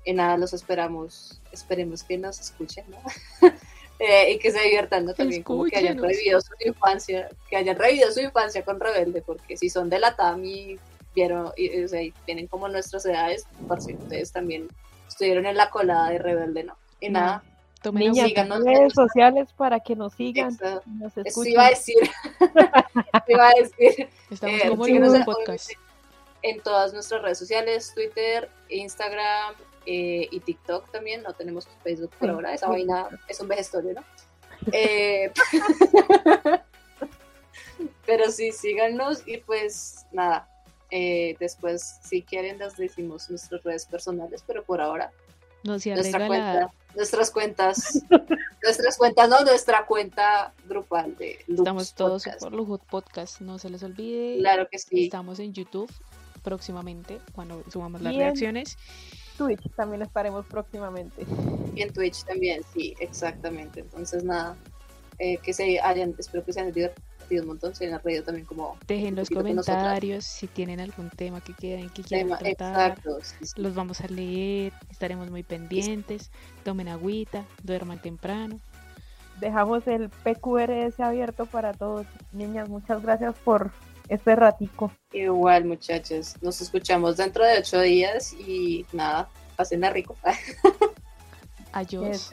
Y 0.04 0.12
nada, 0.12 0.36
los 0.36 0.52
esperamos, 0.52 1.40
esperemos 1.52 2.02
que 2.02 2.18
nos 2.18 2.40
escuchen, 2.40 2.84
¿no? 2.88 2.98
Eh, 4.00 4.34
y 4.34 4.38
que 4.38 4.52
se 4.52 4.60
diviertan 4.60 5.06
¿no? 5.06 5.12
también, 5.12 5.42
como 5.42 5.64
que 5.64 5.76
hayan 5.76 5.98
revivido 5.98 6.40
su 6.40 6.52
infancia, 6.64 7.28
que 7.50 7.56
hayan 7.56 7.76
revivido 7.76 8.12
su 8.12 8.20
infancia 8.20 8.64
con 8.64 8.78
Rebelde, 8.78 9.22
porque 9.22 9.56
si 9.56 9.68
son 9.68 9.90
de 9.90 9.98
la 9.98 10.14
TAMI, 10.14 10.78
vieron, 11.18 11.52
y, 11.56 11.76
y, 11.78 11.84
o 11.84 11.88
sea, 11.88 12.02
y 12.02 12.12
tienen 12.24 12.46
como 12.46 12.68
nuestras 12.68 13.04
edades, 13.06 13.46
por 13.66 13.80
si 13.80 13.94
ustedes 13.94 14.32
también 14.32 14.68
estuvieron 15.08 15.46
en 15.46 15.56
la 15.56 15.70
colada 15.70 16.10
de 16.10 16.18
Rebelde, 16.18 16.64
¿no? 16.64 16.76
Y 17.00 17.08
No, 17.08 17.20
nada, 17.20 17.42
Tomen 17.82 18.14
síganos. 18.14 18.64
redes 18.64 18.92
sociales 18.92 19.52
para 19.56 19.80
que 19.80 19.94
nos 19.94 20.12
sigan, 20.14 20.56
nos 20.86 21.16
eso 21.16 21.44
iba 21.44 21.66
a 21.66 21.70
decir, 21.70 21.96
iba 23.28 23.48
a 23.48 23.52
decir, 23.52 24.08
Estamos 24.30 24.60
eh, 24.60 24.68
como 24.68 24.86
en 24.86 25.24
podcast. 25.24 25.70
en 26.42 26.60
todas 26.60 26.92
nuestras 26.92 27.22
redes 27.22 27.38
sociales, 27.38 27.92
Twitter, 27.94 28.48
Instagram 28.68 29.54
eh, 29.86 30.28
y 30.30 30.40
TikTok 30.40 30.90
también. 30.90 31.22
No 31.22 31.32
tenemos 31.34 31.68
Facebook 31.84 32.10
por 32.18 32.30
ahora, 32.30 32.52
esa 32.52 32.68
vaina 32.68 33.08
es 33.28 33.40
un 33.40 33.48
vejestorio, 33.48 33.94
¿no? 33.94 34.04
Eh, 34.72 35.32
pero 38.06 38.28
sí, 38.30 38.50
síganos 38.50 39.22
y 39.26 39.38
pues 39.38 40.04
nada. 40.10 40.48
Eh, 40.90 41.36
después, 41.38 41.98
si 42.02 42.22
quieren, 42.22 42.58
les 42.58 42.76
decimos 42.76 43.28
nuestras 43.30 43.62
redes 43.62 43.86
personales, 43.86 44.42
pero 44.46 44.64
por 44.64 44.80
ahora, 44.80 45.12
No 45.64 45.78
se 45.78 45.94
nuestra 45.94 46.26
cuenta, 46.26 46.72
nuestras 46.94 47.30
cuentas, 47.30 48.02
nuestras 48.62 48.96
cuentas, 48.96 49.28
no, 49.28 49.40
nuestra 49.44 49.86
cuenta 49.86 50.52
grupal 50.66 51.16
de 51.16 51.38
Lux 51.46 51.60
Estamos 51.60 51.94
todos 51.94 52.24
Podcast. 52.24 52.40
por 52.40 52.52
Lujo 52.52 52.78
Podcast. 52.78 53.40
No 53.40 53.58
se 53.58 53.70
les 53.70 53.82
olvide. 53.82 54.38
Claro 54.38 54.68
que 54.70 54.78
sí. 54.78 55.04
Estamos 55.04 55.38
en 55.40 55.52
YouTube 55.52 55.92
próximamente 56.42 57.18
cuando 57.32 57.62
subamos 57.70 58.00
las 58.00 58.12
Bien. 58.12 58.24
reacciones. 58.24 58.78
Twitch 59.36 59.70
también 59.76 60.02
estaremos 60.02 60.46
próximamente. 60.46 61.26
Y 61.74 61.82
en 61.82 61.92
Twitch 61.92 62.24
también, 62.24 62.62
sí, 62.72 62.94
exactamente. 62.98 63.80
Entonces, 63.80 64.24
nada, 64.24 64.56
eh, 65.18 65.38
que 65.38 65.52
se 65.52 65.78
hayan, 65.80 66.14
espero 66.18 66.44
que 66.44 66.52
se 66.52 66.60
hayan 66.60 66.72
divertido 66.72 67.07
un 67.36 67.46
montón, 67.46 67.74
se 67.74 67.86
hayan 67.86 68.00
reído 68.02 68.24
también 68.24 68.46
como 68.46 68.76
Dejen 68.86 69.14
los 69.14 69.28
comentarios 69.28 70.24
si 70.24 70.46
tienen 70.46 70.80
algún 70.80 71.10
tema 71.10 71.40
que 71.40 71.52
quieran 71.54 71.90
que 71.90 72.02
quieran 72.02 72.28
Tema, 72.28 72.38
tratar. 72.38 72.90
exacto. 72.92 73.18
sí, 73.22 73.46
sí. 73.46 73.60
Los 73.60 73.74
vamos 73.74 74.00
a 74.00 74.08
leer, 74.08 74.72
estaremos 74.90 75.30
muy 75.30 75.42
pendientes. 75.42 76.30
Tomen 76.64 76.88
agüita, 76.88 77.44
duerman 77.62 78.00
temprano. 78.00 78.60
Dejamos 79.40 79.86
el 79.86 80.08
PQRS 80.08 80.98
abierto 81.00 81.46
para 81.46 81.72
todos. 81.72 82.06
Niñas, 82.32 82.68
muchas 82.68 83.02
gracias 83.02 83.34
por 83.44 83.70
este 84.08 84.34
ratico. 84.34 84.90
Igual, 85.12 85.64
muchachos, 85.64 86.34
nos 86.40 86.60
escuchamos 86.60 87.16
dentro 87.16 87.44
de 87.44 87.58
ocho 87.58 87.80
días 87.80 88.32
y 88.32 88.84
nada, 88.92 89.28
pasen 89.56 89.82
rico. 89.92 90.16
Que 91.68 91.78
Adiós. 91.78 92.30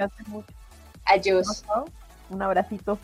Adiós. 1.05 1.65
Un 2.29 2.41
abracito. 2.41 2.97